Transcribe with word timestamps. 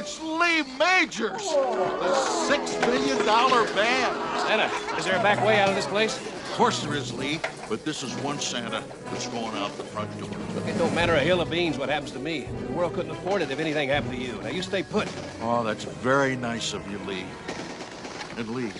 It's 0.00 0.18
Lee 0.22 0.62
Majors, 0.78 1.42
the 1.42 2.14
six 2.48 2.80
million 2.80 3.18
dollar 3.26 3.66
band. 3.74 4.16
Santa, 4.46 4.96
is 4.96 5.04
there 5.04 5.20
a 5.20 5.22
back 5.22 5.44
way 5.44 5.60
out 5.60 5.68
of 5.68 5.74
this 5.74 5.86
place? 5.86 6.16
Of 6.16 6.52
course 6.52 6.82
there 6.82 6.94
is, 6.94 7.12
Lee, 7.12 7.38
but 7.68 7.84
this 7.84 8.02
is 8.02 8.10
one 8.22 8.38
Santa 8.38 8.82
that's 9.04 9.26
going 9.26 9.54
out 9.56 9.76
the 9.76 9.84
front 9.84 10.10
door. 10.18 10.30
Look, 10.54 10.66
it 10.66 10.78
don't 10.78 10.94
matter 10.94 11.12
a 11.16 11.20
hill 11.20 11.42
of 11.42 11.50
beans 11.50 11.76
what 11.76 11.90
happens 11.90 12.12
to 12.12 12.18
me. 12.18 12.48
The 12.68 12.72
world 12.72 12.94
couldn't 12.94 13.10
afford 13.10 13.42
it 13.42 13.50
if 13.50 13.60
anything 13.60 13.90
happened 13.90 14.12
to 14.12 14.18
you. 14.18 14.40
Now 14.40 14.48
you 14.48 14.62
stay 14.62 14.82
put. 14.82 15.06
Oh, 15.42 15.62
that's 15.62 15.84
very 15.84 16.34
nice 16.34 16.72
of 16.72 16.90
you, 16.90 16.96
Lee. 17.00 17.26
And 18.38 18.48
Lee, 18.48 18.72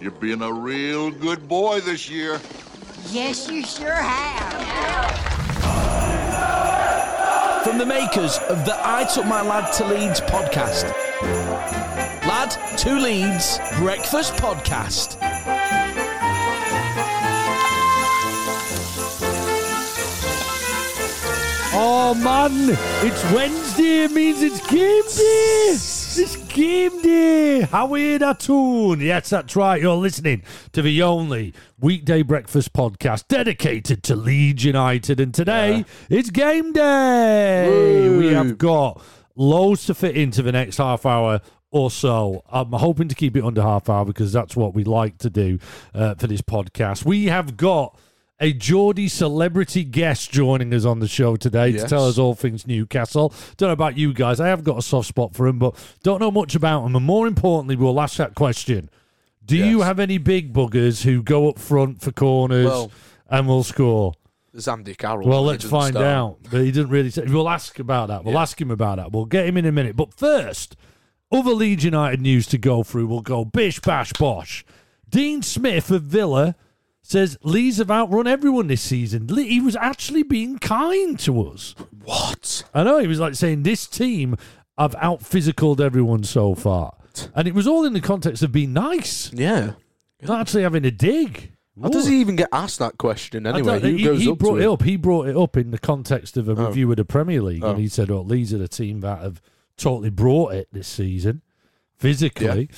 you're 0.00 0.12
being 0.12 0.42
a 0.42 0.52
real 0.52 1.10
good 1.10 1.48
boy 1.48 1.80
this 1.80 2.08
year. 2.08 2.40
Yes, 3.10 3.50
you 3.50 3.64
sure 3.64 3.90
have. 3.90 5.37
From 7.64 7.78
the 7.78 7.86
makers 7.86 8.38
of 8.48 8.64
the 8.64 8.74
I 8.82 9.04
Took 9.04 9.26
My 9.26 9.42
Lad 9.42 9.72
to 9.74 9.84
Leeds 9.84 10.20
podcast. 10.22 10.84
Lad 12.26 12.50
to 12.78 12.94
Leeds 12.94 13.58
Breakfast 13.78 14.34
Podcast. 14.34 15.16
Oh 21.80 22.14
man, 22.14 22.76
it's 23.04 23.24
Wednesday. 23.32 24.04
It 24.04 24.12
means 24.12 24.42
it's 24.42 24.60
game 24.66 25.02
day. 25.16 25.97
It's 26.20 26.34
game 26.52 27.00
day. 27.00 27.60
How 27.60 27.94
are 27.94 28.18
that 28.18 28.40
tune? 28.40 29.00
Yes, 29.00 29.30
that's 29.30 29.54
right. 29.54 29.80
You're 29.80 29.94
listening 29.94 30.42
to 30.72 30.82
the 30.82 31.00
only 31.00 31.54
weekday 31.78 32.22
breakfast 32.22 32.72
podcast 32.72 33.28
dedicated 33.28 34.02
to 34.02 34.16
Leeds 34.16 34.64
United, 34.64 35.20
and 35.20 35.32
today 35.32 35.84
it's 36.10 36.30
game 36.30 36.72
day. 36.72 38.08
We 38.18 38.32
have 38.32 38.58
got 38.58 39.00
loads 39.36 39.86
to 39.86 39.94
fit 39.94 40.16
into 40.16 40.42
the 40.42 40.50
next 40.50 40.78
half 40.78 41.06
hour 41.06 41.40
or 41.70 41.88
so. 41.88 42.42
I'm 42.50 42.72
hoping 42.72 43.06
to 43.06 43.14
keep 43.14 43.36
it 43.36 43.44
under 43.44 43.62
half 43.62 43.88
hour 43.88 44.04
because 44.04 44.32
that's 44.32 44.56
what 44.56 44.74
we 44.74 44.82
like 44.82 45.18
to 45.18 45.30
do 45.30 45.60
uh, 45.94 46.16
for 46.16 46.26
this 46.26 46.42
podcast. 46.42 47.04
We 47.04 47.26
have 47.26 47.56
got 47.56 47.96
a 48.40 48.52
Geordie 48.52 49.08
celebrity 49.08 49.84
guest 49.84 50.30
joining 50.30 50.72
us 50.72 50.84
on 50.84 51.00
the 51.00 51.08
show 51.08 51.36
today 51.36 51.72
to 51.72 51.86
tell 51.88 52.06
us 52.06 52.18
all 52.18 52.34
things 52.34 52.66
Newcastle. 52.66 53.32
Don't 53.56 53.68
know 53.68 53.72
about 53.72 53.96
you 53.98 54.12
guys. 54.12 54.38
I 54.40 54.48
have 54.48 54.62
got 54.64 54.78
a 54.78 54.82
soft 54.82 55.08
spot 55.08 55.34
for 55.34 55.46
him, 55.48 55.58
but 55.58 55.74
don't 56.02 56.20
know 56.20 56.30
much 56.30 56.54
about 56.54 56.84
him. 56.86 56.94
And 56.94 57.04
more 57.04 57.26
importantly, 57.26 57.74
we'll 57.76 58.00
ask 58.00 58.16
that 58.18 58.34
question. 58.34 58.90
Do 59.44 59.56
you 59.56 59.80
have 59.80 59.98
any 59.98 60.18
big 60.18 60.52
buggers 60.52 61.02
who 61.04 61.22
go 61.22 61.48
up 61.48 61.58
front 61.58 62.00
for 62.00 62.12
corners 62.12 62.66
Well- 62.66 62.90
and 63.30 63.48
will 63.48 63.64
score? 63.64 64.12
Andy 64.66 64.94
Carroll. 64.94 65.28
Well, 65.28 65.44
let's 65.44 65.64
find 65.64 65.92
start. 65.94 66.06
out. 66.06 66.38
But 66.50 66.62
he 66.62 66.72
didn't 66.72 66.90
really 66.90 67.10
say. 67.10 67.22
We'll 67.28 67.48
ask 67.48 67.78
about 67.78 68.08
that. 68.08 68.24
We'll 68.24 68.34
Yeah. 68.34 68.42
ask 68.42 68.60
him 68.60 68.70
about 68.72 68.96
that. 68.96 69.12
We'll 69.12 69.24
get 69.26 69.46
him 69.46 69.56
in 69.56 69.64
a 69.66 69.70
minute. 69.72 69.94
But 69.94 70.12
first, 70.14 70.74
other 71.30 71.52
Leeds 71.52 71.84
United 71.84 72.20
news 72.20 72.46
to 72.48 72.58
go 72.58 72.82
through. 72.82 73.06
We'll 73.06 73.20
go 73.20 73.44
bish, 73.44 73.78
bash, 73.80 74.12
bosh. 74.14 74.64
Dean 75.08 75.42
Smith 75.42 75.90
of 75.92 76.02
Villa 76.04 76.56
says 77.08 77.38
Leeds 77.42 77.78
have 77.78 77.90
outrun 77.90 78.26
everyone 78.26 78.66
this 78.66 78.82
season. 78.82 79.26
Le- 79.28 79.42
He 79.42 79.60
was 79.60 79.74
actually 79.76 80.22
being 80.22 80.58
kind 80.58 81.18
to 81.20 81.48
us. 81.48 81.74
What? 82.04 82.64
I 82.74 82.84
know. 82.84 82.98
He 82.98 83.06
was 83.06 83.18
like 83.20 83.34
saying, 83.34 83.62
This 83.62 83.86
team 83.86 84.36
have 84.76 84.94
out 85.00 85.20
physicaled 85.20 85.80
everyone 85.80 86.22
so 86.22 86.54
far. 86.54 86.94
And 87.34 87.48
it 87.48 87.54
was 87.54 87.66
all 87.66 87.84
in 87.84 87.94
the 87.94 88.00
context 88.00 88.42
of 88.42 88.52
being 88.52 88.72
nice, 88.72 89.32
Yeah. 89.32 89.72
not 90.22 90.40
actually 90.40 90.62
having 90.62 90.84
a 90.84 90.90
dig. 90.90 91.52
How 91.80 91.88
does 91.88 92.06
he 92.08 92.20
even 92.20 92.36
get 92.36 92.48
asked 92.52 92.78
that 92.80 92.98
question 92.98 93.46
I 93.46 93.50
anyway? 93.50 93.80
don't- 93.80 93.90
Who 93.90 93.96
he, 93.96 94.04
goes 94.04 94.20
he 94.20 94.30
up 94.30 94.38
brought 94.38 94.56
to 94.56 94.60
it 94.60 94.64
him? 94.64 94.72
up. 94.72 94.82
He 94.82 94.96
brought 94.96 95.28
it 95.28 95.36
up 95.36 95.56
in 95.56 95.70
the 95.70 95.78
context 95.78 96.36
of 96.36 96.48
a 96.48 96.52
Oh. 96.52 96.66
review 96.66 96.90
of 96.90 96.96
the 96.96 97.04
Premier 97.04 97.40
League, 97.40 97.64
Oh. 97.64 97.70
and 97.70 97.78
he 97.80 97.88
said, 97.88 98.10
"Oh, 98.10 98.20
Leeds 98.22 98.52
are 98.52 98.58
the 98.58 98.68
team 98.68 99.00
that 99.00 99.20
have 99.22 99.40
totally 99.76 100.10
brought 100.10 100.54
it 100.54 100.68
this 100.72 100.88
season, 100.88 101.40
physically." 101.96 102.68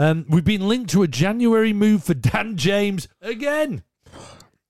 Um, 0.00 0.24
we've 0.30 0.42
been 0.42 0.66
linked 0.66 0.88
to 0.92 1.02
a 1.02 1.06
January 1.06 1.74
move 1.74 2.04
for 2.04 2.14
Dan 2.14 2.56
James 2.56 3.06
again. 3.20 3.82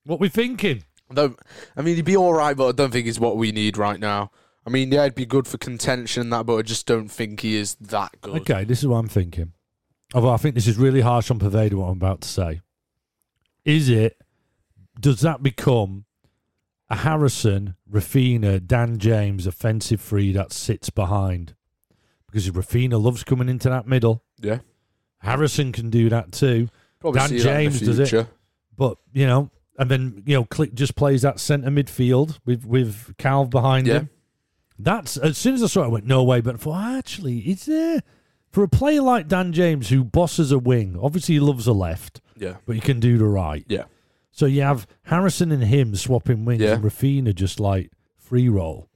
What 0.03 0.19
we 0.19 0.28
thinking? 0.28 0.82
I 1.09 1.15
don't. 1.15 1.38
I 1.77 1.82
mean, 1.82 1.94
he'd 1.94 2.04
be 2.04 2.16
all 2.16 2.34
right, 2.34 2.56
but 2.56 2.66
I 2.66 2.72
don't 2.72 2.91
think 2.91 3.06
he's 3.06 3.21
what 3.21 3.37
we 3.37 3.53
need 3.53 3.78
right 3.78 4.00
now. 4.00 4.32
I 4.66 4.71
mean, 4.71 4.91
yeah, 4.91 5.04
he'd 5.04 5.15
be 5.15 5.27
good 5.27 5.47
for 5.47 5.56
contention 5.56 6.22
and 6.22 6.32
that, 6.32 6.47
but 6.47 6.56
I 6.56 6.62
just 6.62 6.84
don't 6.84 7.06
think 7.06 7.43
he 7.43 7.54
is 7.54 7.77
that 7.77 8.21
good. 8.21 8.41
Okay, 8.41 8.65
this 8.65 8.81
is 8.81 8.88
what 8.88 8.97
I'm 8.97 9.09
thinking. 9.09 9.53
Although 10.15 10.32
I 10.32 10.37
think 10.37 10.56
this 10.56 10.66
is 10.66 10.77
really 10.77 11.00
harsh 11.00 11.31
on 11.31 11.38
Poveda, 11.38 11.75
what 11.75 11.87
I'm 11.87 11.93
about 11.93 12.22
to 12.22 12.28
say. 12.28 12.60
Is 13.65 13.88
it, 13.88 14.21
does 14.99 15.21
that 15.21 15.44
become 15.44 16.06
a 16.88 16.97
Harrison, 16.97 17.77
Raphinha, 17.88 18.66
Dan 18.66 18.99
James 18.99 19.47
offensive 19.47 20.00
free 20.00 20.33
that 20.33 20.53
sits 20.53 20.91
behind? 20.91 21.54
Because 22.27 22.50
Raphinha 22.50 23.00
loves 23.00 23.22
coming 23.22 23.49
into 23.49 23.69
that 23.69 23.87
middle. 23.87 24.25
Yeah, 24.41 24.59
Harrison 25.20 25.72
can 25.72 25.91
do 25.91 26.08
that 26.10 26.32
too. 26.32 26.69
probably 27.00 27.20
Dan 27.20 27.28
see 27.31 27.38
that 27.38 27.60
in 27.62 27.70
James 27.72 27.81
does 27.81 27.98
it. 27.98 28.26
But, 28.76 28.98
you 29.12 29.26
know, 29.26 29.50
and 29.78 29.91
then, 29.91 30.22
you 30.26 30.34
know, 30.34 30.44
Klich 30.44 30.75
just 30.75 30.94
plays 30.97 31.22
that 31.22 31.41
centre 31.41 31.70
midfield 31.70 32.38
with, 32.44 32.64
with 32.66 33.14
Kal 33.19 33.47
behind 33.47 33.86
Yeah. 33.86 33.94
him. 34.00 34.10
That's 34.78 35.16
as 35.19 35.36
soon 35.38 35.54
as 35.54 35.62
I 35.62 35.66
saw 35.66 35.82
it, 35.82 35.86
I 35.86 35.88
went, 35.88 36.06
no 36.06 36.22
way. 36.25 36.41
But 36.41 36.54
I 36.54 36.59
thought, 36.59 36.97
actually, 36.98 37.38
is 37.41 37.66
there 37.66 38.00
for 38.50 38.62
a 38.64 38.69
player 38.69 39.03
like 39.03 39.28
Dan 39.28 39.53
James 39.53 39.88
who 39.91 40.04
bosses 40.04 40.53
a 40.53 40.59
wing? 40.59 40.98
Obviously, 41.00 41.34
he 41.34 41.41
loves 41.41 41.66
a 41.66 41.72
left, 41.72 42.20
Yeah, 42.36 42.56
but 42.66 42.75
he 42.76 42.80
can 42.80 42.98
do 43.00 43.16
the 43.19 43.26
right. 43.26 43.64
yeah, 43.69 43.84
So 44.30 44.47
you 44.47 44.62
have 44.62 44.86
Harrison 45.04 45.53
and 45.53 45.64
him 45.64 45.94
swapping 45.97 46.44
wings, 46.47 46.62
Yeah. 46.62 46.75
and 46.75 46.84
Raphinha 46.84 47.34
just 47.34 47.60
like 47.60 47.91
free 48.19 48.48
roll. 48.48 48.88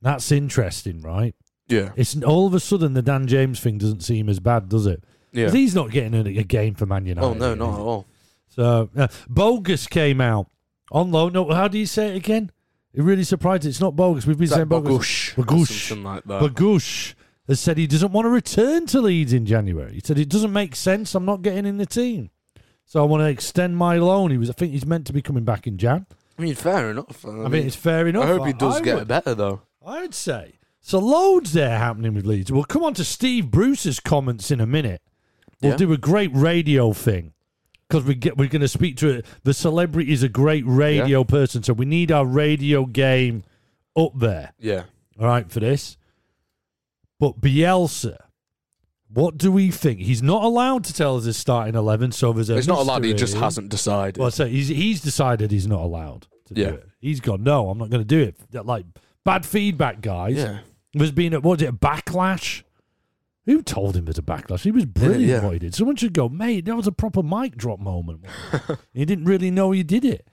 That's 0.00 0.30
interesting, 0.32 1.00
right? 1.02 1.34
yeah, 1.68 1.92
It's 1.96 2.20
all 2.22 2.46
of 2.46 2.52
a 2.54 2.60
sudden 2.60 2.92
the 2.94 3.00
Dan 3.02 3.26
James 3.26 3.60
thing 3.60 3.78
doesn't 3.78 4.02
seem 4.02 4.28
as 4.28 4.40
bad, 4.40 4.68
does 4.68 4.86
it? 4.86 5.02
'Cause 5.34 5.42
yeah. 5.42 5.50
He's 5.50 5.74
not 5.74 5.90
getting 5.90 6.14
a, 6.14 6.38
a 6.40 6.44
game 6.44 6.74
for 6.74 6.86
Man 6.86 7.06
United. 7.06 7.26
Oh 7.26 7.34
no, 7.34 7.48
here, 7.48 7.56
not 7.56 7.74
at 7.74 7.80
all. 7.80 8.06
So 8.48 8.88
uh, 8.96 9.08
bogus 9.28 9.86
came 9.86 10.20
out 10.20 10.48
on 10.92 11.10
loan. 11.10 11.32
No, 11.32 11.50
how 11.52 11.68
do 11.68 11.78
you 11.78 11.86
say 11.86 12.10
it 12.12 12.16
again? 12.16 12.50
It 12.92 13.02
really 13.02 13.24
surprised. 13.24 13.64
It's 13.66 13.80
not 13.80 13.96
bogus. 13.96 14.26
We've 14.26 14.36
been 14.38 14.44
Is 14.44 14.50
that 14.50 14.56
saying 14.56 14.68
bogus. 14.68 14.92
Bogush? 15.34 15.38
or 15.38 15.42
Bogush. 15.44 15.88
something 15.88 16.04
like 16.04 16.24
that. 16.24 16.40
Bagush 16.42 17.14
has 17.48 17.58
said 17.60 17.76
he 17.76 17.86
doesn't 17.88 18.12
want 18.12 18.26
to 18.26 18.30
return 18.30 18.86
to 18.86 19.00
Leeds 19.00 19.32
in 19.32 19.44
January. 19.46 19.94
He 19.94 20.00
said 20.04 20.18
it 20.18 20.28
doesn't 20.28 20.52
make 20.52 20.76
sense. 20.76 21.14
I'm 21.14 21.24
not 21.24 21.42
getting 21.42 21.66
in 21.66 21.78
the 21.78 21.86
team, 21.86 22.30
so 22.84 23.02
I 23.02 23.06
want 23.06 23.22
to 23.22 23.28
extend 23.28 23.76
my 23.76 23.96
loan. 23.98 24.30
He 24.30 24.38
was. 24.38 24.48
I 24.50 24.52
think 24.52 24.72
he's 24.72 24.86
meant 24.86 25.06
to 25.08 25.12
be 25.12 25.20
coming 25.22 25.44
back 25.44 25.66
in 25.66 25.76
Jan. 25.76 26.06
I 26.38 26.42
mean, 26.42 26.54
fair 26.54 26.90
enough. 26.90 27.24
I, 27.26 27.30
I 27.30 27.48
mean, 27.48 27.66
it's 27.66 27.76
fair 27.76 28.06
enough. 28.06 28.24
I 28.24 28.26
hope 28.28 28.46
he 28.46 28.52
does 28.52 28.76
I 28.76 28.80
get 28.82 28.96
would- 28.96 29.08
better 29.08 29.34
though. 29.34 29.62
I'd 29.84 30.14
say 30.14 30.54
so. 30.80 30.98
Loads 31.00 31.52
there 31.52 31.76
happening 31.76 32.14
with 32.14 32.24
Leeds. 32.24 32.52
We'll 32.52 32.64
come 32.64 32.84
on 32.84 32.94
to 32.94 33.04
Steve 33.04 33.50
Bruce's 33.50 33.98
comments 34.00 34.50
in 34.52 34.60
a 34.60 34.66
minute. 34.66 35.02
We'll 35.64 35.72
Yeah. 35.72 35.76
do 35.78 35.92
a 35.92 35.98
great 35.98 36.30
radio 36.34 36.92
thing 36.92 37.32
because 37.88 38.04
we 38.04 38.14
get 38.14 38.36
we're 38.36 38.48
going 38.48 38.62
to 38.62 38.68
speak 38.68 38.96
to 38.98 39.08
it. 39.08 39.26
The 39.44 39.54
celebrity 39.54 40.12
is 40.12 40.22
a 40.22 40.28
great 40.28 40.64
radio 40.66 41.24
person, 41.24 41.62
so 41.62 41.72
we 41.72 41.84
need 41.86 42.12
our 42.12 42.24
radio 42.26 42.86
game 42.86 43.42
up 43.96 44.12
there. 44.18 44.52
Yeah, 44.58 44.84
All 45.18 45.26
right 45.26 45.50
for 45.50 45.60
this. 45.60 45.96
But 47.20 47.40
Bielsa, 47.40 48.16
what 49.08 49.38
do 49.38 49.52
we 49.52 49.70
think? 49.70 50.00
He's 50.00 50.22
not 50.22 50.42
allowed 50.42 50.84
to 50.84 50.92
tell 50.92 51.16
us 51.16 51.24
his 51.24 51.36
starting 51.36 51.74
eleven, 51.74 52.12
so 52.12 52.32
there's 52.32 52.50
a 52.50 52.56
he's 52.56 52.68
not 52.68 52.80
allowed. 52.80 53.04
He 53.04 53.14
just 53.14 53.36
hasn't 53.36 53.68
decided. 53.68 54.18
Well, 54.20 54.30
so 54.30 54.46
he's 54.46 54.68
he's 54.68 55.00
decided 55.00 55.50
he's 55.50 55.66
not 55.66 55.80
allowed 55.80 56.26
to 56.46 56.54
Yeah. 56.54 56.68
do 56.70 56.74
it. 56.76 56.88
He's 57.00 57.20
gone. 57.20 57.42
No, 57.42 57.70
I'm 57.70 57.78
not 57.78 57.90
going 57.90 58.02
to 58.02 58.04
do 58.04 58.20
it. 58.20 58.66
Like 58.66 58.86
bad 59.24 59.46
feedback, 59.46 60.00
guys. 60.00 60.36
yeah, 60.36 60.58
There's 60.92 61.12
been 61.12 61.34
a, 61.34 61.40
what 61.40 61.58
was 61.58 61.62
it 61.62 61.68
a 61.68 61.72
backlash? 61.72 62.62
Who 63.46 63.62
told 63.62 63.94
him 63.96 64.06
there's 64.06 64.18
a 64.18 64.22
backlash? 64.22 64.62
He 64.62 64.70
was 64.70 64.86
brilliant 64.86 65.22
yeah. 65.24 65.44
what 65.44 65.52
he 65.52 65.58
did. 65.58 65.74
Someone 65.74 65.96
should 65.96 66.14
go, 66.14 66.28
mate. 66.28 66.64
That 66.64 66.76
was 66.76 66.86
a 66.86 66.92
proper 66.92 67.22
mic 67.22 67.56
drop 67.56 67.78
moment. 67.78 68.24
he 68.94 69.04
didn't 69.04 69.26
really 69.26 69.50
know 69.50 69.70
he 69.70 69.82
did 69.82 70.04
it. 70.04 70.26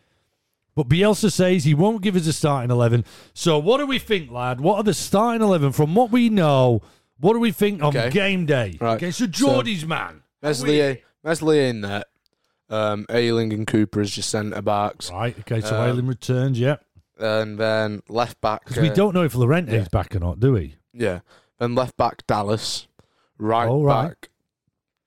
But 0.76 0.88
Bielsa 0.88 1.32
says 1.32 1.66
he 1.66 1.74
won't 1.74 2.02
give 2.02 2.16
us 2.16 2.26
a 2.28 2.34
starting 2.34 2.72
eleven. 2.72 3.04
So 3.34 3.60
what 3.60 3.80
do 3.80 3.86
we 3.86 4.00
think, 4.00 4.32
lad? 4.32 4.62
What 4.62 4.78
are 4.78 4.84
the 4.84 4.94
starting 4.94 5.42
eleven 5.42 5.74
from 5.74 5.94
what 5.96 6.12
we 6.12 6.30
know? 6.30 6.82
What 7.20 7.34
do 7.34 7.40
we 7.40 7.52
think 7.52 7.84
on 7.84 7.96
Okay. 7.96 8.10
game 8.10 8.46
day? 8.46 8.78
Right. 8.80 8.96
Okay, 8.96 9.12
so 9.12 9.28
So- 9.32 9.64
man. 9.86 10.24
Meslier, 10.42 11.00
Meslier 11.24 11.68
in 11.68 11.82
there. 11.82 12.04
Um, 12.70 13.06
Ayling 13.10 13.52
and 13.52 13.68
Cooper 13.68 14.00
as 14.00 14.16
your 14.16 14.24
centre 14.24 14.62
backs, 14.62 15.12
Right. 15.12 15.38
Okay. 15.42 15.60
So 15.60 15.80
Um, 15.80 15.90
Ayling 15.90 16.08
returns. 16.08 16.58
Yeah. 16.58 16.78
and 17.20 17.60
then 17.60 18.02
left 18.08 18.40
back. 18.42 18.64
Because 18.66 18.82
we 18.82 18.90
uh, 18.90 18.94
don't 18.94 19.14
know 19.14 19.24
if 19.24 19.34
Llorente's 19.34 19.74
yeah. 19.74 19.88
back 19.92 20.16
or 20.16 20.20
not, 20.20 20.40
do 20.40 20.54
we? 20.54 20.78
Yeah, 20.94 21.20
then 21.60 21.76
left 21.76 21.96
back 21.98 22.26
Dallas, 22.26 22.88
right 23.42 23.68
Oh, 23.68 23.84
right. 23.84 24.10
back 24.10 24.30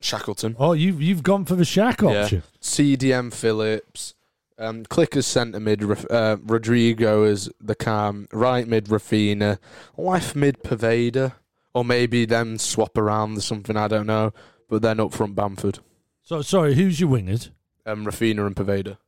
Shackleton, 0.00 0.54
Oh, 0.58 0.72
you've 0.72 1.00
you've 1.00 1.22
gone 1.22 1.46
for 1.46 1.54
the 1.54 1.64
Shack 1.64 2.02
Yeah. 2.02 2.22
option. 2.24 2.42
CDM 2.60 3.30
Phillips, 3.32 4.14
um, 4.58 4.84
Clickers 4.84 5.24
centre 5.24 5.60
mid, 5.60 5.82
uh, 6.10 6.36
Rodrigo 6.44 7.22
as 7.24 7.48
the 7.60 7.74
cam, 7.74 8.28
right 8.32 8.68
mid 8.68 8.86
Raphinha, 8.86 9.58
left 9.96 10.36
mid 10.36 10.62
Poveda, 10.62 11.32
or 11.72 11.84
maybe 11.86 12.26
them 12.26 12.58
swap 12.58 12.98
around 12.98 13.38
or 13.38 13.40
something. 13.40 13.76
I 13.78 13.88
don't 13.88 14.06
know. 14.06 14.32
But 14.68 14.82
then 14.82 15.00
up 15.00 15.12
front 15.14 15.34
Bamford, 15.36 15.78
So 16.22 16.42
sorry, 16.42 16.74
who's 16.74 17.00
your 17.00 17.08
wingers? 17.10 17.50
um, 17.86 18.04
Raphinha 18.04 18.46
and 18.46 18.56
Poveda, 18.56 18.98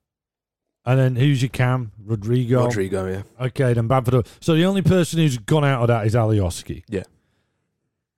And 0.87 0.99
then 0.99 1.17
who's 1.17 1.43
your 1.43 1.49
cam? 1.50 1.93
Rodrigo. 2.02 2.64
Rodrigo. 2.64 3.06
Yeah, 3.06 3.23
Okay, 3.46 3.73
then 3.75 3.87
Bamford. 3.88 4.26
So 4.40 4.55
the 4.55 4.64
only 4.64 4.82
person 4.82 5.19
who's 5.19 5.37
gone 5.37 5.64
out 5.64 5.82
of 5.82 5.88
that 5.88 6.06
is 6.06 6.14
Alioski. 6.14 6.84
Yeah. 6.88 7.02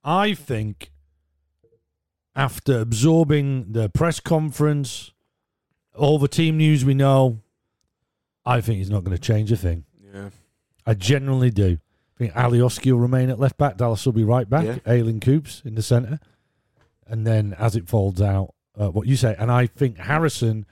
I 0.03 0.33
think 0.33 0.91
after 2.35 2.79
absorbing 2.79 3.71
the 3.71 3.89
press 3.89 4.19
conference, 4.19 5.11
all 5.95 6.19
the 6.19 6.27
team 6.27 6.57
news 6.57 6.85
we 6.85 6.93
know, 6.93 7.41
I 8.45 8.61
think 8.61 8.77
he's 8.77 8.89
not 8.89 9.03
going 9.03 9.15
to 9.15 9.21
change 9.21 9.51
a 9.51 9.57
thing. 9.57 9.85
Yeah. 10.13 10.29
I 10.85 10.93
genuinely 10.93 11.51
do. 11.51 11.77
I 12.15 12.17
think 12.17 12.33
Alioski 12.33 12.91
will 12.91 12.99
remain 12.99 13.29
at 13.29 13.39
left 13.39 13.57
back. 13.57 13.77
Dallas 13.77 14.05
will 14.05 14.13
be 14.13 14.23
right 14.23 14.49
back. 14.49 14.65
Yeah. 14.65 14.77
Ayling 14.87 15.19
Coops 15.19 15.61
in 15.65 15.75
the 15.75 15.81
centre. 15.81 16.19
And 17.07 17.25
then 17.25 17.55
as 17.57 17.75
it 17.75 17.87
folds 17.87 18.21
out, 18.21 18.53
uh, 18.79 18.89
what 18.89 19.07
you 19.07 19.15
say. 19.15 19.35
And 19.37 19.51
I 19.51 19.67
think 19.67 19.97
Harrison 19.97 20.65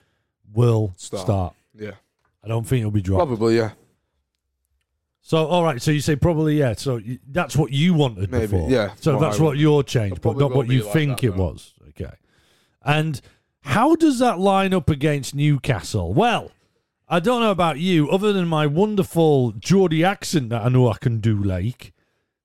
will 0.54 0.94
Start. 0.98 1.24
start. 1.24 1.56
Yeah. 1.74 1.92
I 2.44 2.48
don't 2.48 2.66
think 2.66 2.80
he'll 2.80 2.92
be 2.92 3.02
dropped. 3.02 3.28
Probably, 3.28 3.58
yeah. 3.58 3.72
So, 5.30 5.46
all 5.46 5.62
right. 5.62 5.82
So 5.82 5.92
you 5.92 6.00
say 6.00 6.16
probably, 6.16 6.58
yeah. 6.58 6.74
So 6.74 7.02
y- 7.06 7.20
that's 7.30 7.58
what 7.58 7.74
you 7.74 7.94
wanted 7.94 8.32
Maybe, 8.32 8.48
before. 8.48 8.70
yeah, 8.70 8.94
So 9.02 9.16
what 9.16 9.20
that's 9.22 9.40
I 9.42 9.44
what 9.44 9.58
your 9.58 9.84
change, 9.84 10.22
but 10.22 10.38
not 10.38 10.54
what 10.54 10.70
you 10.70 10.84
like 10.84 10.94
think 10.94 11.20
that, 11.20 11.28
it 11.28 11.36
though. 11.36 11.44
was. 11.44 11.74
Okay. 11.90 12.14
And 12.86 13.20
how 13.64 13.96
does 13.98 14.20
that 14.20 14.40
line 14.40 14.74
up 14.74 14.90
against 14.90 15.36
Newcastle? 15.36 16.14
Well, 16.14 16.52
I 17.10 17.20
don't 17.20 17.42
know 17.42 17.52
about 17.52 17.78
you, 17.78 18.10
other 18.10 18.32
than 18.32 18.48
my 18.48 18.68
wonderful 18.68 19.52
Geordie 19.52 20.02
accent 20.06 20.48
that 20.52 20.64
I 20.66 20.70
know 20.70 20.90
I 20.90 20.98
can 20.98 21.20
do, 21.20 21.36
like, 21.44 21.92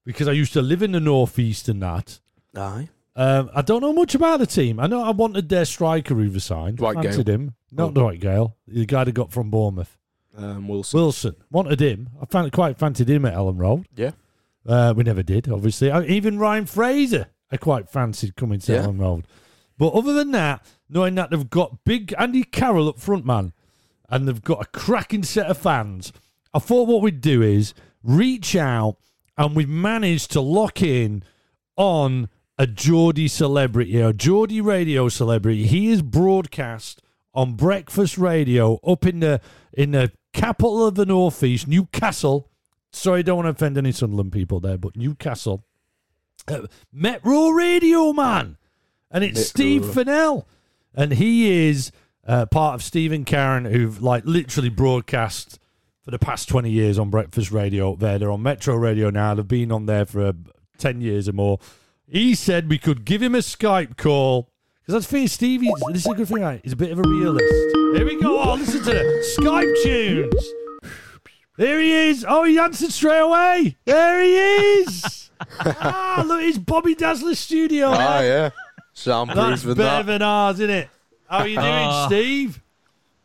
because 0.05 0.27
I 0.27 0.33
used 0.33 0.53
to 0.55 0.61
live 0.63 0.83
in 0.83 0.91
the 0.91 0.99
northeast 0.99 1.69
and 1.69 1.81
that. 1.85 2.19
Aye. 2.57 2.89
Um, 3.15 3.49
I 3.55 3.63
don't 3.63 3.83
know 3.83 3.93
much 3.93 4.17
about 4.17 4.41
the 4.41 4.47
team. 4.47 4.81
I 4.81 4.89
know 4.89 5.05
I 5.05 5.11
wanted 5.11 5.49
their 5.49 5.67
striker 5.67 6.15
who 6.15 6.37
signed. 6.41 6.79
Dwight 6.79 6.97
Fancied 6.97 7.27
Gayle. 7.27 7.35
him. 7.37 7.55
Not 7.71 7.91
Oh. 7.91 7.93
Dwight 7.93 8.19
Gayle, 8.19 8.57
the 8.67 8.87
guy 8.87 9.05
that 9.05 9.13
got 9.13 9.31
from 9.31 9.51
Bournemouth. 9.51 9.97
Um, 10.37 10.67
Wilson. 10.69 10.99
Wilson. 10.99 11.37
Wanted 11.51 11.81
him. 11.81 12.09
I 12.21 12.25
found 12.27 12.51
quite 12.53 12.79
fancied 12.79 13.11
him 13.11 13.25
at 13.25 13.35
Elland 13.35 13.59
Road. 13.59 13.87
yeah. 13.97 14.13
Uh, 14.67 14.95
we 14.97 15.03
never 15.03 15.25
did, 15.25 15.49
obviously. 15.51 15.91
I, 15.91 16.05
even 16.05 16.39
Ryan 16.39 16.67
Fraser, 16.67 17.27
I 17.51 17.57
quite 17.57 17.91
fancied 17.91 18.37
coming 18.37 18.61
to 18.61 18.73
Yeah. 18.73 18.83
Elland 18.85 19.01
Road. 19.01 19.27
But 19.77 19.89
other 19.95 20.13
than 20.13 20.31
that, 20.31 20.65
knowing 20.89 21.17
that 21.17 21.31
they've 21.31 21.51
got 21.51 21.85
big 21.85 22.15
Andy 22.17 22.45
Carroll 22.45 22.89
up 22.89 23.01
front, 23.01 23.27
man, 23.27 23.53
and 24.09 24.29
they've 24.29 24.41
got 24.43 24.63
a 24.63 24.67
cracking 24.67 25.25
set 25.25 25.47
of 25.47 25.59
fans, 25.59 26.13
I 26.55 26.61
thought 26.61 26.87
what 26.87 27.03
we'd 27.03 27.21
do 27.21 27.43
is 27.43 27.75
reach 28.05 28.55
out 28.55 28.99
and 29.37 29.57
we've 29.57 29.69
managed 29.69 30.31
to 30.33 30.41
lock 30.41 30.81
in 30.81 31.25
on 31.77 32.29
a 32.57 32.67
Geordie 32.69 33.27
celebrity, 33.29 33.99
a 34.01 34.13
Geordie 34.13 34.61
radio 34.61 35.09
celebrity. 35.09 35.67
He 35.67 35.89
is 35.89 36.03
broadcast 36.03 37.03
on 37.35 37.55
breakfast 37.55 38.19
radio 38.19 38.77
up 38.87 39.07
in 39.07 39.21
the 39.21 39.41
in 39.73 39.93
the 39.93 40.13
capital 40.33 40.87
of 40.87 40.95
the 40.95 41.07
northeast, 41.07 41.67
Newcastle. 41.69 42.49
Sorry, 42.93 43.23
don't 43.23 43.37
want 43.37 43.47
to 43.47 43.51
offend 43.51 43.79
any 43.79 43.93
Sunderland 43.93 44.33
people 44.33 44.61
there, 44.61 44.79
but 44.79 44.97
Newcastle. 44.97 45.65
Uh, 46.49 46.67
Metro 46.93 47.49
Radio, 47.49 48.13
man. 48.13 48.59
And 49.11 49.25
it's 49.25 49.39
Metro. 49.39 49.45
Steve 49.45 49.95
Fennell. 49.95 50.47
And 50.95 51.13
he 51.13 51.69
is 51.69 51.91
uh, 52.27 52.47
part 52.47 52.75
of 52.75 52.83
Steve 52.83 53.13
and 53.13 53.25
Karen, 53.25 53.65
who've 53.65 54.03
like 54.03 54.25
literally 54.27 54.69
broadcast 54.69 55.59
for 56.03 56.11
the 56.11 56.19
past 56.19 56.49
20 56.49 56.71
years 56.71 56.99
on 56.99 57.11
breakfast 57.11 57.51
radio 57.51 57.93
up 57.93 58.01
there. 58.01 58.19
They're 58.19 58.31
on 58.31 58.43
Metro 58.43 58.75
Radio 58.75 59.09
now. 59.11 59.35
They've 59.35 59.47
been 59.47 59.73
on 59.73 59.87
there 59.87 60.05
for 60.05 60.27
uh, 60.27 60.33
10 60.79 61.01
years 61.01 61.29
or 61.29 61.33
more. 61.33 61.59
He 62.07 62.35
said 62.35 62.69
we 62.69 62.79
could 62.79 63.05
give 63.05 63.23
him 63.23 63.35
a 63.35 63.39
Skype 63.39 63.97
call. 63.97 64.52
Because 64.87 65.07
I 65.07 65.09
think 65.09 65.29
Stevie, 65.31 65.71
this 65.93 66.05
is 66.05 66.13
a 66.13 66.15
good 66.15 66.29
thing, 66.29 66.43
right? 66.43 66.61
He's 66.63 66.73
a 66.73 66.77
bit 66.77 66.91
of 66.91 66.99
a 66.99 67.03
realist. 67.03 67.55
Here 67.95 68.05
we 68.05 68.21
go. 68.21 68.41
Oh, 68.41 68.55
listen 68.55 68.81
to 68.83 68.91
the 68.91 69.35
Skype 69.39 69.83
tunes. 69.83 70.93
There 71.57 71.81
he 71.81 71.93
is. 72.09 72.25
Oh, 72.29 72.45
he 72.45 72.59
answered 72.59 72.91
straight 72.93 73.21
away. 73.21 73.77
There 73.85 74.23
he 74.23 74.35
is. 74.81 75.31
ah, 75.61 76.25
look, 76.27 76.43
it's 76.43 76.59
Bobby 76.59 76.95
Dazzler's 76.95 77.39
studio. 77.39 77.89
Ah, 77.89 77.99
man. 77.99 78.25
yeah. 78.25 78.51
Soundproof 78.95 79.37
That's 79.49 79.65
and 79.65 79.77
better 79.77 80.03
that. 80.03 80.07
than 80.13 80.23
ours, 80.23 80.61
isn't 80.61 80.71
it? 80.75 80.89
How 81.29 81.39
are 81.39 81.49
you 81.49 81.57
doing, 81.57 81.67
Ah. 81.69 82.07
Steve? 82.07 82.61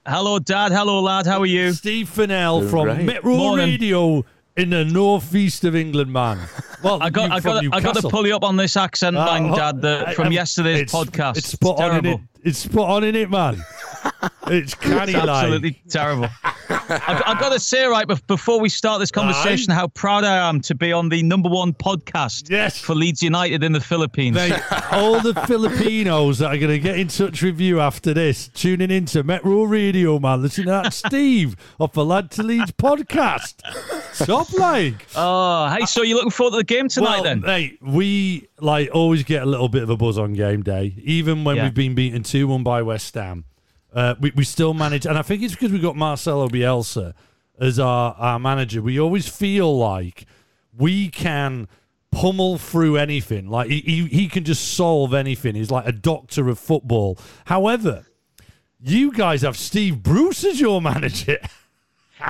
Hello, 0.05 0.39
Dad. 0.39 0.71
Hello, 0.71 1.01
lad. 1.01 1.25
How 1.25 1.39
are 1.39 1.45
you? 1.45 1.73
Steve 1.73 2.07
Fennell 2.07 2.67
from 2.69 2.85
great. 2.85 3.05
Metro 3.05 3.35
Morning. 3.35 3.69
Radio 3.71 4.23
in 4.57 4.71
the 4.71 4.83
northeast 4.85 5.63
of 5.63 5.75
England, 5.75 6.11
man. 6.11 6.39
Well, 6.83 7.01
I 7.01 7.09
got, 7.09 7.31
I 7.31 7.39
got, 7.39 7.63
I 7.73 7.79
got 7.79 7.95
to 7.95 8.09
pull 8.09 8.27
you 8.27 8.35
up 8.35 8.43
on 8.43 8.57
this 8.57 8.75
accent, 8.75 9.15
Uh, 9.15 9.25
line, 9.25 9.51
Dad, 9.51 9.81
the, 9.81 10.11
from 10.15 10.27
I- 10.27 10.31
yesterday's 10.31 10.81
it's- 10.81 10.93
podcast. 10.93 11.37
It's 11.37 11.47
spot 11.49 11.79
on 11.79 11.97
in 11.97 12.03
terrible. 12.03 12.21
it. 12.35 12.36
It's 12.43 12.59
spot 12.59 12.89
on 12.89 13.03
in 13.03 13.15
it, 13.15 13.29
man. 13.29 13.63
it's 14.47 14.73
canny 14.75 15.11
It's 15.13 15.19
like. 15.25 15.29
absolutely 15.29 15.81
terrible. 15.89 16.29
I, 16.69 17.23
I 17.25 17.39
got 17.39 17.51
to 17.53 17.59
say, 17.59 17.85
right, 17.85 18.07
before 18.27 18.59
we 18.59 18.69
start 18.69 18.99
this 18.99 19.11
conversation, 19.11 19.71
how 19.73 19.87
proud 19.87 20.23
I 20.23 20.47
am 20.49 20.59
to 20.61 20.75
be 20.75 20.91
on 20.91 21.09
the 21.09 21.23
number 21.23 21.49
one 21.49 21.73
podcast 21.73 22.49
Yes. 22.49 22.79
for 22.79 22.93
Leeds 22.95 23.21
United 23.23 23.63
in 23.63 23.71
the 23.71 23.79
Philippines. 23.79 24.35
Mate, 24.35 24.53
all 24.91 25.19
the 25.21 25.33
Filipinos 25.33 26.39
that 26.39 26.53
are 26.53 26.57
going 26.57 26.71
to 26.71 26.79
get 26.79 26.97
in 26.99 27.07
touch 27.07 27.41
with 27.41 27.59
you 27.59 27.79
after 27.79 28.13
this, 28.13 28.49
tuning 28.49 28.91
into 28.91 29.23
Metro 29.23 29.63
Radio, 29.63 30.19
man. 30.19 30.41
Listen 30.41 30.65
to 30.65 30.71
that 30.71 30.93
Steve 30.93 31.55
off 31.79 31.93
the 31.93 32.05
Lad 32.05 32.31
to 32.31 32.43
Leeds 32.43 32.71
podcast. 32.73 33.55
Top 34.25 34.51
like. 34.53 35.05
Oh, 35.15 35.69
hey, 35.69 35.85
so 35.85 36.01
you're 36.03 36.15
looking 36.17 36.31
forward 36.31 36.51
to 36.51 36.57
the 36.57 36.63
game 36.63 36.87
tonight 36.89 37.15
well, 37.21 37.23
then? 37.23 37.41
Hey, 37.43 37.77
we 37.81 38.47
like 38.59 38.89
always 38.93 39.23
get 39.23 39.43
a 39.43 39.45
little 39.45 39.69
bit 39.69 39.83
of 39.83 39.89
a 39.89 39.97
buzz 39.97 40.17
on 40.17 40.33
game 40.33 40.63
day, 40.63 40.95
even 41.03 41.43
when 41.43 41.55
Yeah. 41.57 41.63
we've 41.65 41.73
been 41.73 41.95
beaten 41.95 42.23
two 42.23 42.47
one 42.47 42.63
by 42.63 42.81
West 42.81 43.13
Ham. 43.15 43.45
Uh, 43.93 44.15
we 44.19 44.31
we 44.35 44.43
still 44.43 44.73
manage, 44.73 45.05
and 45.05 45.17
I 45.17 45.21
think 45.21 45.43
it's 45.43 45.53
because 45.53 45.71
we've 45.71 45.81
got 45.81 45.95
Marcelo 45.95 46.47
Bielsa 46.49 47.13
as 47.59 47.79
our 47.79 48.13
our 48.17 48.39
manager. 48.39 48.81
We 48.81 48.99
always 48.99 49.27
feel 49.27 49.77
like 49.77 50.25
we 50.77 51.09
can 51.09 51.67
pummel 52.11 52.57
through 52.57 52.97
anything. 52.97 53.47
Like 53.49 53.69
he 53.69 53.79
he, 53.81 54.05
he 54.07 54.27
can 54.27 54.43
just 54.43 54.73
solve 54.73 55.13
anything. 55.13 55.55
He's 55.55 55.71
like 55.71 55.87
a 55.87 55.91
doctor 55.91 56.49
of 56.49 56.59
football. 56.59 57.17
However. 57.45 58.05
You 58.79 59.11
guys 59.11 59.41
have 59.41 59.57
Steve 59.57 60.03
Bruce 60.03 60.43
as 60.43 60.59
your 60.61 60.81
manager. 60.83 61.39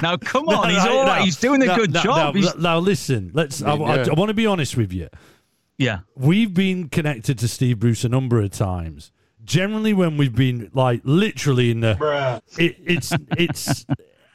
Now, 0.01 0.15
come 0.17 0.45
No, 0.49 0.61
on, 0.63 0.69
he's 0.69 0.83
no, 0.83 0.97
all 0.99 1.05
right. 1.05 1.19
no. 1.19 1.25
He's 1.25 1.35
doing 1.37 1.61
a 1.61 1.65
No, 1.65 1.75
good 1.75 1.93
no, 1.93 2.01
job. 2.03 2.35
no, 2.35 2.51
now 2.57 2.79
listen, 2.79 3.31
let's. 3.33 3.61
I, 3.61 3.75
mean, 3.75 3.87
yeah. 3.87 4.13
want 4.13 4.29
to 4.29 4.33
be 4.33 4.45
honest 4.45 4.75
with 4.77 4.91
you. 4.93 5.07
Yeah. 5.77 5.99
We've 6.15 6.53
been 6.53 6.89
connected 6.89 7.37
to 7.39 7.47
Steve 7.47 7.79
Bruce 7.79 8.03
a 8.03 8.09
number 8.09 8.41
of 8.41 8.51
times. 8.51 9.11
Generally, 9.43 9.93
when 9.93 10.17
we've 10.17 10.35
been 10.35 10.69
like 10.73 11.01
literally 11.03 11.71
in 11.71 11.79
the, 11.81 12.41
it, 12.57 12.75
it's 12.83 13.11
it's. 13.37 13.85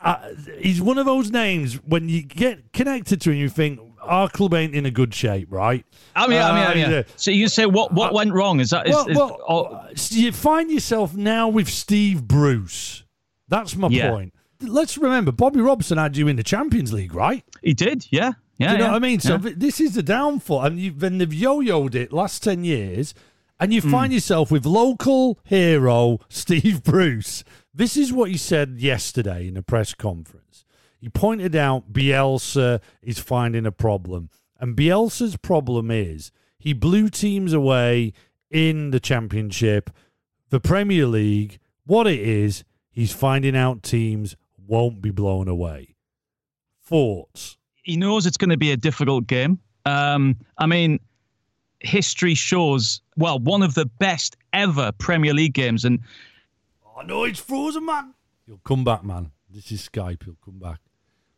Uh, 0.00 0.31
he's 0.59 0.81
one 0.81 0.99
of 0.99 1.06
those 1.06 1.31
names 1.31 1.75
when 1.85 2.09
you 2.09 2.23
get 2.23 2.73
connected 2.73 3.21
to 3.21 3.31
him, 3.31 3.37
you 3.37 3.49
think 3.49 3.79
our 4.00 4.29
club 4.29 4.53
ain't 4.53 4.75
in 4.75 4.85
a 4.85 4.91
good 4.91 5.15
shape, 5.15 5.47
right? 5.53 5.87
I 6.17 6.27
mean, 6.27 6.43
I 6.43 6.49
mean, 6.53 6.59
I 6.65 6.73
Uh, 6.73 6.75
mean. 6.75 6.91
yeah. 6.91 7.03
So 7.15 7.31
you 7.31 7.47
say 7.47 7.67
what 7.67 7.93
what 7.93 8.11
Uh, 8.11 8.14
went 8.16 8.33
wrong? 8.33 8.59
Is 8.59 8.71
that 8.71 8.88
is, 8.88 8.95
well, 8.95 9.07
is- 9.09 9.16
well, 9.16 9.38
oh, 9.47 9.62
uh, 9.64 9.88
so 9.95 10.16
you 10.16 10.33
find 10.33 10.71
yourself 10.73 11.14
now 11.14 11.49
with 11.49 11.69
Steve 11.69 12.25
Bruce. 12.26 13.05
That's 13.49 13.76
my 13.76 13.88
Yeah. 13.88 14.11
point. 14.11 14.35
Let's 14.61 14.97
remember, 14.99 15.31
Bobby 15.31 15.61
Robson 15.61 15.99
had 15.99 16.16
you 16.16 16.26
in 16.26 16.37
the 16.37 16.43
Champions 16.43 16.93
League, 16.93 17.14
right? 17.14 17.45
he 17.62 17.75
did? 17.75 18.07
Yeah, 18.11 18.33
yeah. 18.62 18.69
Do 18.69 18.73
you 18.73 18.78
know 18.78 18.85
yeah, 18.85 18.90
what 18.90 18.97
I 18.97 19.07
mean? 19.07 19.21
So 19.21 19.37
yeah. 19.37 19.50
this 19.57 19.81
is 19.81 19.95
the 19.95 20.02
downfall, 20.02 20.62
and 20.62 20.78
you've 20.78 20.99
been 20.99 21.19
they've 21.19 21.33
yo-yoed 21.33 21.95
it 21.95 22.12
last 22.12 22.42
ten 22.42 22.64
years, 22.64 23.14
and 23.59 23.73
you 23.73 23.81
find 23.81 24.11
mm. 24.11 24.14
yourself 24.14 24.50
with 24.50 24.66
local 24.66 25.38
hero 25.45 26.19
Steve 26.28 26.83
Bruce. 26.85 27.45
This 27.75 27.97
is 27.97 28.12
what 28.12 28.31
he 28.31 28.37
said 28.37 28.78
yesterday 28.78 29.49
in 29.49 29.57
a 29.57 29.62
press 29.62 29.95
conference. 29.95 30.64
He 31.00 31.09
pointed 31.09 31.57
out 31.57 31.92
Bielsa 31.92 32.81
is 33.02 33.19
finding 33.19 33.66
a 33.66 33.73
problem, 33.73 34.31
and 34.59 34.76
Bielsa's 34.76 35.37
problem 35.37 35.90
is 35.90 36.33
he 36.59 36.73
blew 36.73 37.09
teams 37.09 37.52
away 37.52 38.12
in 38.50 38.90
the 38.90 39.00
Championship, 39.00 39.90
the 40.50 40.61
Premier 40.61 41.07
League. 41.07 41.59
What 41.85 42.07
it 42.07 42.21
is, 42.21 42.62
he's 42.90 43.12
finding 43.12 43.57
out 43.57 43.83
teams 43.83 44.37
won't 44.57 45.02
be 45.02 45.11
blown 45.11 45.49
away. 45.49 45.97
Thoughts? 46.85 47.59
He 47.83 47.97
knows 47.97 48.27
it's 48.27 48.37
going 48.37 48.51
to 48.51 48.57
be 48.57 48.71
a 48.73 48.77
difficult 48.77 49.27
game. 49.27 49.59
Um, 49.85 50.37
I 50.59 50.67
mean, 50.67 51.01
history 51.81 52.35
shows 52.35 53.01
well 53.17 53.39
one 53.41 53.62
of 53.62 53.75
the 53.75 53.87
best 53.87 54.37
ever 54.53 54.93
Premier 54.93 55.35
League 55.35 55.55
games, 55.55 55.85
and 55.85 55.99
I 56.99 57.05
know 57.05 57.25
it's 57.25 57.41
frozen, 57.41 57.85
man. 57.87 58.15
You'll 58.47 58.61
come 58.65 58.85
back, 58.85 59.05
man. 59.05 59.33
This 59.51 59.71
is 59.73 59.89
Skype. 59.89 60.25
You'll 60.27 60.37
come 60.45 60.59
back. 60.59 60.79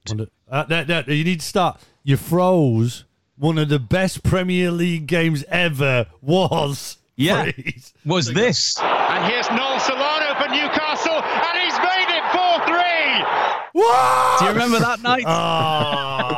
Wonder- 0.09 0.27
Uh, 0.51 0.65
that, 0.65 0.87
that, 0.89 1.09
you 1.09 1.25
need 1.25 1.41
to 1.41 1.47
start. 1.47 1.81
You 2.03 2.17
froze. 2.17 3.05
One 3.37 3.59
of 3.59 3.69
the 3.69 3.79
best 3.81 4.23
Premier 4.23 4.71
League 4.71 5.07
games 5.09 5.45
ever 5.49 6.07
was. 6.21 6.99
Yeah. 7.17 7.51
freeze. 7.51 7.93
was 8.05 8.33
this? 8.33 8.79
And 8.81 9.25
here's 9.33 9.49
Noel 9.51 9.79
Solano 9.81 10.35
for 10.35 10.49
Newcastle, 10.51 11.15
and 11.23 11.59
he's 11.63 11.79
made 11.79 12.11
it 12.11 12.25
4 12.33 12.67
3. 12.67 12.85
What? 13.73 14.39
Do 14.39 14.45
you 14.47 14.51
remember 14.53 14.79
that 14.81 15.01
night? 15.03 15.25
Oh, 15.27 16.31
man. 16.33 16.34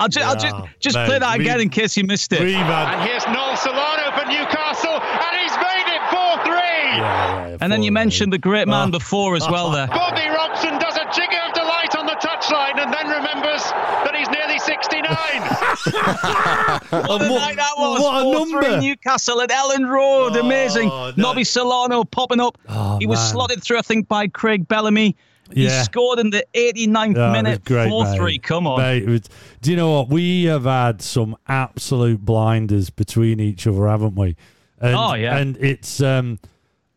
I'll, 0.00 0.08
ju- 0.08 0.20
I'll 0.20 0.34
Yeah, 0.34 0.64
just 0.80 0.80
just 0.80 0.96
play 1.06 1.18
that 1.18 1.38
we- 1.38 1.44
again 1.44 1.60
in 1.60 1.68
case 1.68 1.96
you 1.96 2.04
missed 2.04 2.32
it. 2.32 2.40
We've. 2.40 2.56
And 2.56 3.02
here's 3.08 3.24
Noel 3.26 3.56
Solano 3.56 4.10
for 4.16 4.24
Newcastle, 4.26 4.96
and 4.98 5.32
he's 5.38 5.54
made 5.60 5.86
it 5.94 6.02
4 6.10 6.44
3. 6.44 6.54
Yeah, 6.56 7.48
yeah, 7.50 7.56
And 7.60 7.70
then 7.70 7.82
you 7.82 7.90
four, 7.90 7.94
mentioned 8.02 8.32
the 8.32 8.38
great 8.38 8.66
man 8.66 8.88
Oh. 8.88 8.92
before 8.98 9.36
as 9.36 9.46
well. 9.48 9.70
There, 9.70 9.86
Bobby 9.92 10.26
Robson 10.26 10.78
does 10.78 10.96
a 10.96 11.04
jigger 11.14 11.38
of 11.46 11.52
delight 11.54 11.94
on 11.96 12.06
the 12.06 12.16
touchline 12.18 12.80
and 12.82 12.92
then 12.92 13.06
remembers 13.08 13.62
that 14.04 14.14
he's 14.16 14.28
nearly 14.30 14.58
69. 14.58 15.06
What 16.90 17.22
a 17.22 17.28
what- 17.30 17.40
night 17.40 17.56
that 17.56 17.74
was! 17.76 18.00
what 18.00 18.22
a 18.22 18.24
4-3 18.24 18.62
number. 18.62 18.80
Newcastle 18.80 19.40
at 19.42 19.50
Elland 19.50 19.88
Road. 19.88 20.36
Oh, 20.36 20.40
Amazing. 20.40 20.88
no. 20.88 21.12
Nobby 21.16 21.44
Solano 21.44 22.04
popping 22.04 22.40
up. 22.40 22.58
Oh, 22.68 22.98
he 22.98 23.06
was 23.06 23.18
man. 23.20 23.28
slotted 23.28 23.62
through, 23.62 23.78
I 23.78 23.82
think, 23.82 24.08
by 24.08 24.26
Craig 24.28 24.66
Bellamy. 24.66 25.16
He 25.54 25.68
scored 25.68 26.18
in 26.18 26.30
the 26.30 26.44
89th 26.54 27.16
Oh, 27.18 27.32
minute. 27.32 27.64
great, 27.64 27.88
4 27.88 28.06
3. 28.14 28.32
mate. 28.32 28.42
Come 28.42 28.66
on. 28.66 28.78
Mate, 28.80 29.06
was- 29.06 29.28
do 29.62 29.70
you 29.70 29.76
know 29.76 29.90
what? 29.92 30.08
We 30.08 30.44
have 30.44 30.64
had 30.64 31.02
some 31.02 31.36
absolute 31.48 32.24
blinders 32.24 32.90
between 32.90 33.40
each 33.40 33.66
other, 33.66 33.86
haven't 33.88 34.14
we? 34.14 34.36
And, 34.80 34.94
Oh, 34.94 35.14
yeah. 35.14 35.36
And 35.36 35.56
it's, 35.58 36.00
um, 36.00 36.38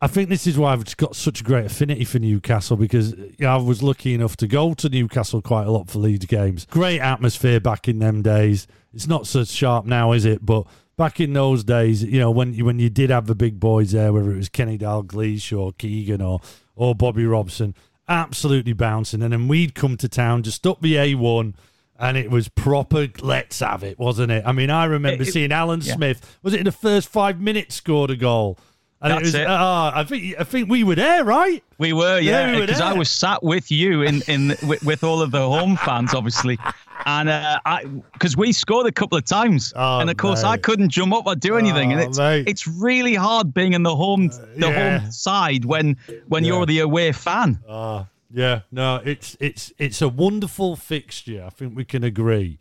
I 0.01 0.07
think 0.07 0.29
this 0.29 0.45
is 0.48 0.57
why 0.57 0.74
I've 0.74 0.98
got 0.98 1.15
such 1.15 1.41
a 1.41 1.43
great 1.43 1.65
affinity 1.65 2.03
for 2.05 2.19
Newcastle 2.19 2.75
because 2.77 3.12
you 3.13 3.33
know, 3.39 3.53
I 3.53 3.57
was 3.57 3.81
lucky 3.81 4.13
enough 4.13 4.36
to 4.38 4.48
go 4.48 4.74
to 4.74 4.89
Newcastle 4.89 5.41
quite 5.41 5.65
a 5.67 5.72
lot 5.72 5.89
for 5.89 6.00
Leeds 6.00 6.25
games. 6.25 6.65
Great 6.69 7.00
atmosphere 7.00 7.60
back 7.60 7.88
in 7.88 8.00
them 8.00 8.22
days. 8.22 8.67
It's 8.93 9.07
not 9.07 9.27
so 9.27 9.43
sharp 9.45 9.86
now, 9.86 10.12
is 10.12 10.25
it? 10.25 10.45
But 10.45 10.65
back 10.98 11.19
in 11.22 11.31
those 11.33 11.63
days, 11.63 12.03
you 12.03 12.19
know, 12.19 12.31
when 12.31 12.53
you, 12.53 12.65
when 12.65 12.79
you 12.79 12.89
did 12.89 13.10
have 13.12 13.27
the 13.27 13.36
big 13.36 13.60
boys 13.62 13.93
there, 13.93 14.12
whether 14.12 14.31
it 14.31 14.38
was 14.38 14.50
Kenny 14.50 14.77
Dalglish 14.77 15.57
or 15.57 15.72
Keegan 15.74 16.22
or 16.22 16.41
or 16.75 16.93
Bobby 16.95 17.25
Robson, 17.25 17.74
absolutely 18.07 18.74
bouncing. 18.74 19.22
And 19.22 19.31
then 19.33 19.48
we'd 19.48 19.75
come 19.75 19.98
to 19.98 20.10
town 20.10 20.43
just 20.43 20.65
up 20.67 20.81
the 20.81 20.95
A1 20.95 21.53
and 22.00 22.17
it 22.17 22.29
was 22.31 22.50
proper 22.50 23.07
let's 23.22 23.60
have 23.60 23.83
it, 23.83 23.98
wasn't 24.00 24.31
it? 24.31 24.43
I 24.45 24.51
mean, 24.51 24.69
I 24.69 24.86
remember 24.86 25.24
It- 25.24 25.29
it- 25.29 25.31
seeing 25.31 25.51
Alan 25.51 25.81
yeah. 25.81 25.93
Smith, 25.95 26.38
was 26.41 26.53
it 26.53 26.60
in 26.60 26.65
the 26.65 26.72
first 26.72 27.07
five 27.10 27.39
minutes 27.39 27.75
scored 27.75 28.12
a 28.12 28.15
goal? 28.15 28.57
And 29.03 29.12
That's 29.12 29.22
it 29.22 29.25
was, 29.25 29.36
it. 29.36 29.48
ah, 29.48 29.91
I 29.93 30.03
think 30.05 30.36
I 30.39 30.45
think 30.45 30.69
we 30.69 30.86
were 30.86 30.95
there, 30.95 31.25
right? 31.25 31.62
We 31.77 31.91
were, 31.91 32.19
Yeah, 32.19 32.48
yeah, 32.48 32.53
we 32.55 32.65
because 32.65 32.79
I 32.79 32.93
was 32.93 33.10
sat 33.10 33.43
with 33.43 33.69
you 33.69 34.01
in 34.03 34.22
in 34.29 34.55
with, 34.65 34.81
with 34.83 35.03
all 35.03 35.22
of 35.22 35.31
the 35.31 35.39
home 35.45 35.75
fans, 35.75 36.13
obviously, 36.13 36.57
and 37.05 37.27
uh, 37.27 37.60
I 37.65 37.83
because 37.83 38.38
we 38.38 38.53
scored 38.53 38.88
a 38.88 38.93
couple 38.93 39.17
of 39.17 39.25
times, 39.25 39.74
Oh, 39.75 40.00
and 40.00 40.10
of 40.10 40.15
course 40.15 40.43
I 40.45 40.55
couldn't 40.55 40.88
jump 40.89 41.13
up 41.13 41.27
or 41.27 41.36
do 41.36 41.57
anything, 41.57 41.91
and 41.91 42.00
Oh, 42.00 42.05
it's 42.05 42.17
mate. 42.17 42.48
it's 42.48 42.65
really 42.65 43.13
hard 43.13 43.53
being 43.53 43.74
in 43.74 43.83
the 43.83 43.93
home 43.93 44.29
the 44.29 44.69
yeah. 44.69 45.00
home 45.00 45.12
side 45.12 45.65
when 45.65 45.98
when 46.29 46.45
Yeah. 46.45 46.53
you're 46.53 46.65
the 46.65 46.79
away 46.79 47.12
fan. 47.12 47.60
Ah, 47.67 48.07
yeah, 48.33 48.62
no, 48.72 49.01
it's 49.03 49.36
it's 49.41 49.74
it's 49.77 50.01
a 50.01 50.07
wonderful 50.07 50.77
fixture. 50.77 51.43
I 51.45 51.50
think 51.50 51.75
we 51.75 51.83
can 51.83 52.05
agree. 52.05 52.57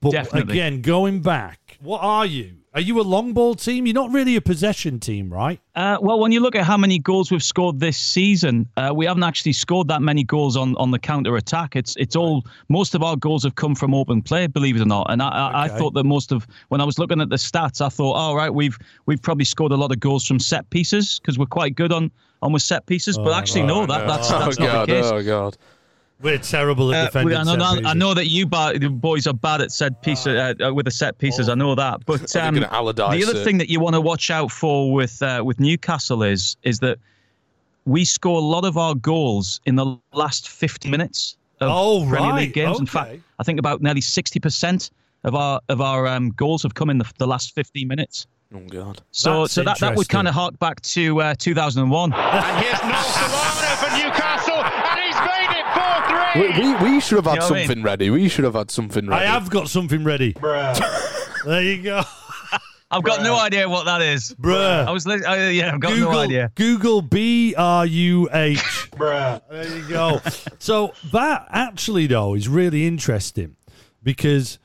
But 0.00 0.12
Definitely. 0.12 0.54
again, 0.54 0.80
going 0.80 1.20
back, 1.20 1.76
what 1.82 2.00
are 2.02 2.24
you? 2.24 2.54
Are 2.74 2.80
you 2.80 2.98
a 3.00 3.02
long 3.02 3.34
ball 3.34 3.54
team? 3.54 3.84
You're 3.84 3.92
not 3.92 4.10
really 4.12 4.34
a 4.36 4.40
possession 4.40 4.98
team, 4.98 5.30
right? 5.30 5.60
Uh, 5.74 5.98
well, 6.00 6.18
when 6.18 6.32
you 6.32 6.40
look 6.40 6.54
at 6.54 6.64
how 6.64 6.78
many 6.78 6.98
goals 6.98 7.30
we've 7.30 7.42
scored 7.42 7.78
this 7.80 7.98
season, 7.98 8.66
uh, 8.78 8.92
we 8.96 9.04
haven't 9.04 9.24
actually 9.24 9.52
scored 9.52 9.88
that 9.88 10.00
many 10.00 10.24
goals 10.24 10.56
on, 10.56 10.74
on 10.76 10.90
the 10.90 10.98
counter 10.98 11.36
attack. 11.36 11.76
It's 11.76 11.94
it's 11.96 12.16
all 12.16 12.44
most 12.70 12.94
of 12.94 13.02
our 13.02 13.14
goals 13.14 13.44
have 13.44 13.56
come 13.56 13.74
from 13.74 13.92
open 13.92 14.22
play, 14.22 14.46
believe 14.46 14.76
it 14.76 14.80
or 14.80 14.86
not. 14.86 15.10
And 15.10 15.20
I, 15.22 15.28
I, 15.28 15.64
Okay. 15.66 15.74
I 15.74 15.78
thought 15.78 15.92
that 15.92 16.04
most 16.04 16.32
of 16.32 16.46
when 16.68 16.80
I 16.80 16.84
was 16.84 16.98
looking 16.98 17.20
at 17.20 17.28
the 17.28 17.36
stats, 17.36 17.82
I 17.84 17.90
thought, 17.90 18.14
all 18.14 18.34
right, 18.34 18.52
we've 18.52 18.78
we've 19.04 19.20
probably 19.20 19.44
scored 19.44 19.72
a 19.72 19.76
lot 19.76 19.92
of 19.92 20.00
goals 20.00 20.26
from 20.26 20.38
set 20.38 20.68
pieces 20.70 21.18
because 21.20 21.38
we're 21.38 21.44
quite 21.46 21.74
good 21.74 21.92
on 21.92 22.10
on 22.40 22.52
with 22.52 22.62
set 22.62 22.86
pieces. 22.86 23.18
but 23.18 23.34
actually, 23.34 23.64
no, 23.64 23.84
that 23.84 24.06
that's 24.06 24.30
Oh 24.32 24.38
not 24.38 24.56
god! 24.56 24.88
the 24.88 24.92
case. 24.94 25.04
Oh 25.04 25.22
god! 25.22 25.58
We're 26.22 26.38
terrible 26.38 26.94
at 26.94 27.00
Uh, 27.00 27.04
defending. 27.06 27.36
I, 27.36 27.42
know, 27.56 27.74
set 27.74 27.86
I 27.86 27.92
know 27.94 28.14
that 28.14 28.28
you 28.28 28.46
ba- 28.46 28.78
the 28.78 28.88
boys 28.88 29.26
are 29.26 29.34
bad 29.34 29.60
at 29.60 29.72
set 29.72 30.02
piece 30.02 30.26
uh, 30.26 30.54
uh, 30.64 30.72
with 30.72 30.84
the 30.84 30.90
set 30.90 31.18
pieces. 31.18 31.48
I 31.48 31.54
know 31.54 31.74
that, 31.74 32.04
but 32.06 32.34
um, 32.36 32.54
the 32.54 32.72
other 32.72 33.16
it? 33.40 33.44
thing 33.44 33.58
that 33.58 33.68
you 33.68 33.80
want 33.80 33.94
to 33.94 34.00
watch 34.00 34.30
out 34.30 34.50
for 34.52 34.92
with 34.92 35.20
uh, 35.22 35.42
with 35.44 35.58
Newcastle 35.60 36.22
is 36.22 36.56
is 36.62 36.78
that 36.78 36.98
we 37.84 38.04
score 38.04 38.38
a 38.38 38.44
lot 38.44 38.64
of 38.64 38.78
our 38.78 38.94
goals 38.94 39.60
in 39.66 39.74
the 39.74 39.96
last 40.12 40.48
50 40.48 40.88
minutes 40.88 41.36
of 41.60 41.68
Oh, 41.70 42.06
Premier 42.08 42.30
right. 42.30 42.40
League 42.42 42.52
games. 42.54 42.78
In 42.78 42.86
fact, 42.86 43.18
I 43.40 43.42
think 43.42 43.58
about 43.58 43.82
nearly 43.82 44.00
60 44.00 44.38
percent 44.38 44.90
of 45.24 45.34
our 45.34 45.60
of 45.68 45.80
our 45.80 46.06
um, 46.06 46.30
goals 46.30 46.62
have 46.62 46.74
come 46.74 46.90
in 46.90 46.98
the, 46.98 47.10
the 47.18 47.26
last 47.26 47.54
15 47.54 47.88
minutes. 47.88 48.26
Oh 48.54 48.60
god! 48.68 49.00
So 49.12 49.40
That's 49.42 49.52
so 49.54 49.62
that, 49.64 49.78
that 49.80 49.96
would 49.96 50.08
kind 50.08 50.28
of 50.28 50.34
hark 50.34 50.58
back 50.58 50.80
to 50.82 51.20
uh, 51.22 51.34
2001. 51.38 52.12
And 52.12 52.64
here's 52.64 52.82
Noel 52.82 53.02
for 53.80 53.90
Newcastle, 53.96 54.60
and 54.62 55.00
he's 55.00 55.16
made 55.16 55.50
it 55.56 55.66
4 55.72 56.12
We, 56.34 56.48
we, 56.48 56.74
we 56.82 57.00
should 57.00 57.16
have 57.16 57.26
had 57.26 57.34
You 57.34 57.40
know 57.40 57.46
what 57.46 57.52
I 57.52 57.54
mean? 57.54 57.66
something 57.66 57.82
ready. 57.82 58.10
We 58.10 58.28
should 58.28 58.44
have 58.44 58.54
had 58.54 58.70
something 58.70 59.06
ready. 59.06 59.24
I 59.24 59.26
have 59.26 59.50
got 59.50 59.68
something 59.68 60.02
ready. 60.02 60.32
there 61.44 61.62
you 61.62 61.82
go, 61.82 62.02
I've 62.90 63.02
got 63.02 63.22
no 63.22 63.38
idea 63.38 63.68
what 63.68 63.84
that 63.84 64.02
is. 64.02 64.34
bruh. 64.40 64.86
I 64.86 64.90
was 64.90 65.06
li- 65.06 65.24
uh, 65.24 65.48
yeah, 65.48 65.72
I've 65.74 65.80
got 65.80 65.92
Google, 65.92 66.12
no 66.12 66.18
idea. 66.20 66.52
Google 66.54 67.02
B 67.02 67.54
R 67.56 67.86
U 67.86 68.28
H. 68.32 68.58
Bruh. 68.92 69.40
There 69.50 69.78
you 69.78 69.88
go. 69.88 70.20
so 70.58 70.92
that 71.12 71.46
actually 71.50 72.06
though 72.06 72.34
is 72.34 72.48
really 72.48 72.86
interesting 72.86 73.56
because 74.02 74.58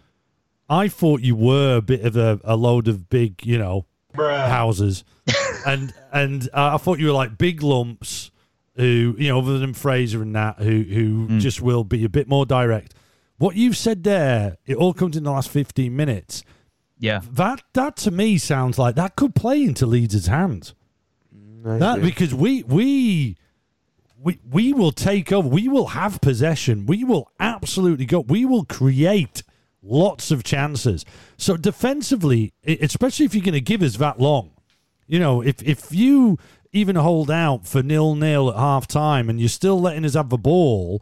I 0.70 0.90
thought 0.90 1.22
you 1.22 1.36
were 1.36 1.78
a 1.78 1.82
bit 1.82 2.02
of 2.02 2.18
a, 2.18 2.40
a 2.44 2.56
load 2.58 2.88
of 2.90 3.10
big, 3.10 3.46
you 3.46 3.58
know, 3.58 3.86
houses, 4.16 5.06
and 5.66 5.94
and 6.12 6.50
uh, 6.54 6.76
I 6.76 6.78
thought 6.78 7.00
you 7.00 7.08
were 7.08 7.14
like 7.14 7.38
big 7.38 7.64
lumps 7.64 8.32
who, 8.78 9.16
you 9.18 9.30
know, 9.30 9.40
other 9.40 9.60
than 9.60 9.74
Fraser 9.74 10.22
and 10.22 10.36
that, 10.36 10.60
who 10.60 10.84
who 10.84 11.26
hmm. 11.26 11.40
just 11.40 11.62
will 11.62 11.84
be 11.84 12.06
a 12.06 12.10
bit 12.10 12.28
more 12.28 12.46
direct. 12.46 12.94
What 13.38 13.56
you've 13.56 13.78
said 13.78 14.04
there, 14.04 14.58
it 14.66 14.78
all 14.78 14.94
comes 14.94 15.18
in 15.18 15.24
the 15.24 15.32
last 15.32 15.50
fifteen 15.50 15.96
minutes. 15.96 16.44
Yeah. 17.00 17.22
That 17.32 17.64
that 17.74 17.98
to 17.98 18.12
me 18.12 18.38
sounds 18.38 18.80
like 18.80 18.96
that 18.96 19.16
could 19.16 19.36
play 19.36 19.64
into 19.64 19.86
Leeds' 19.86 20.28
hands. 20.28 20.74
That 21.64 22.02
because 22.02 22.34
we 22.34 22.64
we 22.64 23.36
we 24.20 24.40
we 24.50 24.74
will 24.74 24.92
take 24.92 25.32
over. 25.32 25.48
We 25.48 25.68
will 25.68 25.88
have 25.88 26.22
possession. 26.22 26.86
We 26.86 27.04
will 27.04 27.30
absolutely 27.40 28.06
go. 28.06 28.22
We 28.22 28.46
will 28.46 28.64
create 28.64 29.44
lots 29.82 30.32
of 30.32 30.44
chances. 30.44 31.06
So 31.38 31.58
defensively, 31.58 32.54
especially 32.66 33.26
if 33.26 33.36
you're 33.36 33.44
going 33.44 33.54
to 33.54 33.62
give 33.62 33.82
us 33.82 33.98
that 33.98 34.20
long, 34.20 34.52
you 35.08 35.20
know, 35.20 35.42
if 35.42 35.62
if 35.64 35.94
you 35.94 36.38
even 36.74 36.96
hold 36.96 37.30
out 37.32 37.66
for 37.66 37.82
nil 37.84 38.16
nil 38.16 38.50
at 38.50 38.56
half 38.58 38.88
time 38.88 39.30
and 39.30 39.40
you're 39.40 39.50
still 39.50 39.80
letting 39.80 40.06
us 40.06 40.14
have 40.16 40.30
the 40.30 40.38
ball, 40.38 41.02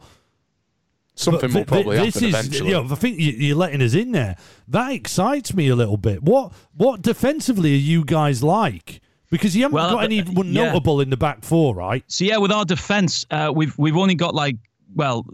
something 1.14 1.50
but 1.50 1.54
will 1.58 1.64
thi- 1.64 1.82
probably 1.82 1.96
this 1.98 2.14
happen 2.14 2.28
is, 2.28 2.34
eventually. 2.34 2.70
You 2.70 2.74
know, 2.82 2.88
I 2.92 2.94
think 2.96 3.18
you- 3.18 3.32
you're 3.32 3.56
letting 3.56 3.82
us 3.82 3.94
in 3.94 4.12
there. 4.12 4.36
That 4.68 4.92
excites 4.92 5.54
me 5.54 5.68
a 5.68 5.76
little 5.76 5.96
bit. 5.96 6.22
What 6.22 6.52
what 6.76 7.02
defensively 7.02 7.72
are 7.74 7.78
you 7.78 8.04
guys 8.04 8.42
like? 8.42 9.00
Because 9.30 9.56
you 9.56 9.62
haven't 9.62 9.74
Well, 9.74 9.90
got 9.90 10.02
uh, 10.02 10.04
anyone 10.04 10.52
yeah. 10.52 10.66
notable 10.66 11.00
in 11.00 11.10
the 11.10 11.16
back 11.16 11.42
four, 11.44 11.74
right? 11.74 12.04
So 12.06 12.24
yeah, 12.24 12.36
with 12.36 12.52
our 12.52 12.64
defense, 12.64 13.26
uh, 13.30 13.52
we've 13.54 13.76
we've 13.78 13.96
only 13.96 14.14
got 14.14 14.34
like 14.34 14.56
well, 14.94 15.26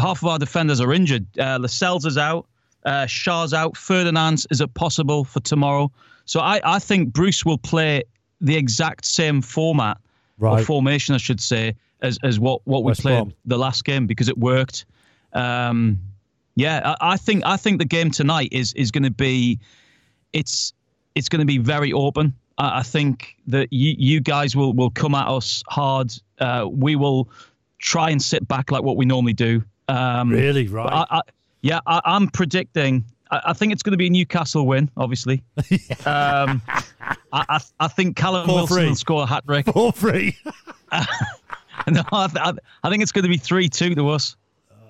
half 0.00 0.22
of 0.22 0.28
our 0.28 0.38
defenders 0.38 0.80
are 0.80 0.92
injured. 0.92 1.26
Uh, 1.38 1.58
Lascelles 1.60 2.06
is 2.06 2.16
out, 2.16 2.46
uh, 2.86 3.04
Shaw's 3.06 3.52
out, 3.52 3.76
Ferdinand's 3.76 4.46
is 4.50 4.60
it 4.60 4.72
possible 4.74 5.24
for 5.24 5.40
tomorrow. 5.40 5.90
So 6.24 6.38
I, 6.40 6.60
I 6.64 6.78
think 6.78 7.12
Bruce 7.12 7.44
will 7.44 7.58
play 7.58 8.04
the 8.42 8.56
exact 8.56 9.06
same 9.06 9.40
format 9.40 9.98
or 10.40 10.62
formation, 10.62 11.14
I 11.14 11.18
should 11.18 11.40
say, 11.40 11.74
as 12.02 12.18
as 12.22 12.38
what 12.38 12.60
what 12.64 12.82
we 12.82 12.90
West 12.90 13.02
played 13.02 13.14
Brom. 13.14 13.32
the 13.46 13.56
last 13.56 13.84
game 13.84 14.06
because 14.06 14.28
it 14.28 14.36
worked. 14.36 14.84
Um, 15.32 15.98
yeah, 16.56 16.94
I, 17.00 17.12
I 17.12 17.16
think 17.16 17.44
I 17.46 17.56
think 17.56 17.78
the 17.78 17.86
game 17.86 18.10
tonight 18.10 18.48
is 18.52 18.72
is 18.74 18.90
going 18.90 19.04
to 19.04 19.10
be 19.10 19.60
it's 20.32 20.74
it's 21.14 21.28
going 21.28 21.40
to 21.40 21.46
be 21.46 21.58
very 21.58 21.92
open. 21.92 22.34
I, 22.58 22.80
I 22.80 22.82
think 22.82 23.36
that 23.46 23.72
you 23.72 23.94
you 23.96 24.20
guys 24.20 24.56
will 24.56 24.72
will 24.74 24.90
come 24.90 25.14
at 25.14 25.28
us 25.28 25.62
hard. 25.68 26.12
Uh, 26.38 26.66
we 26.70 26.96
will 26.96 27.30
try 27.78 28.10
and 28.10 28.20
sit 28.20 28.46
back 28.46 28.70
like 28.70 28.82
what 28.82 28.96
we 28.96 29.04
normally 29.04 29.32
do. 29.32 29.62
Um, 29.88 30.30
Really, 30.30 30.68
right? 30.68 30.92
I, 30.92 31.18
I, 31.18 31.20
yeah, 31.62 31.80
I, 31.86 32.00
I'm 32.04 32.28
predicting. 32.28 33.04
I, 33.32 33.40
I 33.46 33.52
think 33.54 33.72
it's 33.72 33.82
going 33.82 33.92
to 33.92 33.96
be 33.96 34.06
a 34.06 34.10
Newcastle 34.10 34.66
win. 34.66 34.90
Obviously, 34.96 35.42
um, 36.06 36.62
I, 36.68 37.10
I 37.32 37.60
I 37.80 37.88
think 37.88 38.16
Callum 38.16 38.46
Four 38.46 38.54
Wilson 38.56 38.76
three. 38.76 38.86
will 38.88 38.94
score 38.94 39.22
a 39.24 39.26
hat 39.26 39.44
trick. 39.46 39.66
For 39.66 39.92
free. 39.92 40.36
no, 40.92 42.02
I, 42.12 42.26
th- 42.28 42.36
I, 42.38 42.52
I 42.84 42.90
think 42.90 43.02
it's 43.02 43.12
going 43.12 43.24
to 43.24 43.28
be 43.28 43.38
three 43.38 43.68
two 43.68 43.94
to 43.96 44.10
us. 44.10 44.36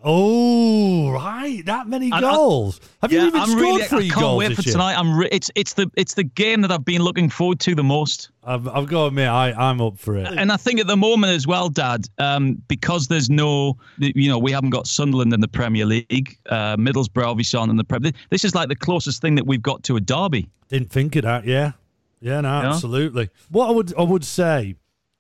Oh, 0.05 1.11
right. 1.11 1.65
That 1.67 1.87
many 1.89 2.11
I- 2.13 2.19
I- 2.19 2.21
goals. 2.21 2.81
Have 3.03 3.13
you 3.13 3.21
even 3.27 3.41
I'm 3.41 3.49
scored 3.49 3.61
really. 3.63 3.83
three 3.85 4.07
I 4.07 4.09
can't 4.09 4.21
goals 4.21 4.39
wait 4.39 4.57
for 4.57 4.63
tonight. 4.63 4.95
I'm. 4.99 5.17
Re- 5.17 5.29
it's 5.33 5.51
it's 5.55 5.75
the 5.75 5.91
it's 5.97 6.15
the 6.15 6.25
game 6.25 6.61
that 6.63 6.71
I've 6.73 6.85
been 6.85 7.03
looking 7.03 7.29
forward 7.29 7.61
to 7.61 7.75
the 7.75 7.83
most. 7.85 8.31
I've, 8.45 8.67
I've 8.69 8.87
got 8.89 9.03
to 9.03 9.07
admit, 9.07 9.29
I, 9.29 9.53
I'm 9.53 9.81
up 9.81 9.99
for 9.99 10.17
it. 10.17 10.27
And 10.27 10.51
I 10.51 10.57
think 10.57 10.81
at 10.81 10.87
the 10.89 10.97
moment 10.97 11.33
as 11.33 11.47
well, 11.47 11.69
Dad, 11.69 12.09
um, 12.19 12.61
because 12.67 13.07
there's 13.07 13.31
no, 13.31 13.77
you 13.99 14.29
know, 14.29 14.39
we 14.39 14.51
haven't 14.51 14.71
got 14.71 14.89
Sunderland 14.89 15.33
in 15.33 15.41
the 15.41 15.47
Premier 15.49 15.87
League, 15.87 16.37
uh, 16.49 16.77
Middlesbrough 16.77 17.25
obviously 17.27 17.59
on 17.61 17.71
in 17.71 17.77
the 17.77 17.85
Premier. 17.85 18.11
This 18.31 18.45
is 18.45 18.55
like 18.55 18.69
the 18.69 18.75
closest 18.77 19.23
thing 19.23 19.37
that 19.37 19.47
we've 19.47 19.63
got 19.63 19.85
to 19.85 19.95
a 19.97 20.01
derby. 20.01 20.49
Didn't 20.69 20.91
think 20.91 21.15
of 21.17 21.23
that. 21.23 21.45
Yeah, 21.45 21.73
yeah, 22.21 22.41
no, 22.41 22.49
Yeah. 22.63 22.71
absolutely. 22.73 23.31
What 23.51 23.69
I 23.69 23.71
would 23.73 23.95
I 23.97 24.03
would 24.03 24.25
say 24.25 24.75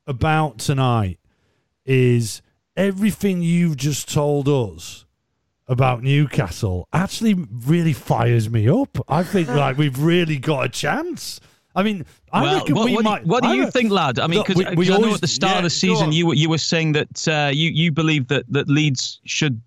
about 0.09 0.59
tonight 0.59 1.21
is 1.87 2.43
everything 2.77 3.43
you've 3.43 3.77
just 3.77 4.13
told 4.13 4.49
us 4.49 5.05
about 5.69 6.03
Newcastle 6.03 6.89
actually 6.93 7.35
really 7.51 7.93
fires 7.93 8.51
me 8.51 8.69
up. 8.69 8.99
I 9.09 9.23
think 9.23 9.49
like 9.65 9.77
we've 9.79 9.99
really 9.99 10.39
got 10.39 10.65
a 10.67 10.69
chance. 10.69 11.41
I 11.75 11.83
mean, 11.83 12.05
I 12.33 12.43
well, 12.43 12.59
reckon 12.59 12.75
what, 12.75 12.85
we 12.85 12.95
what, 12.97 13.05
might. 13.05 13.25
do, 13.25 13.31
what 13.31 13.43
do 13.43 13.49
I 13.49 13.55
you 13.55 13.71
think, 13.71 13.91
lad? 13.91 14.19
I 14.19 14.27
mean, 14.27 14.43
because 14.43 14.57
we- 14.57 14.75
we 14.75 14.93
I 14.93 14.99
know 14.99 15.15
at 15.15 15.21
the 15.23 15.27
start 15.27 15.53
yeah, 15.55 15.59
of 15.59 15.65
the 15.65 15.71
season, 15.71 16.13
you 16.13 16.27
were 16.27 16.35
you 16.35 16.51
were 16.51 16.59
saying 16.59 16.93
that 16.93 17.29
uh, 17.29 17.51
you 17.53 17.71
you 17.71 17.91
believe 17.93 18.29
that 18.29 18.45
that 18.51 18.69
Leeds 18.69 19.21
should 19.25 19.61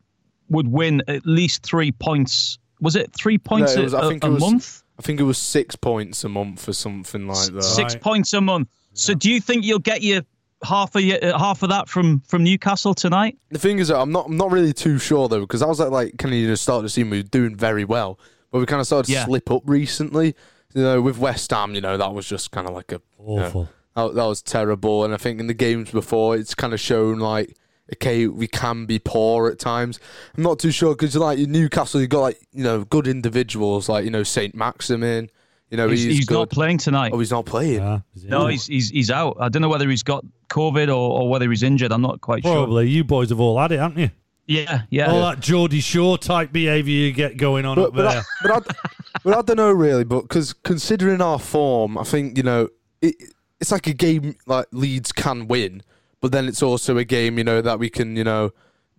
would 0.50 0.68
win 0.68 1.02
at 1.08 1.26
least 1.26 1.64
three 1.64 1.92
points 1.92 2.60
Was 2.80 2.96
it 2.96 3.12
three 3.14 3.40
points 3.40 3.76
No, 3.76 3.82
it 3.82 3.84
was- 3.86 3.94
a, 3.96 3.98
I 3.98 4.08
think 4.10 4.24
a 4.24 4.28
it 4.28 4.30
was- 4.32 4.42
month? 4.42 4.84
I 5.00 5.02
think 5.02 5.20
it 5.20 5.24
was 5.24 5.38
six 5.38 5.76
points 5.76 6.24
a 6.24 6.30
month 6.30 6.70
or 6.70 6.74
something 6.74 7.28
like 7.28 7.52
that. 7.52 7.64
Six 7.64 7.96
Right. 7.96 8.02
points 8.02 8.32
a 8.34 8.40
month. 8.40 8.70
So 8.94 9.14
do 9.14 9.30
you 9.30 9.42
think 9.42 9.66
you'll 9.66 9.80
get 9.80 10.04
your 10.04 10.22
half 10.66 10.96
of 10.96 11.02
your, 11.02 11.24
uh, 11.24 11.38
half 11.38 11.64
of 11.64 11.70
that 11.70 11.88
from 11.88 12.20
from 12.22 12.44
Newcastle 12.44 12.94
tonight? 12.94 13.38
The 13.50 13.60
thing 13.60 13.80
is, 13.80 13.90
I'm 13.92 14.12
not 14.12 14.26
I'm 14.28 14.38
not 14.38 14.52
really 14.52 14.74
too 14.74 14.98
sure 15.00 15.28
though 15.30 15.42
because 15.42 15.62
I 15.62 15.68
was 15.68 15.80
at 15.80 15.92
like 15.92 16.18
kind 16.18 16.34
of 16.34 16.40
you 16.40 16.48
know 16.48 16.56
start 16.56 16.84
to 16.84 16.90
see 16.90 17.04
we 17.04 17.18
were 17.20 17.24
doing 17.24 17.56
very 17.56 17.86
well, 17.86 18.20
but 18.52 18.60
we 18.60 18.66
kind 18.66 18.82
of 18.82 18.88
started 18.88 19.08
to 19.08 19.14
Yeah. 19.14 19.26
slip 19.26 19.50
up 19.52 19.64
recently. 19.66 20.36
You 20.74 20.82
know, 20.82 21.02
with 21.02 21.18
West 21.18 21.52
Ham, 21.52 21.74
you 21.76 21.82
know 21.82 21.98
that 21.98 22.14
was 22.14 22.28
just 22.28 22.52
kind 22.52 22.68
of 22.68 22.74
like 22.74 22.92
a 22.92 23.02
you 23.26 23.36
know, 23.38 23.46
Awful. 23.46 23.70
that, 23.96 24.14
that 24.16 24.26
was 24.26 24.42
terrible. 24.42 25.06
And 25.06 25.14
I 25.14 25.18
think 25.18 25.40
in 25.40 25.48
the 25.48 25.54
games 25.54 25.90
before, 25.92 26.36
it's 26.36 26.54
kind 26.54 26.74
of 26.74 26.80
shown 26.82 27.20
like 27.20 27.56
okay, 27.94 28.26
we 28.28 28.48
can 28.48 28.88
be 28.88 28.98
poor 28.98 29.48
at 29.48 29.60
times. 29.60 30.00
I'm 30.36 30.42
not 30.44 30.58
too 30.58 30.72
sure 30.72 30.96
because 30.96 31.16
like 31.16 31.38
Newcastle, 31.38 32.02
you 32.02 32.08
got 32.08 32.22
like 32.22 32.40
you 32.52 32.64
know 32.64 32.84
good 32.84 33.08
individuals 33.08 33.88
like 33.88 34.04
you 34.06 34.12
know 34.12 34.24
Saint 34.24 34.54
Maximin. 34.56 35.30
You 35.70 35.78
know 35.78 35.90
He's, 35.90 36.04
he's, 36.04 36.18
he's 36.18 36.32
not 36.32 36.50
playing 36.50 36.78
tonight. 36.78 37.12
Oh, 37.14 37.20
he's 37.20 37.32
not 37.32 37.46
playing. 37.46 37.80
Yeah, 37.80 38.00
is 38.16 38.24
it? 38.24 38.30
no, 38.30 38.48
he's, 38.48 38.68
he's 38.68 38.90
he's 38.90 39.10
out. 39.10 39.38
I 39.40 39.50
don't 39.50 39.62
know 39.62 39.70
whether 39.70 39.90
he's 39.90 40.04
got 40.04 40.24
COVID 40.50 40.90
or, 40.90 41.22
or 41.22 41.30
whether 41.30 41.50
he's 41.50 41.64
injured. 41.64 41.92
I'm 41.92 42.02
not 42.02 42.22
quite 42.22 42.44
sure. 42.44 42.54
Probably. 42.54 42.88
You 42.88 43.04
boys 43.04 43.30
have 43.30 43.40
all 43.40 43.60
had 43.60 43.72
it, 43.72 43.80
haven't 43.80 43.98
you? 43.98 44.12
Yeah, 44.48 44.84
yeah. 44.92 45.12
All 45.12 45.22
that 45.22 45.40
Geordie 45.40 45.80
Shore 45.80 46.20
type 46.20 46.52
behaviour 46.52 46.94
you 46.94 47.12
get 47.12 47.38
going 47.38 47.66
on 47.66 47.76
but, 47.76 47.88
up 47.88 47.94
but, 47.96 48.12
there. 48.12 48.20
I, 48.20 48.24
but, 48.44 48.52
I, 48.52 48.90
but 49.24 49.38
I 49.38 49.42
don't 49.42 49.58
know 49.58 49.72
really, 49.72 50.04
but 50.04 50.22
because 50.22 50.54
considering 50.54 51.20
our 51.20 51.40
form, 51.40 51.98
I 51.98 52.04
think 52.04 52.38
you 52.38 52.44
know 52.44 52.70
it, 53.02 53.16
it's 53.60 53.72
like 53.72 53.88
a 53.88 53.94
game 53.94 54.36
like 54.46 54.68
Leeds 54.72 55.12
can 55.12 55.48
win, 55.48 55.82
but 56.22 56.32
then 56.32 56.48
it's 56.48 56.62
also 56.62 56.98
a 56.98 57.04
game 57.04 57.40
you 57.40 57.44
know 57.44 57.62
that 57.62 57.80
we 57.80 57.90
can 57.90 58.16
you 58.16 58.24
know 58.24 58.52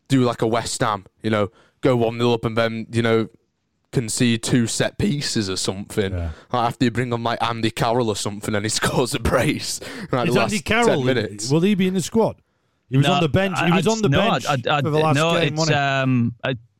do 0.08 0.22
like 0.22 0.42
a 0.42 0.46
West 0.48 0.80
Ham, 0.80 1.06
you 1.22 1.30
know, 1.30 1.50
go 1.80 1.96
one 1.96 2.18
0 2.18 2.32
up 2.32 2.44
and 2.44 2.56
then 2.56 2.86
you 2.90 3.02
know 3.02 3.28
concede 3.92 4.42
two 4.42 4.66
set 4.66 4.98
pieces 4.98 5.48
or 5.48 5.56
something. 5.56 6.12
Yeah. 6.12 6.30
Like 6.52 6.68
after 6.68 6.84
you 6.86 6.90
bring 6.90 7.12
on 7.12 7.22
like 7.22 7.42
Andy 7.42 7.70
Carroll 7.70 8.08
or 8.08 8.16
something, 8.16 8.54
and 8.54 8.64
he 8.64 8.68
scores 8.80 9.14
a 9.14 9.20
brace. 9.20 9.80
Like 10.12 10.28
Is 10.28 10.36
Andy 10.36 10.60
Carroll? 10.60 10.98
10 10.98 11.04
minutes. 11.06 11.50
Will 11.50 11.60
he 11.60 11.74
be 11.74 11.86
in 11.88 11.94
the 11.94 12.02
squad? 12.02 12.36
He 12.88 12.96
was 12.96 13.06
No, 13.06 13.14
on 13.14 13.22
the 13.22 13.28
bench. 13.28 13.58
He 13.58 13.72
was 13.72 13.86
I- 13.86 13.90
on 13.90 14.02
the 14.02 14.08
no, 14.08 14.30
bench 14.30 14.46
I, 14.46 14.52
I, 14.70 14.82
for 14.82 14.90
the 14.90 14.98
last 14.98 15.16
no, 15.16 15.40
game, 15.40 15.54
it's 15.54 15.70
um, 15.70 16.34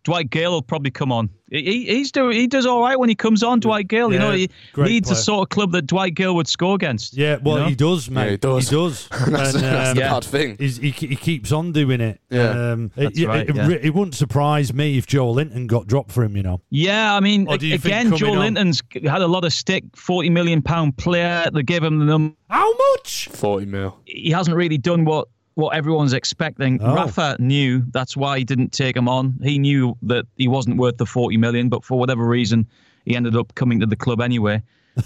Dwight 0.07 0.31
Gayle 0.31 0.53
will 0.53 0.63
probably 0.63 0.93
come 0.93 1.11
on. 1.11 1.29
He, 1.51 1.63
he- 1.63 1.87
he's 1.87 2.13
do, 2.13 2.29
he 2.29 2.47
does 2.47 2.65
all 2.65 2.81
right 2.81 2.97
when 2.97 3.09
he 3.09 3.17
comes 3.17 3.43
on. 3.43 3.59
Dwight 3.59 3.89
Gayle, 3.89 4.13
you 4.13 4.21
know, 4.21 4.31
he 4.31 4.49
great 4.73 4.89
leads 4.89 5.09
the 5.09 5.17
sort 5.17 5.43
of 5.43 5.49
club 5.49 5.73
that 5.73 5.83
Dwight 5.89 6.15
Gayle 6.15 6.37
would 6.37 6.47
score 6.47 6.77
against. 6.77 7.17
Yeah, 7.17 7.39
well, 7.43 7.57
you 7.57 7.63
know? 7.65 7.69
he 7.71 7.75
does, 7.75 8.09
mate. 8.09 8.31
he 8.31 8.37
does. 8.37 8.69
He 8.71 8.77
does. 8.77 9.09
that's 9.11 9.25
And, 9.25 9.35
that's 9.65 9.89
um, 9.91 9.95
the 9.97 10.01
Yeah. 10.03 10.11
bad 10.13 10.25
thing. 10.25 10.57
he's, 10.61 10.77
he, 10.77 10.91
he 10.91 11.17
keeps 11.17 11.51
on 11.51 11.73
doing 11.73 12.01
it. 12.01 12.21
Yeah. 12.31 12.51
um, 12.73 12.93
That's 12.95 13.19
it, 13.19 13.23
it- 13.25 13.27
right, 13.27 13.49
it, 13.51 13.57
yeah. 13.57 13.69
it 13.83 13.93
wouldn't 13.95 14.15
surprise 14.15 14.73
me 14.73 14.97
if 14.97 15.07
Joelinton 15.09 15.67
got 15.67 15.89
dropped 15.89 16.13
for 16.13 16.23
him. 16.23 16.37
You 16.37 16.45
know, 16.45 16.61
Yeah, 16.71 17.13
I 17.15 17.19
mean, 17.19 17.49
Or 17.49 17.59
do 17.59 17.67
you 17.67 17.79
think 17.79 17.85
again, 17.87 18.11
Joe 18.17 18.27
coming 18.27 18.35
on- 18.37 18.55
Linton's 18.55 18.81
had 19.05 19.23
a 19.23 19.27
lot 19.27 19.45
of 19.45 19.53
stick. 19.53 19.83
Forty 19.97 20.31
million 20.31 20.63
pound 20.63 20.97
player. 20.99 21.51
They 21.53 21.65
gave 21.65 21.83
him 21.83 21.99
the 21.99 22.05
number. 22.05 22.37
how 22.49 22.73
much? 22.95 23.27
Forty 23.33 23.67
mil. 23.67 23.99
He 24.05 24.31
hasn't 24.31 24.57
really 24.57 24.79
done 24.79 25.05
what 25.05 25.27
what 25.57 25.75
everyone's 25.75 26.13
expecting. 26.13 26.81
Oh. 26.83 26.95
Rafa 26.95 27.37
knew 27.39 27.83
that's 27.91 28.17
why 28.17 28.39
he 28.39 28.45
didn't 28.45 28.73
take 28.73 28.95
him 28.95 29.09
on. 29.09 29.39
He 29.43 29.59
knew 29.59 29.97
that 30.03 30.27
he 30.37 30.49
wasn't 30.49 30.77
worth 30.77 30.99
the 30.99 31.07
forty 31.07 31.37
million, 31.37 31.69
but 31.69 31.83
for 31.83 31.99
whatever 31.99 32.25
reason, 32.27 32.67
he 33.05 33.17
ended 33.17 33.35
up 33.35 33.55
coming 33.55 33.81
to 33.81 33.87
the 33.87 33.97
club 33.97 34.21
anyway. 34.21 34.63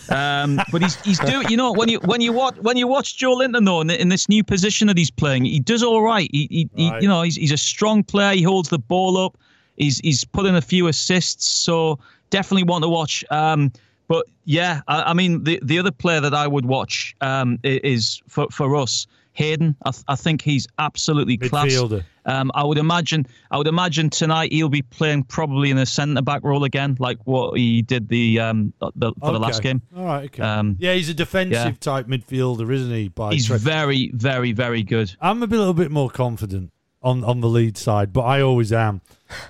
Um, 0.09 0.61
but 0.73 0.83
he's 0.83 0.97
he's 1.03 1.21
doing. 1.21 1.49
You 1.49 1.57
know, 1.57 1.73
when 1.73 1.89
you 1.89 2.01
when 2.01 2.21
you 2.21 2.33
watch 2.33 2.57
when 2.59 2.77
you 2.77 2.89
watch 2.89 3.17
Joelinton 3.17 3.65
though 3.65 3.81
in, 3.81 3.91
in 3.91 4.09
this 4.09 4.29
new 4.29 4.43
position 4.43 4.89
that 4.89 4.99
he's 4.99 5.11
playing, 5.11 5.45
he 5.45 5.61
does 5.61 5.85
all 5.85 6.03
right. 6.03 6.29
He, 6.33 6.49
he, 6.51 6.71
he 6.75 6.93
you 7.01 7.09
know 7.09 7.23
he's 7.23 7.37
he's 7.37 7.53
a 7.53 7.57
strong 7.57 8.03
player. 8.03 8.35
He 8.35 8.43
holds 8.43 8.69
the 8.69 8.79
ball 8.79 9.17
up. 9.17 9.39
He's 9.77 10.01
he's 10.01 10.25
put 10.25 10.47
in 10.47 10.57
a 10.57 10.63
few 10.63 10.89
assists. 10.89 11.49
So 11.49 12.01
definitely 12.31 12.65
want 12.65 12.83
to 12.83 12.89
watch. 12.89 13.25
Um, 13.31 13.73
but 14.09 14.27
yeah, 14.47 14.81
I, 14.89 15.03
I 15.03 15.13
mean 15.13 15.45
the 15.45 15.61
the 15.63 15.79
other 15.79 15.93
player 15.93 16.21
that 16.21 16.35
I 16.35 16.49
would 16.49 16.67
watch 16.67 17.15
um, 17.21 17.61
is 17.63 18.21
for 18.27 18.49
for 18.51 18.75
us. 18.75 19.07
Hayden, 19.33 19.77
I, 19.85 19.91
th- 19.93 20.05
I 20.09 20.17
think 20.17 20.43
he's 20.43 20.67
absolutely 20.79 21.37
class. 21.39 21.67
Midfielder. 21.67 22.05
Um, 22.27 22.51
I 22.55 22.65
would 22.65 22.79
imagine, 22.79 23.27
I 23.51 23.57
would 23.59 23.67
imagine 23.67 24.11
tonight 24.11 24.53
he'll 24.53 24.69
be 24.69 24.83
playing 24.83 25.25
probably 25.25 25.71
in 25.71 25.79
a 25.79 25.87
centre 25.87 26.21
back 26.21 26.43
role 26.45 26.65
again, 26.65 26.97
like 26.99 27.19
what 27.25 27.57
he 27.57 27.81
did 27.83 28.09
the 28.09 28.41
um 28.41 28.73
the, 28.95 29.13
for 29.21 29.33
the 29.33 29.39
last 29.39 29.63
game. 29.63 29.83
All 29.97 30.05
right, 30.05 30.25
okay. 30.25 30.43
Um, 30.43 30.77
yeah, 30.79 30.95
he's 30.95 31.09
a 31.09 31.15
defensive 31.15 31.53
yeah. 31.53 31.73
type 31.81 32.07
midfielder, 32.07 32.71
isn't 32.73 32.93
he? 32.93 33.09
By 33.09 33.33
He's 33.33 33.47
trade? 33.47 33.61
very, 33.61 34.11
very, 34.15 34.53
very 34.53 34.83
good. 34.83 35.15
I'm 35.21 35.43
a 35.43 35.47
bit- 35.47 35.59
little 35.59 35.75
bit 35.75 35.91
more 35.91 36.11
confident 36.11 36.73
on, 37.03 37.25
on 37.25 37.41
the 37.41 37.49
lead 37.49 37.77
side, 37.79 38.13
but 38.13 38.23
I 38.23 38.41
always 38.43 38.73
am. 38.73 39.01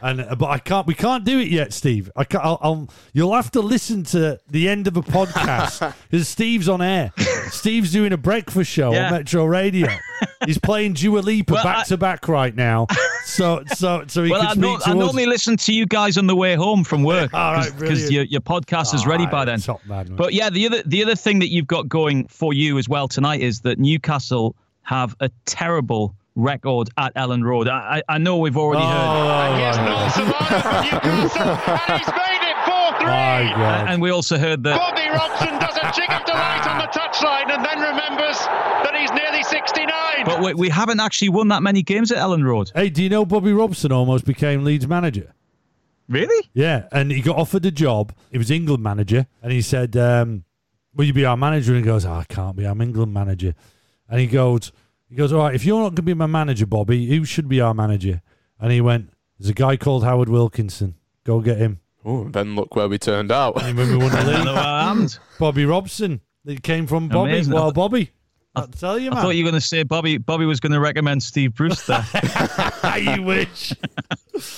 And 0.02 0.20
uh, 0.20 0.34
but 0.34 0.50
I 0.50 0.58
can't. 0.58 0.86
We 0.86 0.92
can't 0.92 1.24
do 1.24 1.38
it 1.40 1.48
yet, 1.48 1.72
Steve. 1.72 2.10
I 2.14 2.24
can't, 2.24 2.44
I'll, 2.44 2.58
I'll, 2.60 2.88
you'll 3.14 3.32
have 3.34 3.50
to 3.52 3.60
listen 3.62 4.04
to 4.04 4.38
the 4.50 4.68
end 4.68 4.86
of 4.86 4.96
a 4.98 5.00
podcast 5.02 5.94
because 6.10 6.28
Steve's 6.28 6.68
on 6.68 6.82
air. 6.82 7.12
Steve's 7.50 7.90
doing 7.90 8.12
a 8.12 8.18
breakfast 8.18 8.70
show 8.70 8.92
Yeah. 8.92 9.06
on 9.06 9.12
Metro 9.12 9.46
Radio. 9.46 9.88
He's 10.44 10.58
playing 10.58 10.92
Dua 10.92 11.20
Lipa 11.20 11.54
Well, 11.54 11.66
I- 11.66 11.72
back 11.76 11.86
to 11.86 11.96
back 11.96 12.28
right 12.28 12.54
now. 12.54 12.88
So 13.24 13.62
so 13.74 14.04
so 14.06 14.22
he 14.22 14.30
Well, 14.32 14.40
can 14.42 14.48
I, 14.48 14.52
speak 14.52 14.60
no, 14.62 14.76
to 14.78 14.84
I 14.86 14.90
us. 14.90 14.96
normally 14.98 15.24
listen 15.26 15.56
to 15.56 15.72
you 15.72 15.86
guys 15.86 16.18
on 16.18 16.26
the 16.26 16.36
way 16.36 16.54
home 16.56 16.84
from 16.84 17.02
work 17.02 17.32
All 17.32 17.54
right, 17.54 17.72
because 17.78 18.10
your, 18.10 18.24
your 18.24 18.40
podcast 18.42 18.92
is 18.94 19.02
All 19.04 19.08
ready 19.10 19.24
right, 19.24 19.32
by 19.32 19.44
then. 19.46 19.60
top 19.60 19.80
man, 19.86 20.08
mate. 20.10 20.16
But 20.16 20.34
yeah, 20.34 20.50
the 20.50 20.66
other 20.66 20.82
the 20.84 21.02
other 21.02 21.14
thing 21.14 21.38
that 21.38 21.48
you've 21.48 21.66
got 21.66 21.88
going 21.88 22.26
for 22.28 22.52
you 22.52 22.76
as 22.78 22.86
well 22.88 23.08
tonight 23.08 23.40
is 23.40 23.60
that 23.60 23.78
Newcastle 23.78 24.54
have 24.82 25.16
a 25.20 25.30
terrible 25.46 26.14
record 26.36 26.88
at 26.96 27.14
Elland 27.14 27.44
Road. 27.44 27.68
I 27.68 28.02
I, 28.08 28.14
I 28.14 28.18
know 28.18 28.38
we've 28.38 28.56
already 28.56 28.84
heard. 28.84 28.90
Oh, 28.92 29.56
Here's. 29.56 29.76
Noel 29.78 30.10
Solano 30.10 30.60
from 30.60 30.84
Newcastle, 30.84 31.42
and 31.88 32.00
he's 32.00 32.08
made 32.08 32.42
it 32.50 32.56
4 32.66 32.98
3. 32.98 33.06
My 33.06 33.52
God. 33.56 33.88
And 33.88 34.02
we 34.02 34.10
also 34.10 34.38
heard 34.38 34.62
that 34.64 34.76
Bobby 34.76 35.08
Robson 35.08 35.58
does 35.58 35.76
a 35.76 35.92
jig 35.94 36.10
of 36.10 36.24
delight 36.24 36.66
on 36.66 36.78
the 36.78 36.88
touchline 36.88 37.52
and 37.54 37.64
then 37.64 37.78
remembers 37.80 38.38
that 38.38 38.94
he's 38.98 39.10
nearly 39.12 39.42
69. 39.42 40.24
But 40.24 40.42
we, 40.42 40.54
we 40.54 40.68
haven't 40.68 41.00
actually 41.00 41.30
won 41.30 41.48
that 41.48 41.62
many 41.62 41.82
games 41.82 42.12
at 42.12 42.18
Elland 42.18 42.44
Road. 42.44 42.70
Hey, 42.74 42.90
do 42.90 43.02
you 43.02 43.08
know 43.08 43.24
Bobby 43.24 43.52
Robson 43.52 43.90
almost 43.92 44.24
became 44.24 44.64
Leeds 44.64 44.86
manager? 44.86 45.32
Really? 46.08 46.48
Yeah, 46.54 46.88
and 46.92 47.10
he 47.12 47.20
got 47.22 47.36
offered 47.36 47.64
a 47.66 47.70
job. 47.70 48.12
He 48.32 48.38
was 48.38 48.50
England 48.50 48.82
manager, 48.82 49.26
and 49.42 49.52
he 49.52 49.62
said, 49.62 49.96
um, 49.96 50.42
"Will 50.94 51.04
you 51.04 51.12
be 51.12 51.24
our 51.24 51.36
manager?" 51.36 51.72
And 51.72 51.84
he 51.84 51.86
goes, 51.86 52.04
oh, 52.04 52.12
"I 52.12 52.24
can't 52.24 52.56
be. 52.56 52.64
I'm 52.64 52.80
England 52.80 53.14
manager." 53.14 53.54
And 54.08 54.20
he 54.20 54.26
goes, 54.26 54.72
"He 55.10 55.16
goes, 55.16 55.32
all 55.32 55.40
right. 55.40 55.54
If 55.54 55.64
you're 55.64 55.78
not 55.80 55.90
going 55.90 55.96
to 55.96 56.02
be 56.02 56.14
my 56.14 56.26
manager, 56.26 56.64
Bobby, 56.66 57.06
who 57.06 57.24
should 57.24 57.48
be 57.48 57.60
our 57.60 57.74
manager?" 57.74 58.22
And 58.58 58.72
he 58.72 58.80
went, 58.80 59.10
"There's 59.38 59.50
a 59.50 59.54
guy 59.54 59.76
called 59.76 60.04
Howard 60.04 60.28
Wilkinson. 60.28 60.94
Go 61.24 61.40
get 61.40 61.58
him." 61.58 61.80
Oh, 62.04 62.28
then 62.28 62.54
look 62.54 62.74
where 62.76 62.88
we 62.88 62.98
turned 62.98 63.30
out. 63.30 63.62
And 63.62 63.76
when 63.76 63.90
we 63.90 63.96
won 63.96 64.10
the 64.10 64.98
league, 65.02 65.10
Bobby 65.38 65.66
Robson. 65.66 66.20
It 66.46 66.62
came 66.62 66.86
from 66.86 67.08
Bobby. 67.08 67.32
Amazing. 67.32 67.52
Well, 67.52 67.72
Bobby, 67.72 68.12
I'll 68.56 68.66
tell 68.66 68.98
you, 68.98 69.10
I 69.10 69.14
man. 69.14 69.22
thought 69.22 69.30
you 69.30 69.44
were 69.44 69.50
going 69.50 69.60
to 69.60 69.66
say 69.66 69.84
Bobby. 69.84 70.18
Bobby 70.18 70.44
was 70.44 70.58
going 70.58 70.72
to 70.72 70.80
recommend 70.80 71.22
Steve 71.22 71.54
Bruce 71.54 71.86
there. 71.86 72.04
you 72.98 73.22
wish. 73.22 73.72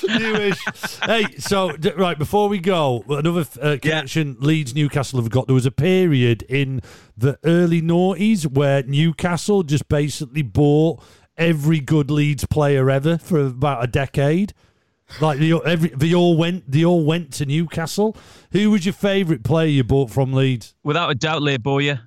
you 0.09 0.33
wish. 0.33 0.59
Hey, 1.05 1.27
so 1.39 1.77
d- 1.77 1.93
right 1.97 2.19
before 2.19 2.49
we 2.49 2.59
go, 2.59 3.05
another 3.09 3.45
uh, 3.61 3.77
connection 3.83 4.37
Leeds 4.41 4.75
Newcastle 4.75 5.21
have 5.21 5.31
got. 5.31 5.47
There 5.47 5.55
was 5.55 5.67
a 5.67 5.71
period 5.71 6.43
in 6.49 6.81
the 7.19 7.39
early 7.45 7.83
noughties 7.83 8.47
where 8.51 8.83
Newcastle 8.83 9.63
just 9.63 9.89
basically 9.89 10.43
bought 10.43 11.03
every 11.37 11.81
good 11.81 12.11
Leeds 12.11 12.47
player 12.47 12.89
ever 12.91 13.19
for 13.19 13.41
about 13.41 13.85
a 13.85 13.87
decade. 13.87 14.55
Like 15.21 15.39
they, 15.39 15.53
every, 15.53 15.91
they 15.91 16.15
all 16.15 16.39
went, 16.39 16.71
they 16.71 16.87
all 16.87 17.05
went 17.05 17.35
to 17.35 17.45
Newcastle. 17.45 18.17
Who 18.53 18.71
was 18.71 18.87
your 18.87 18.95
favourite 18.95 19.45
player 19.45 19.69
you 19.69 19.85
bought 19.85 20.11
from 20.11 20.33
Leeds? 20.33 20.75
Without 20.83 21.11
a 21.11 21.15
doubt, 21.15 21.43
Lee 21.43 21.59
Bowyer 21.59 22.01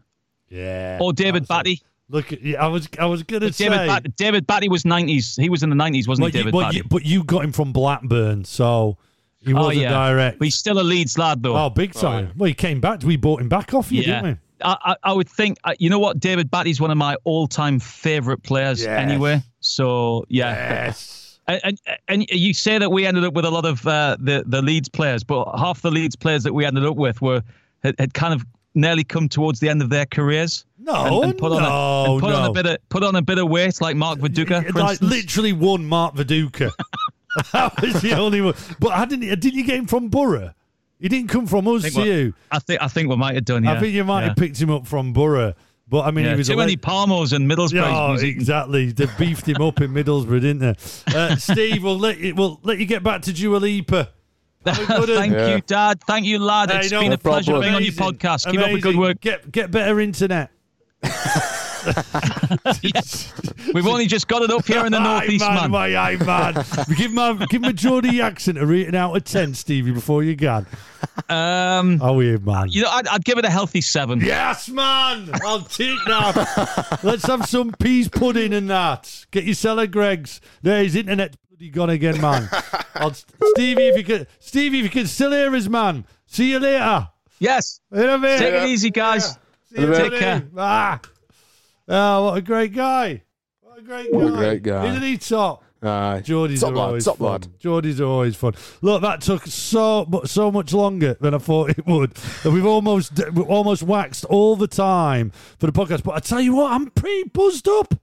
Yeah, 0.56 1.00
or 1.02 1.13
David 1.13 1.48
Batty. 1.48 1.82
Look, 2.08 2.32
yeah, 2.32 2.63
I 2.63 2.68
was, 2.68 2.88
I 3.00 3.06
was 3.06 3.24
gonna 3.24 3.48
But 3.48 3.58
David, 3.58 3.78
say, 3.78 3.88
Bat- 3.88 4.15
David 4.15 4.48
Batty 4.48 4.70
was 4.70 4.86
nineties. 4.86 5.36
He 5.36 5.50
was 5.50 5.63
in 5.63 5.70
the 5.70 5.76
nineties, 5.76 6.08
wasn't 6.08 6.28
but 6.28 6.34
he, 6.34 6.38
you, 6.38 6.44
David 6.44 6.52
but, 6.54 6.62
Batty? 6.62 6.78
you, 6.78 6.84
but 6.84 7.06
you 7.06 7.24
got 7.24 7.44
him 7.44 7.52
from 7.52 7.74
Blackburn, 7.74 8.46
so 8.46 8.98
he 9.39 9.54
oh 9.54 9.58
wasn't 9.58 9.78
yeah, 9.78 9.89
direct. 9.89 10.39
But 10.39 10.46
he's 10.46 10.56
still 10.56 10.80
a 10.80 10.84
Leeds 10.84 11.18
lad, 11.18 11.41
though. 11.41 11.58
Oh, 11.58 11.70
big 11.70 11.94
time. 11.94 12.32
Well, 12.38 12.48
he 12.48 12.54
came 12.54 12.80
back. 12.80 13.04
We 13.04 13.18
bought 13.18 13.41
him 13.41 13.50
back 13.50 13.74
off 13.74 13.91
you, 13.91 14.04
yeah. 14.04 14.22
didn't 14.22 14.39
I, 14.63 14.78
I, 14.86 14.96
I 15.04 15.13
would 15.13 15.30
think, 15.30 15.58
uh, 15.63 15.74
you 15.80 15.89
know 15.89 16.00
what? 16.00 16.20
David 16.20 16.50
Batty's 16.50 16.80
one 16.80 16.91
of 16.91 16.98
my 16.98 17.18
all-time 17.26 17.80
favorite 17.80 18.41
players. 18.44 18.82
Yes. 18.82 19.00
Anyway, 19.00 19.41
so 19.60 20.26
yeah. 20.30 20.54
Yes. 20.86 21.39
And, 21.48 21.62
and 21.63 21.80
and 22.08 22.26
you 22.30 22.54
say 22.54 22.78
that 22.80 22.91
we 22.91 23.06
ended 23.06 23.24
up 23.24 23.34
with 23.34 23.46
a 23.46 23.52
lot 23.52 23.65
of 23.65 23.86
uh, 23.86 24.18
the 24.20 24.44
the 24.48 24.62
Leeds 24.62 24.89
players, 24.89 25.24
but 25.24 25.46
half 25.58 25.82
the 25.82 25.91
Leeds 25.91 26.15
players 26.15 26.44
that 26.44 26.54
we 26.54 26.65
ended 26.65 26.86
up 26.86 26.96
with 26.96 27.22
were 27.22 27.44
had, 27.84 27.96
had 28.00 28.13
kind 28.13 28.34
of 28.34 28.46
nearly 28.76 29.04
come 29.04 29.28
towards 29.28 29.60
the 29.60 29.70
end 29.70 29.82
of 29.82 29.90
their 29.90 30.06
careers. 30.06 30.66
No, 30.78 31.22
and, 31.24 31.32
and 31.32 31.38
put 31.40 31.52
on 31.52 31.64
a, 31.64 31.70
no, 31.70 32.14
and 32.14 32.22
put 32.22 32.34
on 32.34 32.50
a 32.50 32.54
bit 32.54 32.66
of 32.68 32.90
put 32.90 33.04
on 33.04 33.16
a 33.16 33.22
bit 33.22 33.40
of 33.40 33.50
weight, 33.50 33.82
like 33.82 33.96
Mark 33.96 34.20
Viduka, 34.20 34.68
for 34.72 34.80
like 34.80 34.90
instance. 35.02 35.12
literally 35.12 35.54
one 35.54 35.86
Mark 35.86 36.16
Viduka. 36.16 36.72
that 37.54 37.82
was 37.82 38.02
the 38.02 38.14
only 38.14 38.42
one. 38.42 38.54
But 38.80 38.92
I 38.92 39.06
didn't. 39.06 39.28
Didn't 39.40 39.56
you 39.56 39.64
get 39.64 39.78
him 39.78 39.88
from 39.88 40.10
Boro? 40.10 40.54
He 41.00 41.10
didn't 41.10 41.30
come 41.30 41.48
from 41.48 41.68
us 41.68 41.82
I 41.86 41.90
think 41.90 41.94
to 41.94 42.00
what- 42.00 42.08
you. 42.08 42.34
I 42.52 42.60
think 42.60 42.82
I 42.82 42.88
think 42.88 43.10
we 43.10 43.16
might 43.16 43.36
have 43.36 43.46
done. 43.46 43.64
Yeah, 43.64 43.74
I 43.74 43.80
think 43.80 43.94
you 43.94 44.04
might 44.04 44.22
yeah. 44.22 44.28
have 44.30 44.38
picked 44.38 44.62
him 44.62 44.70
up 44.70 44.86
from 44.86 45.14
Boro. 45.14 45.54
But 45.88 46.02
I 46.02 46.12
mean, 46.12 46.26
Yeah, 46.26 46.32
he 46.32 46.38
was 46.38 46.48
too 46.48 46.58
many 46.58 46.72
le- 46.74 46.78
Palmos 46.78 47.32
and 47.32 47.50
Middlesbrough. 47.50 47.84
Oh, 47.84 48.14
exactly. 48.14 48.92
They 48.92 49.06
beefed 49.20 49.48
him 49.48 49.62
up 49.62 49.82
in 49.82 49.92
Middlesbrough, 49.92 50.42
didn't 50.42 50.60
they? 50.60 51.16
Uh, 51.16 51.36
Steve, 51.38 51.84
we'll 51.84 52.00
let 52.00 52.18
you. 52.18 52.34
We'll 52.34 52.60
let 52.64 52.80
you 52.80 52.86
get 52.86 53.04
back 53.04 53.22
to 53.24 53.34
Dua 53.34 53.58
Lipa. 53.58 54.10
Thank 55.06 55.34
Yeah. 55.34 55.56
you, 55.56 55.62
Dad. 55.62 56.01
Thank 56.06 56.25
you, 56.25 56.39
lad. 56.39 56.71
Hey, 56.71 56.80
It's 56.80 56.91
no 56.91 57.01
been 57.01 57.13
a 57.13 57.17
pleasure 57.17 57.54
being 57.60 57.73
on 57.75 57.84
your 57.84 57.93
Amazing. 57.93 58.06
podcast. 58.17 58.51
Keep 58.51 58.60
up 58.62 58.71
the 58.71 58.82
good 58.82 58.95
work. 58.97 59.21
Get 59.21 59.51
get 59.51 59.71
better 59.71 59.99
internet. 59.99 60.51
We've 63.73 63.86
only 63.88 64.08
just 64.08 64.28
got 64.28 64.41
it 64.41 64.49
up 64.49 64.65
here 64.65 64.86
in 64.86 64.91
the 64.91 64.99
northeast, 65.04 65.45
man. 65.47 65.69
man. 65.71 65.95
Aye, 65.95 66.17
man. 66.17 66.54
give 66.95 67.15
a 67.15 67.45
give 67.47 67.63
a 67.63 67.73
Geordie 67.73 68.21
accent 68.21 68.58
a 68.58 68.65
rating 68.65 68.95
out 68.95 69.15
of 69.15 69.23
ten, 69.23 69.54
Stevie, 69.54 69.91
before 69.91 70.23
you 70.23 70.36
go. 70.36 70.65
Um, 71.30 71.99
How 71.99 72.13
weird, 72.13 72.45
man. 72.45 72.69
you 72.69 72.82
know, 72.84 72.89
I'd, 72.89 73.08
I'd 73.08 73.23
give 73.23 73.38
it 73.38 73.45
a 73.45 73.49
healthy 73.49 73.82
seven. 73.82 74.19
Yes, 74.21 74.67
man. 74.69 75.30
I'll 75.43 75.62
take 75.62 75.99
that. 76.08 76.99
Let's 77.04 77.25
have 77.28 77.45
some 77.45 77.71
peas 77.73 78.08
pudding 78.10 78.54
and 78.54 78.69
that. 78.69 79.25
Get 79.32 79.43
yourself 79.43 79.80
a 79.80 79.88
Greggs. 79.88 80.41
There's 80.63 80.95
internet 80.95 81.36
bloody 81.56 81.70
gone 81.70 81.89
again, 81.89 82.20
man. 82.20 82.50
I'll, 82.96 83.13
Stevie, 83.13 83.84
if 83.88 83.98
you 83.98 84.04
could, 84.04 84.28
Stevie, 84.39 84.80
if 84.80 84.84
you 84.86 84.89
can 84.89 85.08
still 85.08 85.32
hear 85.32 85.54
us, 85.56 85.68
man. 85.68 86.06
See 86.26 86.52
you 86.52 86.60
later. 86.60 87.08
Yes. 87.39 87.80
In 87.91 88.10
a 88.10 88.18
bit. 88.18 88.39
Take 88.39 88.54
it 88.54 88.68
easy, 88.70 88.89
guys. 88.89 89.38
See 89.74 89.82
you 89.82 89.88
Take 89.88 90.12
later. 90.12 90.18
care. 90.18 90.48
Ah. 90.58 91.00
Oh, 91.88 92.26
what 92.26 92.38
a 92.38 92.41
great 92.41 92.74
guy. 92.74 93.24
What 93.62 93.80
a 93.80 93.82
great 93.82 94.12
guy. 94.12 94.18
What 94.18 94.28
a 94.28 94.32
great 94.32 94.63
guy. 94.63 94.88
Isn't 94.88 95.04
he 95.04 95.18
top? 95.18 95.63
Aye. 95.84 96.24
Geordies 96.26 96.62
top 96.62 96.72
are 96.72 96.76
lad, 96.76 96.86
always 96.88 97.06
top 97.06 97.18
fun. 97.18 97.32
lad. 97.32 97.48
Geordies 97.60 98.00
are 98.00 98.06
always 98.06 98.36
fun. 98.36 98.54
Look, 98.82 99.02
that 99.04 99.22
took 99.22 99.46
so 99.46 100.22
so 100.26 100.52
much 100.52 100.74
longer 100.74 101.15
than 101.22 101.34
I 101.36 101.38
thought 101.38 101.70
it 101.72 101.86
would. 101.86 102.13
And 102.44 102.54
we've 102.54 102.65
almost 102.65 103.13
we've 103.34 103.48
almost 103.48 103.84
waxed 103.84 104.26
all 104.26 104.56
the 104.56 104.68
time 104.68 105.32
for 105.60 105.68
the 105.68 105.74
podcast. 105.74 106.04
But 106.04 106.15
I 106.15 106.20
tell 106.20 106.41
you 106.41 106.56
what, 106.56 106.72
I'm 106.72 106.89
pretty 106.89 107.30
buzzed 107.30 107.68
up. 107.68 107.94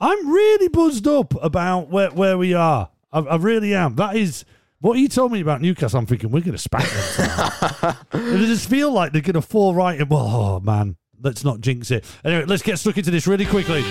I'm 0.00 0.30
really 0.30 0.68
buzzed 0.68 1.06
up 1.06 1.34
about 1.42 1.88
where 1.90 2.10
where 2.10 2.38
we 2.38 2.54
are. 2.54 2.90
I, 3.12 3.20
I 3.20 3.36
really 3.36 3.74
am. 3.74 3.96
That 3.96 4.16
is. 4.16 4.44
What 4.80 4.96
you 4.96 5.08
told 5.08 5.32
me 5.32 5.40
about 5.40 5.60
Newcastle, 5.60 5.98
I'm 5.98 6.06
thinking 6.06 6.30
we're 6.30 6.38
going 6.38 6.52
to 6.52 6.58
spank 6.58 6.88
them. 6.88 7.96
They 8.12 8.38
just 8.46 8.70
feel 8.70 8.92
like 8.92 9.10
they're 9.10 9.22
going 9.22 9.34
to 9.34 9.42
fall 9.42 9.74
right 9.74 10.00
in. 10.00 10.08
Well, 10.08 10.20
oh, 10.20 10.60
man, 10.60 10.94
let's 11.20 11.42
not 11.42 11.60
jinx 11.60 11.90
it. 11.90 12.04
Anyway, 12.24 12.44
let's 12.44 12.62
get 12.62 12.78
stuck 12.78 12.96
into 12.96 13.10
this 13.10 13.26
really 13.26 13.44
quickly. 13.44 13.82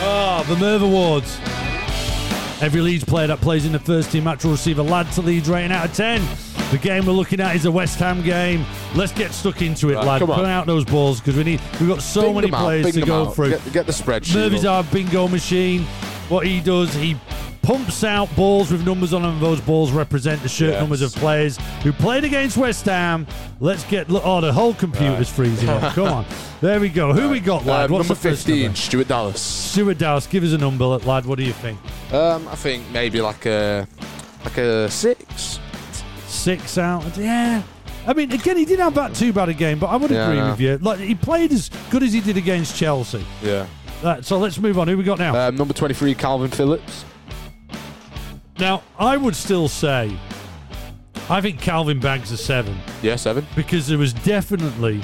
Oh, 0.00 0.44
the 0.48 0.56
Merv 0.56 0.82
Awards. 0.82 1.38
Every 2.60 2.80
Leeds 2.80 3.04
player 3.04 3.28
that 3.28 3.40
plays 3.40 3.66
in 3.66 3.70
the 3.70 3.78
first 3.78 4.10
team 4.10 4.24
match 4.24 4.42
will 4.42 4.50
receive 4.50 4.80
a 4.80 4.82
lad 4.82 5.12
to 5.12 5.22
Leeds 5.22 5.48
rating 5.48 5.70
out 5.70 5.86
of 5.86 5.94
10. 5.94 6.22
The 6.70 6.78
game 6.78 7.06
we're 7.06 7.12
looking 7.14 7.40
at 7.40 7.56
is 7.56 7.64
a 7.64 7.70
West 7.72 7.98
Ham 7.98 8.22
game. 8.22 8.64
Let's 8.94 9.12
get 9.12 9.32
stuck 9.32 9.62
into 9.62 9.88
it, 9.90 9.94
Right, 9.96 10.04
lad. 10.06 10.18
come 10.20 10.30
on. 10.30 10.36
Put 10.36 10.44
out 10.46 10.66
those 10.66 10.84
balls 10.84 11.18
because 11.20 11.34
we 11.36 11.44
need. 11.44 11.60
We've 11.80 11.88
got 11.88 12.02
so 12.02 12.22
Bing 12.22 12.34
many 12.34 12.46
them 12.48 12.54
out, 12.56 12.62
players 12.64 12.92
to 12.92 13.00
go 13.00 13.24
out. 13.26 13.34
through. 13.34 13.50
Get, 13.50 13.72
get 13.72 13.86
the 13.86 13.92
spreadsheet. 13.92 14.34
Murphy's 14.34 14.64
up. 14.66 14.84
our 14.86 14.92
bingo 14.92 15.28
machine. 15.28 15.84
What 16.28 16.46
he 16.46 16.60
does, 16.60 16.92
he 16.92 17.16
pumps 17.62 18.04
out 18.04 18.34
balls 18.36 18.70
with 18.70 18.84
numbers 18.84 19.14
on 19.14 19.22
them. 19.22 19.40
Those 19.40 19.62
balls 19.62 19.92
represent 19.92 20.42
the 20.42 20.48
shirt 20.50 20.72
Yes. 20.72 20.80
numbers 20.80 21.00
of 21.00 21.14
players 21.14 21.56
who 21.82 21.90
played 21.90 22.24
against 22.24 22.58
West 22.58 22.84
Ham. 22.84 23.26
Let's 23.60 23.84
get. 23.84 24.10
look- 24.10 24.26
Oh, 24.26 24.42
the 24.42 24.52
whole 24.52 24.74
computer's 24.74 25.30
freezing 25.30 25.70
up. 25.70 25.94
Come 25.94 26.08
on. 26.08 26.26
There 26.60 26.80
we 26.80 26.88
go. 26.88 27.12
Who 27.12 27.28
we 27.30 27.38
got, 27.38 27.64
lad? 27.64 27.84
Um, 27.86 27.92
What's 27.92 28.08
number 28.08 28.20
the 28.20 28.30
first 28.30 28.44
15, 28.46 28.62
number? 28.64 28.76
Stuart 28.76 29.06
Dallas. 29.08 29.40
Stuart 29.40 29.96
Dallas, 29.98 30.26
Give 30.26 30.42
us 30.42 30.52
a 30.52 30.58
number, 30.58 30.84
lad. 30.86 31.24
What 31.24 31.38
do 31.38 31.44
you 31.44 31.52
think? 31.52 31.78
Um, 32.12 32.48
I 32.48 32.56
think 32.56 32.82
maybe 32.90 33.20
like 33.20 33.46
a 33.46 33.86
like 34.44 34.58
a 34.58 34.90
six. 34.90 35.60
Six 36.38 36.78
out. 36.78 37.16
Yeah. 37.16 37.62
I 38.06 38.12
mean, 38.14 38.30
again, 38.32 38.56
he 38.56 38.64
didn't 38.64 38.84
have 38.84 38.94
that 38.94 39.14
too 39.14 39.32
bad 39.32 39.48
a 39.48 39.52
game, 39.54 39.78
but 39.78 39.88
I 39.88 39.96
would 39.96 40.10
agree 40.10 40.40
with 40.40 40.60
you. 40.60 40.78
Like 40.78 40.98
he 41.00 41.14
played 41.14 41.52
as 41.52 41.68
good 41.90 42.02
as 42.02 42.12
he 42.12 42.20
did 42.20 42.36
against 42.36 42.76
Chelsea. 42.76 43.24
Yeah. 43.42 43.66
Uh, 44.02 44.22
so 44.22 44.38
let's 44.38 44.58
move 44.58 44.78
on. 44.78 44.86
Who 44.86 44.96
we 44.96 45.02
got 45.02 45.18
now? 45.18 45.48
Um, 45.48 45.56
number 45.56 45.74
23, 45.74 46.14
Kalvin 46.14 46.54
Phillips. 46.54 47.04
now, 48.58 48.82
I 48.98 49.16
would 49.16 49.34
still 49.34 49.68
say, 49.68 50.16
I 51.28 51.40
think 51.40 51.60
Kalvin 51.60 52.00
Banks 52.00 52.30
a 52.30 52.36
seven. 52.36 52.78
Yeah, 53.02 53.16
seven. 53.16 53.44
because 53.56 53.88
there 53.88 53.98
was 53.98 54.12
definitely 54.12 55.02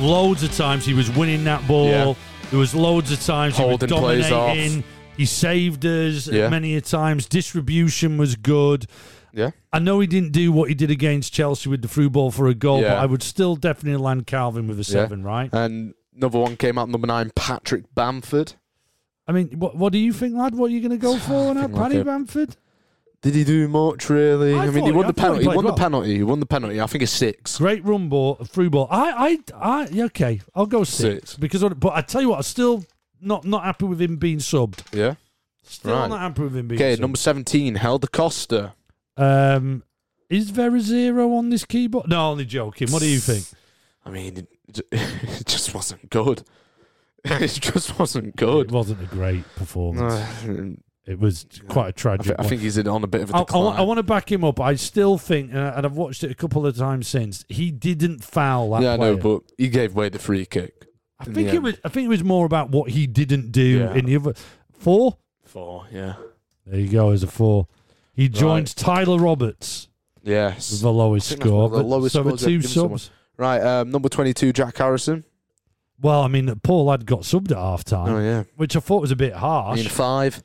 loads 0.00 0.42
of 0.42 0.56
times 0.56 0.86
he 0.86 0.94
was 0.94 1.10
winning 1.10 1.44
that 1.44 1.66
ball. 1.68 1.88
Yeah. 1.88 2.14
There 2.50 2.58
was 2.58 2.74
loads 2.74 3.12
of 3.12 3.22
times 3.22 3.56
Holding 3.58 3.88
he 3.88 3.94
was 3.94 4.28
dominating. 4.28 4.84
He 5.16 5.26
saved 5.26 5.84
us 5.84 6.26
Yeah. 6.26 6.48
many 6.48 6.74
a 6.74 6.80
times. 6.80 7.26
Distribution 7.26 8.16
was 8.16 8.34
good. 8.34 8.86
Yeah. 9.32 9.50
I 9.72 9.78
know 9.78 10.00
he 10.00 10.06
didn't 10.06 10.32
do 10.32 10.52
what 10.52 10.68
he 10.68 10.74
did 10.74 10.90
against 10.90 11.32
Chelsea 11.32 11.68
with 11.70 11.82
the 11.82 11.88
through 11.88 12.10
ball 12.10 12.30
for 12.30 12.48
a 12.48 12.54
goal, 12.54 12.82
but 12.82 12.98
I 12.98 13.06
would 13.06 13.22
still 13.22 13.56
definitely 13.56 14.02
land 14.02 14.26
Kalvin 14.26 14.66
with 14.68 14.78
a 14.78 14.84
seven, 14.84 15.22
right? 15.24 15.48
And 15.52 15.94
another 16.16 16.38
one 16.38 16.56
came 16.56 16.76
out, 16.78 16.88
number 16.88 17.06
nine, 17.06 17.30
Patrick 17.34 17.84
Bamford. 17.94 18.54
I 19.26 19.32
mean, 19.32 19.48
what 19.58 19.76
what 19.76 19.92
do 19.92 19.98
you 19.98 20.12
think, 20.12 20.34
lad? 20.36 20.54
What 20.54 20.66
are 20.70 20.74
you 20.74 20.80
going 20.80 20.90
to 20.90 20.96
go 20.98 21.16
for 21.28 21.48
on 21.50 21.56
that, 21.56 21.70
like 21.70 21.82
Paddy 21.82 21.96
it. 21.98 22.04
Bamford? 22.06 22.56
Did 23.22 23.36
he 23.36 23.44
do 23.44 23.68
much, 23.68 24.10
really? 24.10 24.52
I 24.52 24.64
I, 24.64 24.66
mean, 24.66 24.80
thought- 24.80 24.86
he 24.86 24.92
won 24.92 25.04
I 25.04 25.08
the 25.08 25.12
thought 25.12 25.20
he 25.22 25.22
penalty. 25.22 25.42
He 25.42 25.46
played 25.46 25.56
won 25.56 25.64
well. 25.64 25.74
the 25.74 25.80
penalty. 25.80 26.16
He 26.16 26.22
won 26.24 26.40
the 26.40 26.46
penalty. 26.46 26.80
I 26.80 26.86
think 26.86 27.02
it's 27.02 27.12
six. 27.12 27.56
Great 27.58 27.84
run 27.84 28.08
ball, 28.08 28.34
through 28.34 28.70
ball. 28.70 28.88
I, 28.90 29.38
I, 29.54 29.82
I, 29.82 29.88
yeah, 29.92 30.04
okay, 30.06 30.40
I'll 30.56 30.66
go 30.66 30.82
six, 30.82 31.30
Six. 31.30 31.36
because. 31.36 31.62
But 31.62 31.92
I 31.94 32.00
tell 32.02 32.20
you 32.20 32.30
what, 32.30 32.38
I'm 32.38 32.42
still 32.42 32.84
not 33.20 33.44
not 33.44 33.62
happy 33.62 33.84
with 33.86 34.02
him 34.02 34.16
being 34.16 34.38
subbed. 34.38 34.82
Yeah. 34.92 35.14
Still 35.62 35.94
Right. 35.94 36.08
not 36.08 36.18
happy 36.18 36.42
with 36.42 36.56
him 36.56 36.66
being 36.66 36.80
Okay, 36.82 36.96
subbed. 36.96 37.00
number 37.00 37.16
17, 37.16 37.76
Helder 37.76 38.08
Costa. 38.08 38.74
Um, 39.16 39.82
is 40.28 40.52
there 40.52 40.74
a 40.74 40.80
zero 40.80 41.34
on 41.34 41.50
this 41.50 41.64
keyboard? 41.64 42.08
No, 42.08 42.30
only 42.30 42.44
joking. 42.44 42.90
What 42.90 43.02
do 43.02 43.08
you 43.08 43.18
think? 43.18 43.46
I 44.04 44.10
mean, 44.10 44.38
it, 44.68 44.80
it 44.92 45.46
just 45.46 45.74
wasn't 45.74 46.08
good. 46.10 46.42
it 47.24 47.48
just 47.48 47.98
wasn't 47.98 48.34
good. 48.36 48.66
It 48.66 48.72
wasn't 48.72 49.02
a 49.02 49.06
great 49.06 49.44
performance. 49.56 50.14
Uh, 50.14 50.80
it 51.04 51.18
was 51.18 51.46
quite 51.68 51.88
a 51.88 51.92
tragic. 51.92 52.36
thi- 52.36 52.42
I 52.44 52.48
think 52.48 52.62
he's 52.62 52.78
in- 52.78 52.88
on 52.88 53.04
a 53.04 53.06
bit 53.06 53.22
of 53.22 53.30
a 53.30 53.34
I, 53.34 53.38
I, 53.38 53.42
decline. 53.44 53.64
want, 53.64 53.78
I 53.78 53.82
want 53.82 53.98
to 53.98 54.02
back 54.02 54.30
him 54.32 54.44
up. 54.44 54.60
I 54.60 54.74
still 54.76 55.18
think, 55.18 55.54
uh, 55.54 55.72
and 55.76 55.84
I've 55.86 55.96
watched 55.96 56.24
it 56.24 56.30
a 56.30 56.34
couple 56.34 56.66
of 56.66 56.76
times 56.76 57.06
since. 57.08 57.44
He 57.48 57.70
didn't 57.70 58.24
foul 58.24 58.70
that 58.72 58.82
yeah, 58.82 58.94
I 58.94 58.96
player. 58.96 59.16
know, 59.16 59.20
but 59.38 59.52
he 59.58 59.68
gave 59.68 59.94
away 59.94 60.08
the 60.08 60.18
free 60.18 60.46
kick. 60.46 60.86
I 61.20 61.24
think 61.24 61.52
it 61.52 61.62
was. 61.62 61.76
I 61.84 61.88
think 61.88 62.06
it 62.06 62.08
was 62.08 62.24
more 62.24 62.46
about 62.46 62.70
what 62.70 62.90
he 62.90 63.06
didn't 63.06 63.52
do 63.52 63.62
Yeah. 63.80 63.94
in 63.94 64.06
the 64.06 64.16
other 64.16 64.34
four. 64.72 65.18
Four, 65.44 65.86
yeah. 65.92 66.14
There 66.66 66.80
you 66.80 66.88
go, 66.88 67.10
as 67.10 67.22
a 67.22 67.28
four. 67.28 67.68
He 68.14 68.28
joins 68.28 68.74
Tyler 68.74 69.18
Roberts 69.18 69.88
Yes. 70.22 70.80
the 70.80 70.92
lowest 70.92 71.28
I 71.28 71.28
think 71.30 71.40
that's 71.42 71.48
score. 71.50 71.70
the 71.70 71.76
but- 71.78 71.86
lowest 71.86 72.12
so 72.12 72.22
the 72.22 72.28
scores 72.30 72.40
they've 72.42 72.46
two 72.48 72.58
given 72.58 72.70
someone. 72.70 72.98
subs. 72.98 73.10
Right, 73.38 73.60
um, 73.60 73.90
number 73.90 74.08
22, 74.08 74.52
Jack 74.52 74.76
Harrison. 74.76 75.24
Well, 76.00 76.20
I 76.22 76.28
mean, 76.28 76.52
Paul 76.62 76.90
had 76.90 77.06
got 77.06 77.20
subbed 77.20 77.50
at 77.50 77.56
half 77.56 77.84
time, 77.84 78.12
Oh, 78.14 78.20
yeah. 78.20 78.44
which 78.56 78.76
I 78.76 78.80
thought 78.80 79.00
was 79.00 79.10
a 79.10 79.16
bit 79.16 79.32
I 79.34 79.38
harsh. 79.38 79.78
mean, 79.80 79.88
five. 79.88 80.42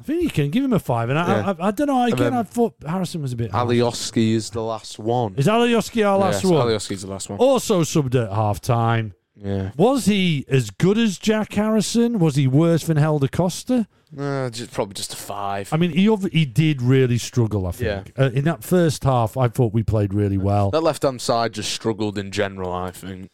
I 0.00 0.04
think 0.04 0.22
you 0.22 0.30
can 0.30 0.50
give 0.50 0.64
him 0.64 0.72
a 0.72 0.78
five, 0.78 1.10
and 1.10 1.18
I, 1.18 1.26
Yeah. 1.28 1.54
I, 1.58 1.68
I, 1.68 1.70
don't 1.72 1.88
know. 1.88 2.04
Again, 2.04 2.18
then 2.18 2.32
I 2.34 2.44
thought 2.44 2.74
Harrison 2.86 3.20
was 3.20 3.32
a 3.32 3.36
bit. 3.36 3.50
harsh. 3.50 3.68
Alioski 3.68 4.32
is 4.34 4.50
the 4.50 4.62
last 4.62 4.98
one. 4.98 5.34
Is 5.36 5.46
Alioski 5.48 6.08
our 6.08 6.16
last 6.16 6.44
yes, 6.44 6.52
one? 6.52 6.66
Alioski's 6.66 7.02
the 7.02 7.08
last 7.08 7.28
one. 7.28 7.38
Also 7.40 7.82
subbed 7.82 8.14
at 8.14 8.32
half 8.32 8.60
time. 8.60 9.12
Yeah. 9.42 9.70
Was 9.76 10.06
he 10.06 10.44
as 10.48 10.70
good 10.70 10.98
as 10.98 11.18
Jack 11.18 11.52
Harrison? 11.52 12.18
Was 12.18 12.36
he 12.36 12.46
worse 12.46 12.84
than 12.84 12.96
Helder 12.96 13.28
Costa? 13.28 13.86
Uh, 14.18 14.48
just, 14.50 14.72
probably 14.72 14.94
just 14.94 15.12
a 15.12 15.16
five. 15.16 15.72
I 15.72 15.76
mean, 15.76 15.90
he 15.90 16.14
he 16.32 16.44
did 16.46 16.80
really 16.80 17.18
struggle. 17.18 17.66
I 17.66 17.72
think 17.72 18.12
uh, 18.18 18.30
in 18.32 18.44
that 18.44 18.64
first 18.64 19.04
half, 19.04 19.36
I 19.36 19.48
thought 19.48 19.72
we 19.72 19.82
played 19.82 20.14
really 20.14 20.38
well. 20.38 20.70
that 20.70 20.82
left 20.82 21.02
hand 21.02 21.20
side 21.20 21.52
just 21.52 21.70
struggled 21.72 22.16
in 22.16 22.30
general, 22.30 22.72
I 22.72 22.90
think. 22.90 23.30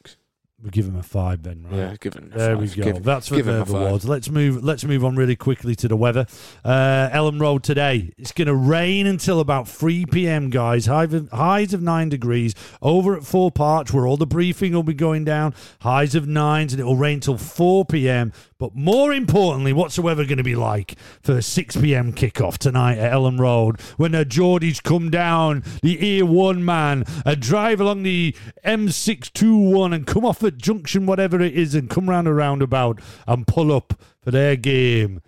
We 0.64 0.70
give 0.70 0.86
him 0.86 0.96
a 0.96 1.02
five 1.02 1.42
then, 1.42 1.66
right? 1.70 1.76
Yeah, 1.76 1.96
give 2.00 2.14
him 2.14 2.30
a 2.34 2.38
There 2.38 2.56
five. 2.56 2.76
we 2.76 2.82
go. 2.82 2.84
Give- 2.92 3.02
That's 3.04 3.28
for 3.28 3.36
give 3.36 3.46
him 3.48 3.56
a 3.56 3.58
Merv 3.58 3.68
five. 3.68 3.82
Awards. 3.82 4.04
Let's 4.06 4.30
move. 4.30 4.64
Let's 4.64 4.82
move 4.82 5.04
on 5.04 5.14
really 5.14 5.36
quickly 5.36 5.74
to 5.74 5.88
the 5.88 5.96
weather. 5.96 6.26
Uh, 6.64 7.10
Elland 7.12 7.38
Road 7.38 7.62
today. 7.62 8.14
It's 8.16 8.32
going 8.32 8.48
to 8.48 8.54
rain 8.54 9.06
until 9.06 9.40
about 9.40 9.68
three 9.68 10.06
p.m. 10.06 10.48
Guys, 10.48 10.86
High 10.86 11.04
of, 11.04 11.28
highs 11.30 11.74
of 11.74 11.82
nine 11.82 12.08
degrees. 12.08 12.54
Over 12.80 13.14
at 13.14 13.24
Thorp 13.24 13.60
Arch, 13.60 13.92
where 13.92 14.06
all 14.06 14.16
the 14.16 14.26
briefing 14.26 14.72
will 14.72 14.82
be 14.82 14.94
going 14.94 15.22
down. 15.26 15.54
Highs 15.82 16.14
of 16.14 16.26
nines, 16.26 16.72
and 16.72 16.80
it 16.80 16.84
will 16.84 16.96
rain 16.96 17.20
till 17.20 17.36
four 17.36 17.84
p.m. 17.84 18.32
But 18.64 18.74
more 18.74 19.12
importantly, 19.12 19.74
what's 19.74 19.96
the 19.96 20.00
weather 20.00 20.24
going 20.24 20.38
to 20.38 20.42
be 20.42 20.54
like 20.56 20.94
for 21.20 21.36
a 21.36 21.42
six 21.42 21.76
p.m. 21.76 22.14
kickoff 22.14 22.56
tonight 22.56 22.96
at 22.96 23.12
Elland 23.12 23.38
Road 23.38 23.78
when 23.98 24.12
the 24.12 24.24
Geordies 24.24 24.82
come 24.82 25.10
down 25.10 25.62
the 25.82 25.98
A1 26.22 26.60
man 26.60 27.04
a 27.26 27.36
drive 27.36 27.78
along 27.78 28.04
the 28.04 28.34
M621 28.64 29.94
and 29.94 30.06
come 30.06 30.24
off 30.24 30.42
at 30.42 30.56
junction, 30.56 31.04
whatever 31.04 31.42
it 31.42 31.52
is, 31.52 31.74
and 31.74 31.90
come 31.90 32.08
round 32.08 32.26
a 32.26 32.32
roundabout 32.32 33.00
and 33.26 33.46
pull 33.46 33.70
up 33.70 34.00
for 34.22 34.30
their 34.30 34.56
game. 34.56 35.20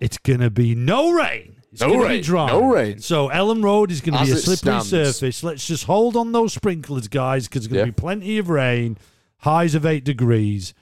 It's 0.00 0.16
going 0.16 0.40
to 0.40 0.48
be 0.48 0.74
no 0.74 1.10
rain. 1.12 1.56
It's 1.70 1.82
No 1.82 1.98
rain, 2.00 2.08
Be 2.12 2.22
dry. 2.22 2.46
no 2.46 2.70
rain. 2.72 2.98
So 3.00 3.28
Elland 3.28 3.62
Road 3.62 3.90
is 3.90 4.00
going 4.00 4.18
to 4.18 4.24
be 4.24 4.30
a 4.30 4.36
slippery 4.36 4.80
stands. 4.80 4.88
surface. 4.88 5.42
Let's 5.44 5.66
just 5.66 5.84
hold 5.84 6.16
on 6.16 6.32
those 6.32 6.54
sprinklers, 6.54 7.08
guys, 7.08 7.46
because 7.46 7.64
there's 7.64 7.68
going 7.74 7.84
to 7.84 7.88
Yeah. 7.88 7.94
be 7.94 8.00
plenty 8.00 8.38
of 8.38 8.48
rain. 8.48 8.96
Highs 9.42 9.74
of 9.74 9.84
eight 9.84 10.02
degrees. 10.04 10.72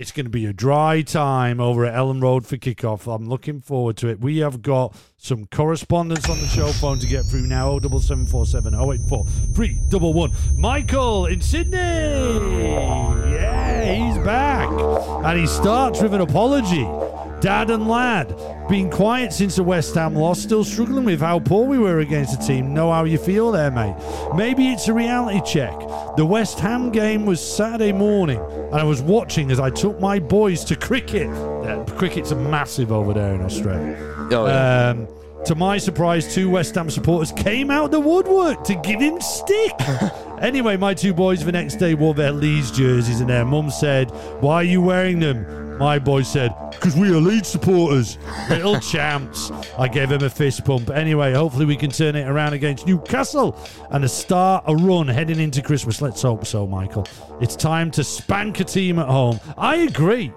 It's 0.00 0.10
going 0.12 0.24
to 0.24 0.30
be 0.30 0.46
a 0.46 0.52
dry 0.54 1.02
time 1.02 1.60
over 1.60 1.84
at 1.84 1.92
Elland 1.92 2.22
Road 2.22 2.46
for 2.46 2.56
kickoff. 2.56 3.06
I'm 3.06 3.28
looking 3.28 3.60
forward 3.60 3.98
to 3.98 4.08
it. 4.08 4.18
We 4.18 4.38
have 4.38 4.62
got 4.62 4.96
some 5.18 5.44
correspondence 5.44 6.26
on 6.26 6.40
the 6.40 6.46
show 6.46 6.68
phone 6.68 6.98
to 7.00 7.06
get 7.06 7.26
through 7.26 7.42
now. 7.42 7.78
07747 7.78 8.74
084 8.74 9.26
311. 9.54 10.58
Michael 10.58 11.26
in 11.26 11.42
Sydney. 11.42 11.76
Yeah, 11.76 13.92
he's 13.92 14.16
back. 14.24 14.70
And 14.70 15.38
he 15.38 15.46
starts 15.46 16.00
with 16.00 16.14
an 16.14 16.22
apology. 16.22 16.84
Dad 17.40 17.68
and 17.68 17.86
lad, 17.86 18.30
been 18.70 18.88
quiet 18.88 19.32
since 19.32 19.56
the 19.56 19.64
West 19.64 19.94
Ham 19.96 20.14
loss. 20.14 20.40
Still 20.40 20.62
struggling 20.64 21.04
with 21.04 21.20
how 21.20 21.40
poor 21.40 21.66
we 21.66 21.78
were 21.78 21.98
against 21.98 22.38
the 22.38 22.46
team. 22.46 22.72
Know 22.72 22.92
how 22.92 23.04
you 23.04 23.18
feel 23.18 23.50
there, 23.50 23.70
mate. 23.70 23.96
Maybe 24.34 24.68
it's 24.68 24.86
a 24.86 24.94
reality 24.94 25.40
check. 25.44 25.76
The 26.16 26.24
West 26.24 26.60
Ham 26.60 26.90
game 26.92 27.26
was 27.26 27.40
Saturday 27.40 27.92
morning, 27.92 28.38
and 28.38 28.76
I 28.76 28.84
was 28.84 29.02
watching 29.02 29.50
as 29.50 29.58
I 29.58 29.70
took 29.70 30.00
my 30.00 30.20
boys 30.20 30.62
to 30.64 30.76
cricket. 30.76 31.26
Yeah, 31.26 31.84
cricket's 31.96 32.30
a 32.30 32.36
massive 32.36 32.92
over 32.92 33.12
there 33.12 33.34
in 33.34 33.42
Australia. 33.42 33.96
Oh, 34.30 34.46
yeah. 34.46 34.90
Um, 34.90 35.08
to 35.46 35.54
my 35.54 35.78
surprise, 35.78 36.32
two 36.32 36.50
West 36.50 36.74
Ham 36.76 36.90
supporters 36.90 37.32
came 37.32 37.70
out 37.70 37.90
the 37.90 37.98
woodwork 37.98 38.62
to 38.64 38.74
give 38.76 39.00
him 39.00 39.20
stick. 39.20 39.72
anyway, 40.40 40.76
my 40.76 40.94
two 40.94 41.12
boys 41.12 41.44
the 41.44 41.50
next 41.50 41.76
day 41.76 41.94
wore 41.94 42.14
their 42.14 42.30
Leeds 42.30 42.70
jerseys, 42.70 43.20
and 43.20 43.30
their 43.30 43.44
mum 43.44 43.70
said, 43.70 44.10
"Why 44.40 44.56
are 44.56 44.62
you 44.62 44.80
wearing 44.80 45.18
them?" 45.18 45.59
My 45.80 45.98
boy 45.98 46.22
said, 46.22 46.54
"Because 46.72 46.94
we 46.94 47.08
are 47.08 47.20
Leeds 47.20 47.48
supporters, 47.48 48.18
little 48.50 48.78
champs." 48.80 49.50
I 49.78 49.88
gave 49.88 50.12
him 50.12 50.22
a 50.22 50.28
fist 50.28 50.64
pump. 50.64 50.90
Anyway, 50.90 51.32
hopefully 51.32 51.64
we 51.64 51.74
can 51.74 51.90
turn 51.90 52.16
it 52.16 52.28
around 52.28 52.52
against 52.52 52.86
Newcastle 52.86 53.56
and 53.90 54.08
start 54.10 54.64
a 54.66 54.76
run 54.76 55.08
heading 55.08 55.40
into 55.40 55.62
Christmas. 55.62 56.02
Let's 56.02 56.20
hope 56.20 56.46
so, 56.46 56.66
Michael. 56.66 57.06
It's 57.40 57.56
time 57.56 57.90
to 57.92 58.04
spank 58.04 58.60
a 58.60 58.64
team 58.64 58.98
at 58.98 59.08
home. 59.08 59.40
I 59.56 59.76
agree. 59.76 60.32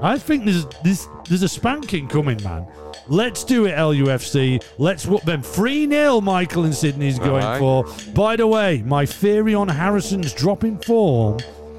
I 0.00 0.18
think 0.18 0.44
there's 0.44 0.64
this 0.82 1.06
there's 1.28 1.42
a 1.42 1.48
spanking 1.48 2.08
coming, 2.08 2.42
man. 2.42 2.66
Let's 3.08 3.44
do 3.44 3.66
it, 3.66 3.76
LUFC. 3.76 4.62
Let's 4.78 5.06
whoop 5.06 5.22
them 5.22 5.42
3 5.42 5.88
0, 5.88 6.20
Michael 6.22 6.64
and 6.64 6.74
Sydney's 6.74 7.18
going 7.18 7.44
Alright. 7.44 7.60
for. 7.60 8.12
By 8.12 8.36
the 8.36 8.46
way, 8.46 8.82
my 8.84 9.06
theory 9.06 9.54
on 9.54 9.68
Harrison's 9.68 10.32
dropping 10.32 10.78
form 10.78 11.38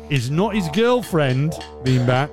is 0.09 0.29
not 0.29 0.55
his 0.55 0.69
girlfriend 0.69 1.53
being 1.83 2.05
back. 2.05 2.29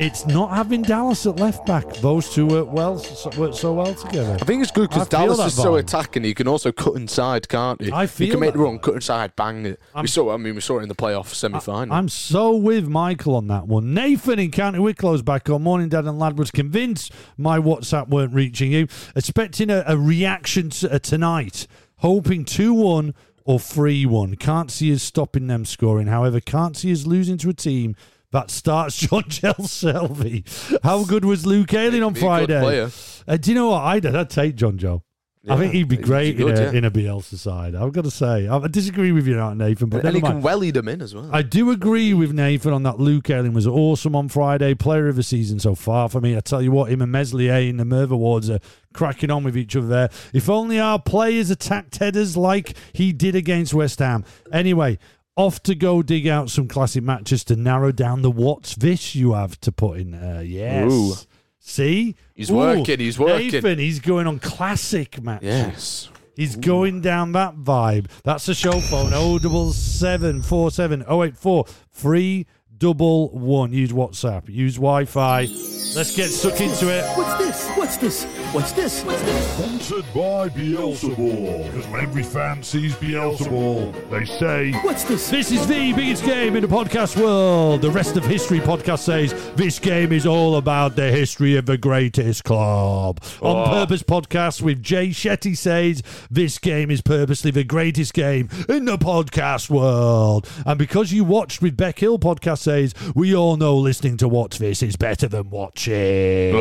It's 0.00 0.26
not 0.26 0.52
having 0.52 0.80
Dallas 0.80 1.26
at 1.26 1.36
left 1.36 1.66
back. 1.66 1.86
Those 1.96 2.32
two 2.32 2.46
work 2.46 2.72
well, 2.72 2.96
so, 2.96 3.28
work 3.38 3.52
so 3.52 3.74
well 3.74 3.94
together. 3.94 4.38
I 4.40 4.44
think 4.46 4.62
it's 4.62 4.70
good 4.70 4.88
because 4.88 5.06
Dallas 5.08 5.38
is 5.38 5.54
so 5.54 5.74
attacking. 5.74 6.24
He 6.24 6.32
can 6.32 6.48
also 6.48 6.72
cut 6.72 6.94
inside, 6.94 7.50
can't 7.50 7.78
he? 7.82 7.92
I 7.92 8.04
he 8.04 8.06
feel 8.06 8.30
can 8.30 8.40
make 8.40 8.54
the 8.54 8.60
run, 8.60 8.78
cut 8.78 8.94
inside, 8.94 9.36
bang 9.36 9.66
it. 9.66 9.78
I'm- 9.94 10.04
we 10.04 10.08
saw. 10.08 10.32
I 10.32 10.38
mean, 10.38 10.54
we 10.54 10.62
saw 10.62 10.78
it 10.78 10.84
in 10.84 10.88
the 10.88 10.94
playoff 10.94 11.26
semi-final. 11.26 11.94
I'm 11.94 12.08
so 12.08 12.56
with 12.56 12.88
Michael 12.88 13.34
on 13.34 13.48
that 13.48 13.68
one. 13.68 13.92
Nathan 13.92 14.38
in 14.38 14.50
County 14.50 14.78
Wicklow's 14.78 15.20
back 15.20 15.50
on. 15.50 15.62
Morning, 15.62 15.90
Dad 15.90 16.06
and 16.06 16.18
Lad 16.18 16.38
was 16.38 16.50
convinced 16.50 17.12
my 17.36 17.58
WhatsApp 17.58 18.08
weren't 18.08 18.32
reaching 18.32 18.72
you. 18.72 18.88
Expecting 19.14 19.68
a, 19.68 19.84
a 19.86 19.98
reaction 19.98 20.70
to, 20.70 20.94
uh, 20.94 20.98
tonight. 20.98 21.66
Hoping 21.96 22.46
2 22.46 22.72
1 22.72 23.14
or 23.44 23.60
3 23.60 24.06
1. 24.06 24.36
Can't 24.36 24.70
see 24.70 24.94
us 24.94 25.02
stopping 25.02 25.46
them 25.46 25.66
scoring. 25.66 26.06
However, 26.06 26.40
can't 26.40 26.74
see 26.74 26.90
us 26.90 27.04
losing 27.04 27.36
to 27.36 27.50
a 27.50 27.52
team 27.52 27.96
that 28.32 28.50
starts 28.50 28.96
John 28.96 29.24
Gel 29.28 29.54
Shelvey. 29.54 30.78
How 30.82 31.04
good 31.04 31.24
was 31.24 31.46
Luke 31.46 31.72
Ayling 31.74 32.02
on 32.02 32.12
Be 32.12 32.20
Friday? 32.20 32.90
Uh, 33.26 33.36
do 33.36 33.50
you 33.50 33.54
know 33.54 33.70
what? 33.70 33.82
I'd, 33.82 34.06
I'd 34.06 34.30
take 34.30 34.56
Jonjo. 34.56 35.02
I 35.48 35.56
think 35.56 35.72
he'd 35.72 35.88
be 35.88 35.96
great 35.96 36.36
good, 36.36 36.50
in, 36.50 36.58
a, 36.58 36.62
yeah. 36.64 36.78
in 36.78 36.84
a 36.84 36.90
Bielsa 36.90 37.36
side. 37.36 37.74
I've 37.74 37.94
got 37.94 38.04
to 38.04 38.10
say. 38.10 38.46
I, 38.46 38.58
disagree 38.68 39.10
with 39.10 39.26
you 39.26 39.36
now, 39.36 39.54
Nathan, 39.54 39.88
but 39.88 40.04
and 40.04 40.14
he 40.14 40.20
mind. 40.20 40.42
well 40.42 40.58
lead 40.58 40.74
them 40.74 40.86
in 40.86 41.00
as 41.00 41.14
well. 41.14 41.30
I 41.32 41.40
do 41.40 41.70
agree 41.70 42.12
with 42.12 42.32
Nathan 42.32 42.74
on 42.74 42.82
that. 42.82 43.00
Luke 43.00 43.30
Ayling 43.30 43.54
was 43.54 43.66
awesome 43.66 44.14
on 44.14 44.28
Friday. 44.28 44.74
Player 44.74 45.08
of 45.08 45.16
the 45.16 45.22
season 45.22 45.58
so 45.58 45.74
far 45.74 46.10
for 46.10 46.20
me. 46.20 46.36
I 46.36 46.40
tell 46.40 46.60
you 46.60 46.70
what, 46.72 46.90
him 46.90 47.00
and 47.00 47.10
Meslier 47.10 47.54
in 47.54 47.78
the 47.78 47.86
Merv 47.86 48.12
Awards 48.12 48.50
are 48.50 48.60
cracking 48.92 49.30
on 49.30 49.42
with 49.42 49.56
each 49.56 49.74
other 49.74 49.86
there. 49.86 50.10
If 50.34 50.50
only 50.50 50.78
our 50.78 51.00
players 51.00 51.48
attacked 51.48 51.96
headers 51.96 52.36
like 52.36 52.76
he 52.92 53.14
did 53.14 53.34
against 53.34 53.72
West 53.72 54.00
Ham. 54.00 54.26
Anyway, 54.52 54.98
off 55.40 55.62
to 55.64 55.74
go 55.74 56.02
dig 56.02 56.26
out 56.28 56.50
some 56.50 56.68
classic 56.68 57.02
matches 57.02 57.44
to 57.44 57.56
narrow 57.56 57.90
down 57.92 58.22
the 58.22 58.30
what's 58.30 58.74
this 58.76 59.14
you 59.14 59.32
have 59.32 59.58
to 59.60 59.72
put 59.72 59.98
in 59.98 60.10
there. 60.10 60.42
Yes. 60.42 60.92
Ooh. 60.92 61.14
See? 61.58 62.14
He's 62.34 62.52
working, 62.52 62.98
he's 62.98 63.18
working. 63.18 63.50
Nathan, 63.50 63.78
he's 63.78 64.00
going 64.00 64.26
on 64.26 64.38
classic 64.38 65.22
matches. 65.22 65.46
yes. 65.46 66.10
He's 66.36 66.56
going 66.56 67.00
down 67.02 67.32
that 67.32 67.56
vibe. 67.56 68.06
That's 68.24 68.46
the 68.46 68.54
show 68.54 68.80
phone. 68.80 69.10
Oh 69.12 69.38
double 69.38 69.72
seven 69.72 70.40
four 70.42 70.70
seven 70.70 71.04
oh 71.06 71.22
eight 71.22 71.36
four 71.36 71.66
three 71.92 72.46
double 72.76 73.28
one. 73.30 73.72
Use 73.72 73.92
WhatsApp. 73.92 74.48
Use 74.48 74.76
Wi-Fi. 74.76 75.46
Let's 75.92 76.14
get 76.14 76.28
stuck 76.28 76.60
into 76.60 76.88
it. 76.88 77.04
What's 77.16 77.44
this? 77.44 77.68
What's 77.70 77.96
this? 77.96 78.24
What's 78.52 78.72
this? 78.72 79.02
What's 79.02 79.22
this? 79.22 79.54
Sponsored 79.54 80.04
by 80.14 80.48
Beelzebul. 80.48 81.64
Because 81.66 81.88
when 81.88 82.00
every 82.00 82.22
fan 82.22 82.62
sees 82.62 82.94
Beelzebul, 82.94 84.08
they 84.08 84.24
say, 84.24 84.70
What's 84.82 85.02
this? 85.02 85.28
This 85.30 85.50
is 85.50 85.66
the 85.66 85.92
biggest 85.92 86.24
game 86.24 86.54
in 86.54 86.62
the 86.62 86.68
podcast 86.68 87.20
world. 87.20 87.82
The 87.82 87.90
rest 87.90 88.16
of 88.16 88.24
history 88.24 88.60
podcast 88.60 89.00
says 89.00 89.34
this 89.56 89.80
game 89.80 90.12
is 90.12 90.26
all 90.26 90.56
about 90.56 90.94
the 90.94 91.10
history 91.10 91.56
of 91.56 91.66
the 91.66 91.76
greatest 91.76 92.44
club. 92.44 93.20
On 93.42 93.56
oh. 93.56 93.64
Purpose 93.64 94.04
podcast 94.04 94.62
with 94.62 94.80
Jay 94.84 95.08
Shetty 95.08 95.56
says 95.56 96.04
this 96.30 96.58
game 96.58 96.92
is 96.92 97.00
purposely 97.00 97.50
the 97.50 97.64
greatest 97.64 98.14
game 98.14 98.48
in 98.68 98.84
the 98.84 98.96
podcast 98.96 99.68
world. 99.68 100.48
And 100.64 100.78
because 100.78 101.12
you 101.12 101.24
watched 101.24 101.60
with 101.60 101.76
Beck 101.76 101.98
Hill 101.98 102.20
podcast 102.20 102.58
says 102.58 102.94
we 103.16 103.34
all 103.34 103.56
know 103.56 103.76
listening 103.76 104.16
to 104.18 104.28
What's 104.28 104.58
This 104.58 104.84
is 104.84 104.94
better 104.94 105.26
than 105.26 105.50
watching. 105.86 106.52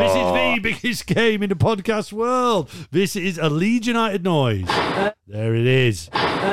This 0.00 0.12
is 0.14 0.32
the 0.32 0.58
biggest 0.62 1.06
game 1.06 1.42
in 1.42 1.48
the 1.48 1.56
podcast 1.56 2.12
world. 2.12 2.70
This 2.90 3.16
is 3.16 3.38
a 3.38 3.48
Leeds 3.48 3.86
United 3.86 4.22
noise. 4.22 4.66
There 5.26 5.54
it 5.54 5.66
is. 5.66 6.08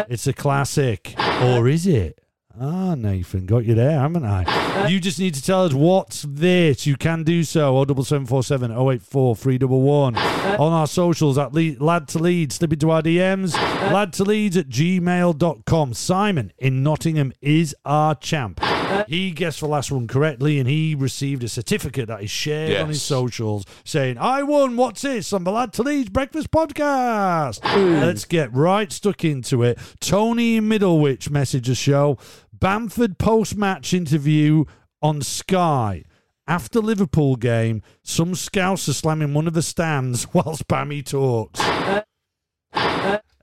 It's 0.10 0.28
a 0.28 0.34
classic. 0.34 1.14
Or 1.42 1.68
is 1.68 1.86
it? 1.86 2.20
Ah, 2.60 2.96
Nathan, 2.96 3.46
got 3.46 3.66
you 3.66 3.76
there, 3.76 4.00
haven't 4.00 4.26
I? 4.26 4.88
You 4.88 5.00
just 5.00 5.20
need 5.20 5.36
to 5.36 5.44
tell 5.44 5.66
us 5.66 5.74
what's 5.74 6.24
this. 6.28 6.88
You 6.88 6.96
can 6.98 7.24
do 7.24 7.44
so. 7.44 7.76
07747 7.86 8.72
084 8.72 9.36
311. 9.36 10.18
On 10.60 10.74
our 10.74 10.88
socials 10.88 11.38
at 11.38 11.54
Le- 11.54 11.76
Lad 11.80 12.08
to 12.10 12.20
Leeds. 12.20 12.56
Slip 12.56 12.74
into 12.74 12.90
our 12.90 13.04
DMs. 13.04 13.54
Lad 13.94 14.12
to 14.14 14.24
Leeds 14.24 14.58
at 14.58 14.70
gmail.com. 14.70 15.94
Simon 15.94 16.52
in 16.58 16.82
Nottingham 16.82 17.32
is 17.42 17.76
our 17.86 18.16
champ. 18.16 18.60
He 19.08 19.32
guessed 19.32 19.60
the 19.60 19.68
last 19.68 19.92
one 19.92 20.08
correctly 20.08 20.60
and 20.60 20.68
he 20.68 20.96
received 20.96 21.44
a 21.44 21.50
certificate 21.50 22.08
that 22.08 22.24
is 22.24 22.32
shared 22.32 22.78
on 22.82 22.90
his 22.90 23.02
socials 23.02 23.66
saying, 23.84 24.18
I 24.18 24.44
won. 24.44 24.76
What's 24.76 25.02
this? 25.02 25.34
On 25.34 25.44
the 25.44 25.52
Lad 25.52 25.74
to 25.74 25.84
Leeds 25.84 26.10
Breakfast 26.10 26.52
Podcast. 26.52 27.64
Let's 27.64 28.26
get 28.26 28.54
right 28.54 28.92
stuck 28.92 29.24
into 29.24 29.64
it. 29.64 29.80
Tony 30.00 30.60
Middlewich 30.60 31.30
message 31.30 31.70
a 31.70 31.76
show. 31.76 32.18
Bamford 32.54 33.18
post 33.18 33.56
match 33.56 33.94
interview 33.94 34.66
on 35.02 35.22
Sky. 35.22 36.04
After 36.48 36.80
Liverpool 36.80 37.36
game, 37.36 37.82
some 38.04 38.34
scouts 38.34 38.88
are 38.88 38.94
slamming 38.94 39.34
one 39.34 39.48
of 39.48 39.54
the 39.54 39.62
stands 39.62 40.28
whilst 40.34 40.68
Bammy 40.68 41.06
talks. 41.06 41.60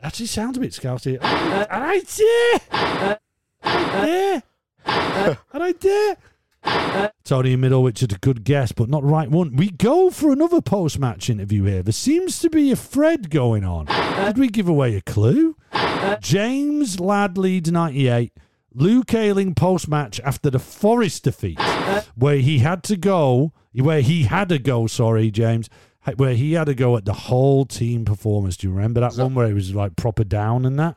Actually 0.02 0.26
sounds 0.26 0.56
a 0.56 0.60
bit 0.60 0.72
scousy. 0.72 1.18
Alright 1.22 2.06
there. 2.06 3.18
Alright 3.64 4.42
there. 4.84 5.38
Alright 5.54 5.80
there. 5.80 6.16
Tony 7.24 7.52
in 7.52 7.60
Middlewich 7.60 8.00
had 8.00 8.12
a 8.12 8.18
good 8.18 8.44
guess, 8.44 8.72
but 8.72 8.88
not 8.88 9.02
the 9.02 9.08
right 9.08 9.30
one. 9.30 9.54
We 9.56 9.70
go 9.70 10.10
for 10.10 10.32
another 10.32 10.60
post 10.60 10.98
match 10.98 11.28
interview 11.28 11.64
here. 11.64 11.82
There 11.82 11.92
seems 11.92 12.38
to 12.40 12.50
be 12.50 12.70
a 12.70 12.76
thread 12.76 13.30
going 13.30 13.64
on. 13.64 13.86
Did 14.26 14.38
we 14.38 14.48
give 14.48 14.68
away 14.68 14.96
a 14.96 15.02
clue? 15.02 15.56
James 16.20 17.00
Ladd 17.00 17.36
leads 17.36 17.70
98. 17.70 18.32
Luke 18.76 19.14
Ayling 19.14 19.54
post 19.54 19.88
match 19.88 20.20
after 20.24 20.50
the 20.50 20.58
Forest 20.58 21.24
defeat, 21.24 21.60
where 22.16 22.38
he 22.38 22.58
had 22.58 22.82
to 22.84 22.96
go, 22.96 23.52
where 23.72 24.00
he 24.00 24.24
had 24.24 24.48
to 24.48 24.58
go, 24.58 24.86
sorry, 24.86 25.30
James, 25.30 25.68
where 26.16 26.34
he 26.34 26.54
had 26.54 26.64
to 26.64 26.74
go 26.74 26.96
at 26.96 27.04
the 27.04 27.12
whole 27.12 27.64
team 27.64 28.04
performance. 28.04 28.56
Do 28.56 28.66
you 28.66 28.74
remember 28.74 29.00
that 29.00 29.16
one 29.16 29.34
where 29.34 29.46
he 29.46 29.54
was 29.54 29.74
like 29.74 29.96
proper 29.96 30.24
down 30.24 30.66
and 30.66 30.78
that? 30.78 30.96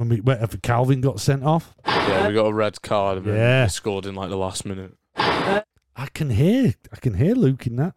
When 0.00 0.08
we, 0.08 0.20
where 0.22 0.38
Kalvin 0.38 1.02
got 1.02 1.20
sent 1.20 1.44
off? 1.44 1.74
Yeah, 1.86 2.26
we 2.26 2.32
got 2.32 2.46
a 2.46 2.54
red 2.54 2.80
card. 2.80 3.18
And 3.18 3.26
Yeah. 3.26 3.66
scored 3.66 4.06
in 4.06 4.14
like 4.14 4.30
the 4.30 4.36
last 4.38 4.64
minute. 4.64 4.94
I 5.14 5.62
can 6.14 6.30
hear, 6.30 6.72
I 6.90 6.96
can 6.96 7.12
hear 7.12 7.34
Luke 7.34 7.66
in 7.66 7.76
that. 7.76 7.94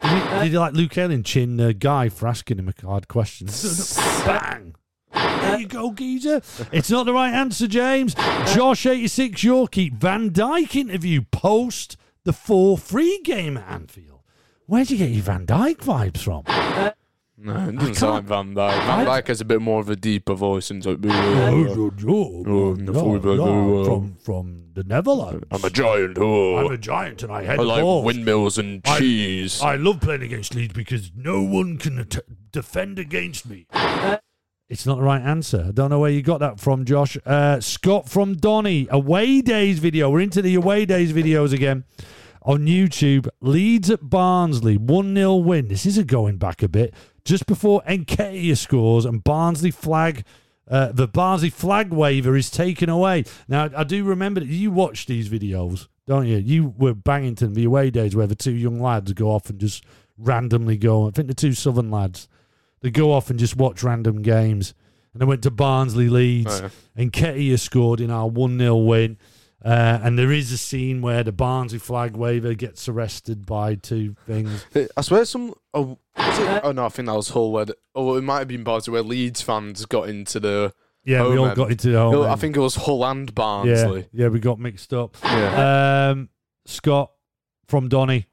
Did 0.00 0.10
he, 0.10 0.38
did 0.40 0.52
he 0.52 0.58
like 0.58 0.72
Luke 0.72 0.96
Ayling 0.96 1.22
chin 1.22 1.60
uh, 1.60 1.72
Guy 1.78 2.08
for 2.08 2.28
asking 2.28 2.58
him 2.60 2.70
a 2.70 2.86
hard 2.86 3.08
question? 3.08 3.48
Bang! 4.24 4.74
There 5.12 5.60
you 5.60 5.66
go, 5.66 5.92
geezer. 5.92 6.40
It's 6.72 6.88
not 6.88 7.04
the 7.04 7.12
right 7.12 7.34
answer, 7.34 7.66
James. 7.66 8.14
Josh 8.54 8.86
eighty 8.86 9.08
six 9.08 9.42
Yorkie 9.42 9.92
Van 9.92 10.30
Dijk 10.30 10.74
interview 10.74 11.20
post 11.30 11.98
the 12.24 12.32
four 12.32 12.78
free 12.78 13.20
game 13.22 13.58
at 13.58 13.68
Anfield. 13.70 14.20
Where'd 14.64 14.90
you 14.90 14.96
get 14.96 15.10
your 15.10 15.24
Van 15.24 15.44
Dijk 15.44 15.76
vibes 15.76 16.20
from? 16.22 16.44
No, 17.40 17.68
it 17.68 17.76
doesn't 17.76 17.94
sound 17.94 18.14
like 18.14 18.24
Van 18.24 18.54
Dijk. 18.54 18.84
Van 18.86 19.06
Dijk 19.06 19.28
has 19.28 19.40
a 19.40 19.44
bit 19.44 19.60
more 19.62 19.80
of 19.80 19.88
a 19.88 19.94
deeper 19.94 20.34
voice 20.34 20.70
and 20.72 20.84
like, 20.84 20.98
Oh, 21.04 21.08
I'm 21.08 21.68
oh, 21.68 21.90
Oh, 22.08 22.44
oh, 22.48 23.84
from 23.84 24.16
from 24.20 24.64
the 24.74 24.82
Netherlands. 24.82 25.44
a 25.64 25.70
giant. 25.70 26.18
Oh. 26.18 26.56
I'm 26.56 26.72
a 26.72 26.78
giant 26.78 27.22
and 27.22 27.30
I 27.32 27.44
head 27.44 27.60
I 27.60 27.62
like 27.62 27.82
balls. 27.82 28.04
windmills 28.04 28.58
and 28.58 28.82
I- 28.84 28.98
cheese. 28.98 29.62
I 29.62 29.76
love 29.76 30.00
playing 30.00 30.22
against 30.22 30.54
Leeds 30.56 30.72
because 30.72 31.12
no 31.14 31.40
one 31.42 31.78
can 31.78 32.08
defend 32.50 32.98
against 32.98 33.48
me. 33.48 33.66
It's 34.68 34.84
not 34.84 34.96
the 34.96 35.02
right 35.04 35.22
answer. 35.22 35.66
I 35.68 35.70
don't 35.70 35.90
know 35.90 36.00
where 36.00 36.10
you 36.10 36.22
got 36.22 36.40
that 36.40 36.58
from, 36.60 36.84
Josh. 36.84 37.16
Uh, 37.24 37.60
Scott 37.60 38.08
from 38.08 38.34
Donny, 38.34 38.86
away 38.90 39.40
days 39.42 39.78
video. 39.78 40.10
We're 40.10 40.20
into 40.20 40.42
the 40.42 40.56
away 40.56 40.84
days 40.86 41.12
videos 41.12 41.52
again. 41.54 41.84
on 42.42 42.66
YouTube. 42.66 43.28
Leeds 43.40 43.90
at 43.90 44.10
Barnsley, 44.10 44.76
1 44.76 45.14
0 45.14 45.36
win. 45.36 45.68
This 45.68 45.86
is 45.86 45.96
a 45.98 46.04
going 46.04 46.36
back 46.36 46.62
a 46.62 46.68
bit. 46.68 46.94
Just 47.28 47.44
before 47.46 47.82
Nketiah 47.82 48.56
scores 48.56 49.04
and 49.04 49.22
Barnsley 49.22 49.70
flag. 49.70 50.24
Uh, 50.66 50.92
the 50.92 51.06
Barnsley 51.06 51.50
flag 51.50 51.90
waver 51.92 52.36
is 52.36 52.50
taken 52.50 52.88
away. 52.88 53.24
Now, 53.48 53.68
I 53.76 53.84
do 53.84 54.02
remember 54.04 54.40
that 54.40 54.48
you 54.48 54.70
watch 54.70 55.04
these 55.04 55.28
videos, 55.28 55.88
don't 56.06 56.26
you? 56.26 56.38
You 56.38 56.74
were 56.78 56.94
Bangington, 56.94 57.54
the 57.54 57.64
away 57.64 57.90
days, 57.90 58.16
where 58.16 58.26
the 58.26 58.34
two 58.34 58.52
young 58.54 58.80
lads 58.80 59.12
go 59.12 59.30
off 59.30 59.50
and 59.50 59.58
just 59.58 59.84
randomly 60.16 60.78
go. 60.78 61.06
I 61.08 61.10
think 61.10 61.28
the 61.28 61.34
two 61.34 61.52
Southern 61.52 61.90
lads, 61.90 62.28
they 62.80 62.90
go 62.90 63.12
off 63.12 63.28
and 63.28 63.38
just 63.38 63.56
watch 63.56 63.82
random 63.82 64.22
games. 64.22 64.72
And 65.12 65.20
they 65.20 65.26
went 65.26 65.42
to 65.42 65.50
Barnsley 65.50 66.08
Leeds, 66.08 66.60
Oh, 66.62 66.70
yeah. 66.96 67.04
Nketiah 67.06 67.58
scored 67.58 68.00
in 68.00 68.10
our 68.10 68.26
1 68.28 68.58
0 68.58 68.76
win. 68.76 69.18
Uh, 69.64 69.98
and 70.02 70.16
there 70.18 70.30
is 70.30 70.52
a 70.52 70.58
scene 70.58 71.00
where 71.02 71.24
the 71.24 71.32
Barnsley 71.32 71.80
flag 71.80 72.14
waver 72.14 72.54
gets 72.54 72.88
arrested 72.88 73.44
by 73.44 73.74
two 73.74 74.14
things. 74.26 74.64
I 74.96 75.00
swear 75.00 75.24
some. 75.24 75.52
Was 75.74 75.96
it- 76.18 76.60
oh 76.64 76.72
no, 76.72 76.86
I 76.86 76.88
think 76.88 77.06
that 77.06 77.14
was 77.14 77.28
Hull. 77.30 77.52
Where 77.52 77.64
the, 77.64 77.76
oh, 77.94 78.16
it 78.16 78.22
might 78.22 78.40
have 78.40 78.48
been 78.48 78.64
Barnsley 78.64 78.92
where 78.92 79.02
Leeds 79.02 79.42
fans 79.42 79.84
got 79.86 80.08
into 80.08 80.40
the. 80.40 80.72
Yeah, 81.04 81.26
we 81.26 81.38
all 81.38 81.46
end. 81.46 81.56
got 81.56 81.70
into 81.70 81.90
the 81.90 81.98
home 81.98 82.12
No, 82.12 82.22
I 82.24 82.32
end. 82.32 82.40
think 82.40 82.56
it 82.56 82.60
was 82.60 82.74
Hull 82.76 83.04
and 83.04 83.28
yeah, 83.28 83.34
Barnsley. 83.34 84.08
yeah, 84.12 84.28
we 84.28 84.40
got 84.40 84.58
mixed 84.58 84.92
up. 84.92 85.16
Yeah. 85.24 86.10
Um, 86.10 86.28
Scott 86.66 87.12
from 87.66 87.88
Donny. 87.88 88.26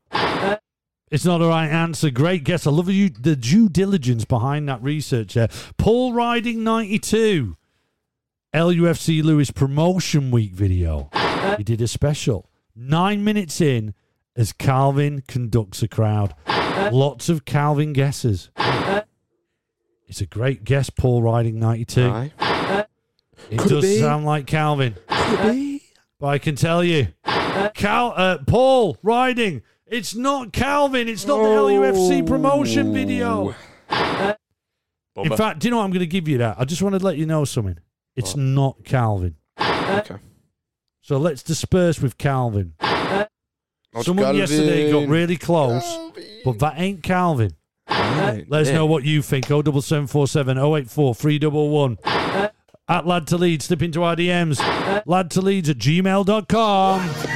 It's 1.12 1.24
not 1.24 1.38
the 1.38 1.48
right 1.48 1.70
answer. 1.70 2.10
Great 2.10 2.44
guess. 2.44 2.66
I 2.68 2.72
love 2.72 2.90
you 2.90 3.10
the 3.10 3.36
due 3.36 3.70
diligence 3.70 4.26
behind 4.26 4.68
that 4.68 4.82
research 4.82 5.36
there. 5.36 5.48
Paul 5.78 6.12
Riding 6.14 6.64
92. 6.64 7.56
LUFC 8.54 9.24
Lewis 9.24 9.52
promotion 9.52 10.32
week 10.32 10.52
video. 10.54 11.10
He 11.58 11.64
did 11.64 11.80
a 11.82 11.88
special. 11.88 12.50
Nine 12.76 13.24
minutes 13.24 13.62
in 13.62 13.94
as 14.36 14.52
Kalvin 14.52 15.26
conducts 15.28 15.84
a 15.84 15.88
crowd. 15.88 16.34
Uh, 16.76 16.90
Lots 16.92 17.30
of 17.30 17.46
Kalvin 17.46 17.94
guesses. 17.94 18.50
Uh, 18.56 18.62
uh, 18.88 19.02
it's 20.08 20.22
a 20.22 20.26
great 20.26 20.64
guess, 20.64 20.90
Paul 20.90 21.22
Riding 21.22 21.60
92. 21.60 22.02
Aye. 22.04 22.32
It 23.50 23.60
Could 23.60 23.70
does 23.70 23.84
be? 23.84 24.00
sound 24.00 24.26
like 24.26 24.46
Kalvin. 24.46 24.96
Could 25.08 25.52
be. 25.52 25.82
But 26.20 26.28
I 26.28 26.38
can 26.38 26.56
tell 26.56 26.84
you, 26.84 27.08
Kal, 27.74 28.14
uh, 28.16 28.38
Paul 28.48 28.98
riding. 29.04 29.62
It's 29.86 30.16
not 30.16 30.52
Kalvin. 30.52 31.08
It's 31.08 31.26
not 31.28 31.38
the 31.38 31.50
LUFC 31.50 32.24
oh. 32.24 32.26
promotion 32.26 32.94
video. 32.94 33.56
In 35.18 35.36
fact, 35.36 35.60
do 35.60 35.68
you 35.68 35.72
know 35.72 35.78
what? 35.78 35.84
I'm 35.84 35.92
going 35.92 36.00
to 36.00 36.08
give 36.08 36.28
you 36.28 36.40
that. 36.40 36.56
I 36.60 36.66
just 36.66 36.82
want 36.82 36.96
to 36.98 37.04
let 37.04 37.18
you 37.18 37.26
know 37.26 37.46
something. 37.46 37.78
It's 38.16 38.32
What? 38.34 38.42
not 38.42 38.84
Kalvin. 38.84 39.36
Okay. 39.60 40.16
So 41.02 41.18
let's 41.18 41.44
disperse 41.44 42.02
with 42.02 42.18
Kalvin. 42.18 42.72
Not 43.96 44.04
Someone 44.06 44.36
yesterday 44.36 44.92
got 44.92 45.08
really 45.08 45.38
close, 45.38 46.12
but 46.44 46.60
that 46.60 46.74
ain't 46.78 47.02
Kalvin. 47.02 47.54
Let 47.88 48.64
us 48.64 48.70
know 48.70 48.86
what 48.86 49.06
you 49.06 49.22
think. 49.22 49.46
07747 49.46 50.58
084 50.58 51.16
311. 51.16 51.98
At 52.88 53.08
Lad 53.08 53.26
to 53.28 53.38
Leeds, 53.38 53.66
slip 53.66 53.82
into 53.82 54.04
our 54.04 54.16
DMs. 54.16 54.60
Lad 55.06 55.32
to 55.32 55.42
Leeds 55.42 55.70
at 55.70 55.78
gmail.com. 55.78 57.35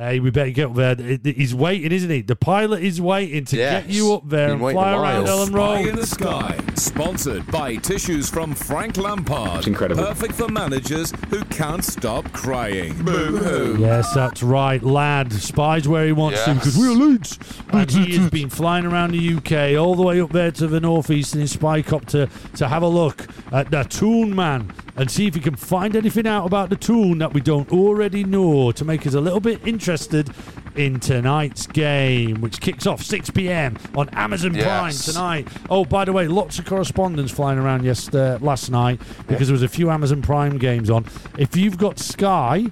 Hey, 0.00 0.20
we 0.20 0.30
better 0.30 0.50
get 0.50 0.66
up 0.66 0.74
there. 0.76 0.92
It- 0.92 1.26
it- 1.26 1.36
He's 1.36 1.52
waiting, 1.52 1.90
isn't 1.90 2.08
he? 2.08 2.20
The 2.22 2.36
pilot 2.36 2.84
is 2.84 3.00
waiting 3.00 3.44
to 3.46 3.56
Yes. 3.56 3.82
get 3.82 3.92
you 3.92 4.12
up 4.14 4.28
there 4.28 4.50
Been 4.54 4.62
and 4.64 4.72
fly 4.72 4.92
a 4.92 4.96
around 5.00 5.24
while. 5.24 5.28
Ellen 5.32 5.46
Spy 5.48 5.78
in 5.80 5.96
the 5.96 6.06
Sky, 6.06 6.54
sponsored 6.76 7.44
by 7.50 7.74
Tissues 7.76 8.30
from 8.30 8.54
Frank 8.54 8.96
Lampard. 8.96 9.66
incredible. 9.66 10.04
Perfect 10.04 10.34
for 10.34 10.46
managers 10.48 11.12
who 11.30 11.40
can't 11.50 11.84
stop 11.84 12.32
crying. 12.32 12.94
Boo 13.02 13.38
hoo. 13.38 13.76
Yes, 13.80 14.12
that's 14.14 14.40
right, 14.40 14.80
lad. 14.84 15.32
Spies 15.32 15.88
where 15.88 16.06
he 16.06 16.12
wants 16.12 16.44
to 16.44 16.50
Yes. 16.52 16.58
because 16.60 16.78
we're 16.78 16.92
Leeds. 16.92 17.36
And 17.72 17.90
he 17.90 18.16
has 18.18 18.30
been 18.30 18.50
flying 18.50 18.86
around 18.86 19.10
the 19.14 19.18
UK 19.18 19.74
all 19.76 19.96
the 19.96 20.02
way 20.04 20.20
up 20.20 20.30
there 20.32 20.52
to 20.52 20.68
the 20.68 20.78
northeast 20.78 21.34
in 21.34 21.40
his 21.40 21.50
spy 21.50 21.82
copter 21.82 22.28
to 22.54 22.68
have 22.68 22.84
a 22.84 22.88
look 22.88 23.26
at 23.50 23.72
the 23.72 23.82
Toon 23.82 24.32
Man 24.36 24.70
and 24.98 25.10
see 25.10 25.26
if 25.26 25.34
he 25.34 25.40
can 25.40 25.56
find 25.56 25.96
anything 25.96 26.26
out 26.26 26.44
about 26.44 26.70
the 26.70 26.76
Toon 26.76 27.18
that 27.18 27.32
we 27.32 27.40
don't 27.40 27.70
already 27.72 28.24
know 28.24 28.72
to 28.72 28.84
make 28.84 29.06
us 29.06 29.14
a 29.14 29.20
little 29.20 29.40
bit 29.40 29.66
interested 29.66 30.30
in 30.76 31.00
tonight's 31.00 31.66
game, 31.66 32.40
which 32.40 32.60
kicks 32.60 32.86
off 32.86 33.02
6 33.02 33.30
p.m. 33.30 33.76
on 33.96 34.08
Amazon 34.10 34.54
Yes. 34.54 34.64
Prime 34.64 35.14
tonight. 35.14 35.48
Oh, 35.70 35.84
by 35.84 36.04
the 36.04 36.12
way, 36.12 36.28
lots 36.28 36.58
of 36.58 36.66
correspondence 36.66 37.30
flying 37.30 37.58
around 37.58 37.84
yesterday, 37.84 38.34
uh, 38.34 38.38
last 38.40 38.70
night 38.70 39.00
because 39.26 39.48
there 39.48 39.54
was 39.54 39.62
a 39.62 39.68
few 39.68 39.90
Amazon 39.90 40.22
Prime 40.22 40.58
games 40.58 40.90
on. 40.90 41.04
If 41.36 41.56
you've 41.56 41.78
got 41.78 41.98
Sky, 41.98 42.66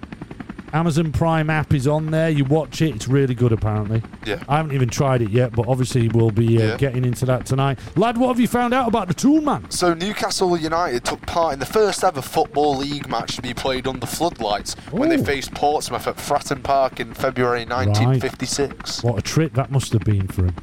Amazon 0.72 1.12
Prime 1.12 1.48
app 1.50 1.72
is 1.72 1.86
on 1.86 2.10
there. 2.10 2.28
You 2.28 2.44
watch 2.44 2.82
it; 2.82 2.94
it's 2.94 3.08
really 3.08 3.34
good. 3.34 3.52
Apparently, 3.52 4.02
Yeah. 4.24 4.42
I 4.48 4.56
haven't 4.58 4.72
even 4.72 4.88
tried 4.88 5.22
it 5.22 5.30
yet, 5.30 5.52
but 5.52 5.66
obviously 5.68 6.08
we'll 6.08 6.30
be 6.30 6.60
uh, 6.62 6.66
Yeah. 6.66 6.76
getting 6.76 7.04
into 7.04 7.24
that 7.26 7.46
tonight. 7.46 7.78
Lad, 7.96 8.16
what 8.18 8.28
have 8.28 8.40
you 8.40 8.48
found 8.48 8.74
out 8.74 8.88
about 8.88 9.08
the 9.08 9.14
Tool 9.14 9.40
Man? 9.40 9.70
So 9.70 9.94
Newcastle 9.94 10.56
United 10.56 11.04
took 11.04 11.20
part 11.26 11.52
in 11.54 11.58
the 11.58 11.66
first 11.66 12.02
ever 12.04 12.20
football 12.22 12.76
league 12.76 13.08
match 13.08 13.36
to 13.36 13.42
be 13.42 13.54
played 13.54 13.86
under 13.86 14.06
floodlights 14.06 14.74
when 14.90 15.08
they 15.08 15.16
Ooh. 15.18 15.24
faced 15.24 15.54
Portsmouth 15.54 16.06
at 16.06 16.16
Fratton 16.16 16.62
Park 16.62 17.00
in 17.00 17.14
February 17.14 17.64
1956. 17.64 19.02
What 19.02 19.18
a 19.18 19.22
trip 19.22 19.54
that 19.54 19.70
must 19.70 19.92
have 19.92 20.02
been 20.04 20.26
for 20.28 20.46
him. 20.46 20.54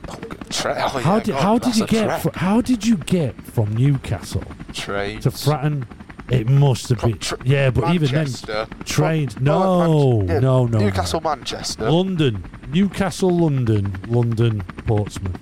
Tra- 0.49 0.75
oh, 0.77 0.99
How 0.99 1.19
did 1.19 1.33
God, 1.33 1.41
how 1.41 1.53
did 1.57 1.63
that's 1.69 1.77
you 1.79 1.83
a 1.85 1.87
get 1.87 2.21
fr- 2.21 2.29
how 2.35 2.61
did 2.61 2.85
you 2.85 2.97
get 2.97 3.41
from 3.41 3.75
Newcastle 3.75 4.43
Trains. 4.73 5.23
to 5.23 5.29
Fratton? 5.31 5.85
It 6.34 6.50
must 6.50 6.89
have 6.89 7.02
been 7.02 7.17
Tra- 7.19 7.38
yeah, 7.46 7.69
but 7.69 7.82
Manchester. 7.86 8.52
even 8.52 8.69
then, 8.69 8.86
trains. 8.86 9.34
From- 9.36 9.43
No, 9.43 9.63
oh, 9.63 10.22
Man- 10.24 10.41
no, 10.41 10.65
no, 10.65 10.80
Newcastle, 10.80 11.22
no. 11.22 11.30
Manchester. 11.30 11.89
London, 11.89 12.43
Newcastle, 12.72 13.30
London, 13.30 13.98
London, 14.08 14.62
Portsmouth. 14.86 15.38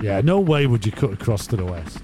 Yeah, 0.00 0.20
no 0.20 0.38
way 0.40 0.66
would 0.66 0.84
you 0.84 0.92
cut 0.92 1.12
across 1.12 1.46
to 1.48 1.56
the 1.56 1.64
west. 1.64 1.98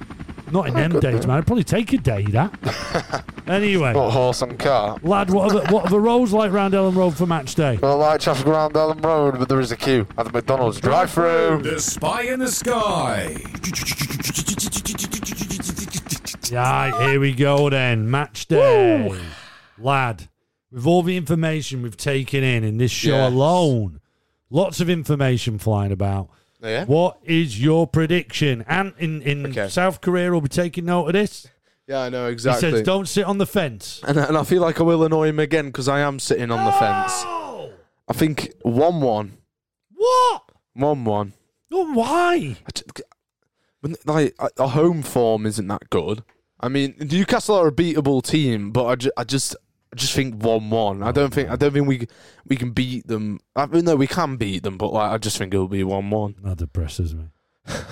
Not 0.50 0.66
in 0.68 0.76
oh, 0.76 0.80
them 0.88 1.00
days, 1.00 1.26
man. 1.26 1.38
It'd 1.38 1.46
probably 1.46 1.64
take 1.64 1.92
a 1.94 1.98
day. 1.98 2.24
That. 2.24 3.24
anyway, 3.46 3.94
What 3.94 4.10
horse 4.10 4.42
and 4.42 4.58
car? 4.58 4.98
lad, 5.02 5.30
what 5.30 5.50
are 5.50 5.60
the, 5.60 5.72
what 5.72 5.84
are 5.86 5.90
the 5.90 5.98
roads 6.00 6.32
like 6.34 6.52
round 6.52 6.74
Elland 6.74 6.94
Road 6.94 7.16
for 7.16 7.24
match 7.24 7.54
day? 7.54 7.78
Well, 7.80 7.96
light 7.96 8.20
traffic 8.20 8.46
around 8.46 8.74
Elland 8.74 9.02
Road, 9.02 9.38
but 9.38 9.48
there 9.48 9.60
is 9.60 9.72
a 9.72 9.76
queue 9.78 10.06
at 10.18 10.26
the 10.26 10.32
McDonald's 10.32 10.78
drive-through. 10.78 11.62
The 11.62 11.80
Spy 11.80 12.22
in 12.24 12.38
the 12.40 12.48
Sky. 12.48 13.36
Right, 16.52 16.92
here 17.08 17.20
we 17.20 17.32
go 17.32 17.70
then. 17.70 18.10
Match 18.10 18.46
day. 18.46 19.18
Lad, 19.78 20.28
with 20.70 20.86
all 20.86 21.02
the 21.02 21.16
information 21.16 21.82
we've 21.82 21.96
taken 21.96 22.44
in 22.44 22.62
in 22.64 22.76
this 22.78 22.90
show 22.90 23.10
Yes. 23.16 23.32
alone, 23.32 24.00
lots 24.50 24.80
of 24.80 24.90
information 24.90 25.58
flying 25.58 25.92
about. 25.92 26.28
Oh, 26.62 26.68
yeah. 26.68 26.84
What 26.84 27.18
is 27.24 27.60
your 27.60 27.86
prediction? 27.86 28.64
And 28.68 28.92
in, 28.98 29.22
in 29.22 29.46
Okay. 29.46 29.68
South 29.68 30.00
Korea 30.00 30.30
will 30.30 30.40
be 30.42 30.48
taking 30.48 30.84
note 30.84 31.06
of 31.06 31.12
this. 31.14 31.46
Yeah, 31.88 32.00
I 32.02 32.08
know 32.10 32.26
exactly. 32.28 32.68
He 32.70 32.76
says, 32.76 32.86
don't 32.86 33.08
sit 33.08 33.24
on 33.24 33.38
the 33.38 33.46
fence. 33.46 34.00
and, 34.06 34.16
and 34.18 34.36
I 34.36 34.44
feel 34.44 34.62
like 34.62 34.78
I 34.78 34.84
will 34.84 35.02
annoy 35.04 35.28
him 35.28 35.38
again 35.40 35.66
because 35.66 35.88
I 35.88 36.00
am 36.00 36.18
sitting 36.20 36.50
on 36.50 36.64
the 36.64 36.72
fence. 36.72 37.12
Oh! 37.26 37.70
I 38.08 38.12
think 38.12 38.52
one-one, 38.62 39.38
What? 39.94 40.42
one-one. 40.74 41.32
Oh, 41.72 41.92
why? 41.94 42.56
I 42.66 43.90
Like 44.04 44.34
a 44.58 44.68
home 44.68 45.02
form 45.02 45.46
isn't 45.46 45.66
that 45.68 45.90
good. 45.90 46.22
I 46.62 46.68
mean, 46.68 46.94
Newcastle 46.98 47.56
are 47.56 47.68
a 47.68 47.72
beatable 47.72 48.22
team, 48.22 48.70
but 48.70 48.86
I, 48.86 48.94
ju- 48.94 49.12
I 49.16 49.24
just 49.24 49.56
I 49.92 49.96
just 49.96 50.14
think 50.14 50.42
one-one. 50.42 51.02
I 51.02 51.12
don't 51.12 51.34
think 51.34 51.50
I 51.50 51.56
don't 51.56 51.72
think 51.72 51.86
we 51.86 52.06
we 52.46 52.56
can 52.56 52.70
beat 52.70 53.06
them. 53.06 53.40
I 53.56 53.66
mean, 53.66 53.84
no, 53.84 53.96
we 53.96 54.06
can 54.06 54.36
beat 54.36 54.62
them, 54.62 54.78
but 54.78 54.92
like 54.92 55.10
I 55.10 55.18
just 55.18 55.36
think 55.38 55.52
it'll 55.52 55.68
be 55.68 55.84
one-one. 55.84 56.36
That 56.42 56.58
depresses 56.58 57.14
me. 57.14 57.24
that 57.66 57.84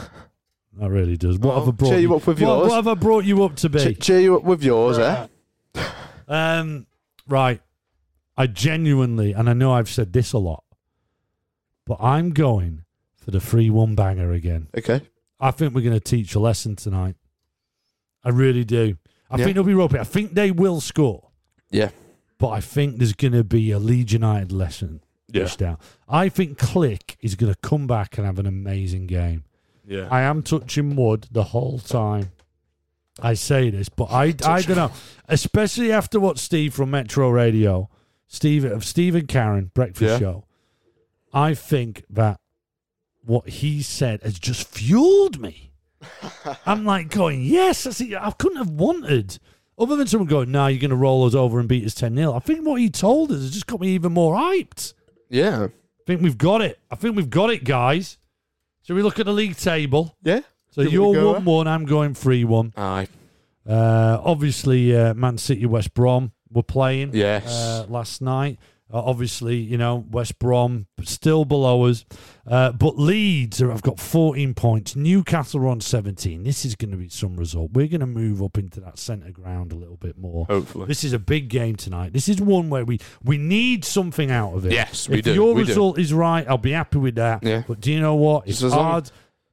really 0.79 1.17
does. 1.17 1.39
What 1.39 1.59
have 1.59 1.69
I 1.69 1.73
brought 1.73 1.91
cheer 1.91 1.99
you 1.99 2.15
up 2.15 2.27
with 2.27 2.41
what, 2.41 2.47
yours. 2.47 2.69
what 2.69 2.77
have 2.77 2.89
I 2.89 2.95
brought 2.95 3.25
you 3.25 3.43
up 3.45 3.57
to 3.57 3.69
be? 3.69 3.95
Ch- 3.95 4.01
cheer 4.01 4.21
you 4.21 4.37
up 4.37 4.45
with 4.45 4.63
yours, 4.63 4.99
eh? 4.99 5.27
Um, 6.29 6.87
right. 7.27 7.61
I 8.37 8.47
genuinely, 8.47 9.33
and 9.33 9.51
I 9.51 9.53
know 9.53 9.73
I've 9.73 9.91
said 9.91 10.13
this 10.13 10.33
a 10.33 10.39
lot, 10.39 10.63
but 11.85 11.99
I'm 12.01 12.31
going 12.31 12.85
for 13.17 13.33
the 13.33 13.41
free 13.41 13.69
one 13.69 13.97
banger 13.97 14.33
again. 14.33 14.69
Okay. 14.79 15.03
I 15.41 15.51
think 15.51 15.75
we're 15.75 15.81
going 15.83 15.99
to 15.99 16.01
teach 16.01 16.37
a 16.37 16.39
lesson 16.39 16.77
tonight. 16.77 17.17
I 18.25 18.31
really 18.31 18.65
do. 18.65 18.97
I 19.31 19.39
Yeah. 19.39 19.45
think 19.45 19.55
they'll 19.55 19.65
be 19.65 19.75
ropey. 19.75 19.99
I 19.99 20.05
think 20.05 20.35
they 20.35 20.51
will 20.51 20.81
score, 20.81 21.29
Yeah. 21.71 21.91
but 22.39 22.49
I 22.49 22.61
think 22.61 22.99
there's 22.99 23.13
going 23.13 23.33
to 23.33 23.45
be 23.45 23.71
a 23.71 23.79
Leeds 23.79 24.13
United 24.13 24.51
lesson 24.53 25.03
Yeah. 25.33 25.43
dished 25.45 25.63
out. 25.63 25.81
I 26.09 26.29
think 26.29 26.59
Klich 26.59 27.17
is 27.21 27.35
going 27.37 27.53
to 27.53 27.59
come 27.61 27.87
back 27.87 28.19
and 28.19 28.27
have 28.27 28.39
an 28.39 28.47
amazing 28.47 29.07
game. 29.07 29.45
Yeah. 29.87 30.09
I 30.11 30.21
am 30.23 30.43
touching 30.43 30.97
wood 30.97 31.27
the 31.31 31.45
whole 31.45 31.79
time. 31.79 32.31
I 33.23 33.35
say 33.35 33.71
this, 33.71 33.89
but 33.89 34.11
I, 34.11 34.35
I 34.45 34.63
don't 34.63 34.77
know. 34.77 34.93
Especially 35.29 35.93
after 35.93 36.19
what 36.19 36.39
Steve 36.39 36.75
from 36.75 36.91
Metro 36.91 37.29
Radio, 37.31 37.89
Steve 38.27 38.65
of 38.65 38.85
Steve 38.85 39.15
and 39.15 39.29
Karen 39.29 39.71
Breakfast 39.75 40.03
Yeah. 40.13 40.19
Show, 40.19 40.45
I 41.33 41.55
think 41.55 42.05
that 42.11 42.41
what 43.25 43.49
he 43.49 43.83
said 43.83 44.23
has 44.23 44.39
just 44.39 44.67
fueled 44.69 45.41
me. 45.41 45.70
I'm 46.67 46.85
like 46.85 47.11
going, 47.11 47.43
yes, 47.43 47.87
I, 47.87 47.91
see, 47.91 48.17
I 48.17 48.31
couldn't 48.33 48.59
have 48.59 48.71
wanted 48.71 49.39
Other 49.79 49.97
than 49.97 50.07
someone 50.07 50.29
going, 50.29 50.51
"Nah, 50.51 50.67
you're 50.69 50.81
going 50.81 50.91
to 50.91 50.97
roll 50.97 51.25
us 51.25 51.35
over 51.35 51.59
and 51.59 51.69
beat 51.69 51.85
us 51.85 51.95
ten 51.95 52.15
0 52.17 52.35
I 52.35 52.39
think 52.39 52.67
what 52.67 52.81
he 52.81 52.91
told 52.91 53.31
us 53.33 53.39
has 53.39 53.51
just 53.51 53.67
got 53.67 53.81
me 53.81 53.89
even 53.89 54.13
more 54.13 54.35
hyped. 54.37 54.95
Yeah. 55.29 55.65
I 55.67 56.03
think 56.07 56.23
we've 56.23 56.39
got 56.39 56.61
it. 56.63 56.79
I 56.91 56.97
think 56.97 57.17
we've 57.17 57.31
got 57.31 57.51
it, 57.51 57.65
guys. 57.65 58.19
Shall 58.83 58.97
we 58.97 59.03
look 59.03 59.19
at 59.19 59.27
the 59.27 59.33
league 59.33 59.57
table? 59.57 60.17
Yeah. 60.23 60.41
So 60.71 60.83
you're 60.83 61.25
one 61.33 61.45
one. 61.45 61.67
I'm 61.69 61.85
going 61.85 62.15
three 62.15 62.45
one. 62.45 62.73
Aye. 62.77 63.09
Uh, 63.69 64.21
obviously, 64.25 64.97
uh, 64.97 65.15
Man 65.15 65.39
City, 65.39 65.67
West 65.67 65.95
Brom 65.95 66.33
were 66.51 66.63
playing 66.63 67.11
Yes. 67.15 67.47
uh, 67.47 67.87
last 67.89 68.21
night. 68.23 68.59
Uh, 68.93 69.01
obviously, 69.05 69.57
you 69.57 69.79
know 69.79 70.05
West 70.11 70.39
Brom 70.39 70.87
still 71.05 71.45
below 71.45 71.85
us, 71.85 72.05
uh, 72.47 72.73
but 72.73 72.99
Leeds 72.99 73.63
are, 73.63 73.71
have 73.71 73.83
got 73.83 74.01
14 74.01 74.53
points. 74.55 74.97
Newcastle 74.97 75.61
are 75.61 75.69
on 75.69 75.81
17. 75.81 76.43
This 76.43 76.65
is 76.65 76.75
going 76.75 76.91
to 76.91 76.97
be 76.97 77.09
some 77.09 77.37
result. 77.37 77.71
We're 77.73 77.87
going 77.87 78.01
to 78.01 78.07
move 78.07 78.43
up 78.43 78.59
into 78.59 78.81
that 78.81 78.99
centre 78.99 79.31
ground 79.31 79.73
a 79.73 79.77
little 79.77 79.97
bit 79.97 80.19
more. 80.19 80.45
Hopefully. 80.47 80.87
This 80.87 81.05
is 81.05 81.13
a 81.13 81.19
big 81.21 81.49
game 81.49 81.77
tonight. 81.77 82.13
This 82.13 82.29
is 82.29 82.41
one 82.41 82.69
where 82.69 82.85
we 82.85 82.99
we 83.23 83.39
need 83.39 83.85
something 83.85 84.31
out 84.31 84.55
of 84.55 84.67
it. 84.67 84.73
Yes, 84.73 85.09
we 85.09 85.19
if 85.19 85.25
do, 85.25 85.35
your 85.35 85.55
we 85.55 85.63
do. 85.63 85.69
result 85.69 85.99
is 85.99 86.13
right, 86.13 86.45
I'll 86.49 86.59
be 86.59 86.73
happy 86.73 86.99
with 86.99 87.15
that. 87.15 87.45
Yeah. 87.45 87.63
But 87.69 87.81
do 87.81 87.93
you 87.93 88.01
know 88.01 88.17
what? 88.17 88.49
It's 88.49 88.59
Just 88.61 88.65
as 88.65 88.73
long- 88.73 88.85
hard. 88.91 89.11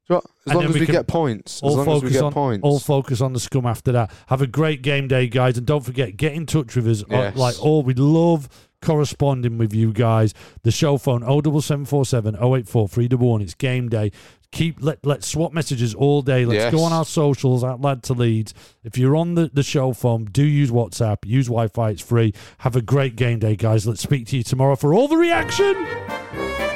As 0.09 0.21
And 0.45 0.55
long 0.55 0.63
as 0.69 0.73
we 0.73 0.79
we, 0.79 0.85
get 0.85 1.05
points. 1.05 1.57
As 1.57 1.63
all 1.63 1.75
long 1.75 1.81
as 1.81 1.85
we 1.95 1.99
focus 1.99 2.13
get 2.13 2.23
on 2.23 2.31
points. 2.31 2.63
all 2.63 2.79
focus 2.79 3.19
on 3.19 3.33
the 3.33 3.41
scum 3.41 3.65
after 3.65 3.91
that. 3.91 4.09
Have 4.27 4.41
a 4.41 4.47
great 4.47 4.81
game 4.81 5.09
day, 5.09 5.27
guys, 5.27 5.57
and 5.57 5.67
don't 5.67 5.83
forget 5.83 6.15
get 6.15 6.31
in 6.31 6.45
touch 6.45 6.77
with 6.77 6.87
us. 6.87 7.03
Uh, 7.03 7.07
Yes. 7.09 7.35
Like 7.35 7.61
all, 7.61 7.83
we'd 7.83 7.99
love 7.99 8.47
corresponding 8.81 9.57
with 9.57 9.73
you 9.73 9.93
guys. 9.93 10.33
The 10.63 10.71
show 10.71 10.97
phone 10.97 11.21
07747 11.21 12.35
084 12.35 12.87
311. 12.87 13.41
It's 13.43 13.53
game 13.53 13.89
day. 13.89 14.11
Keep 14.51 14.77
let 14.79 15.05
let's 15.05 15.27
swap 15.27 15.51
messages 15.51 15.93
all 15.93 16.21
day. 16.21 16.45
Let's 16.45 16.73
go 16.73 16.83
on 16.83 16.93
our 16.93 17.03
socials 17.03 17.65
at 17.65 17.81
Lad 17.81 18.01
to 18.03 18.13
Leeds. 18.13 18.53
If 18.83 18.97
you're 18.97 19.15
on 19.15 19.35
the, 19.35 19.49
the 19.53 19.63
show 19.63 19.91
phone, 19.91 20.25
do 20.25 20.43
use 20.43 20.71
WhatsApp, 20.71 21.17
use 21.25 21.47
Wi 21.47 21.67
Fi, 21.67 21.89
it's 21.89 22.01
free. 22.01 22.33
Have 22.59 22.75
a 22.75 22.81
great 22.81 23.17
game 23.17 23.39
day, 23.39 23.57
guys. 23.57 23.85
Let's 23.85 24.01
speak 24.01 24.25
to 24.27 24.37
you 24.37 24.43
tomorrow 24.43 24.77
for 24.77 24.93
all 24.93 25.09
the 25.09 25.17
reaction. 25.17 26.66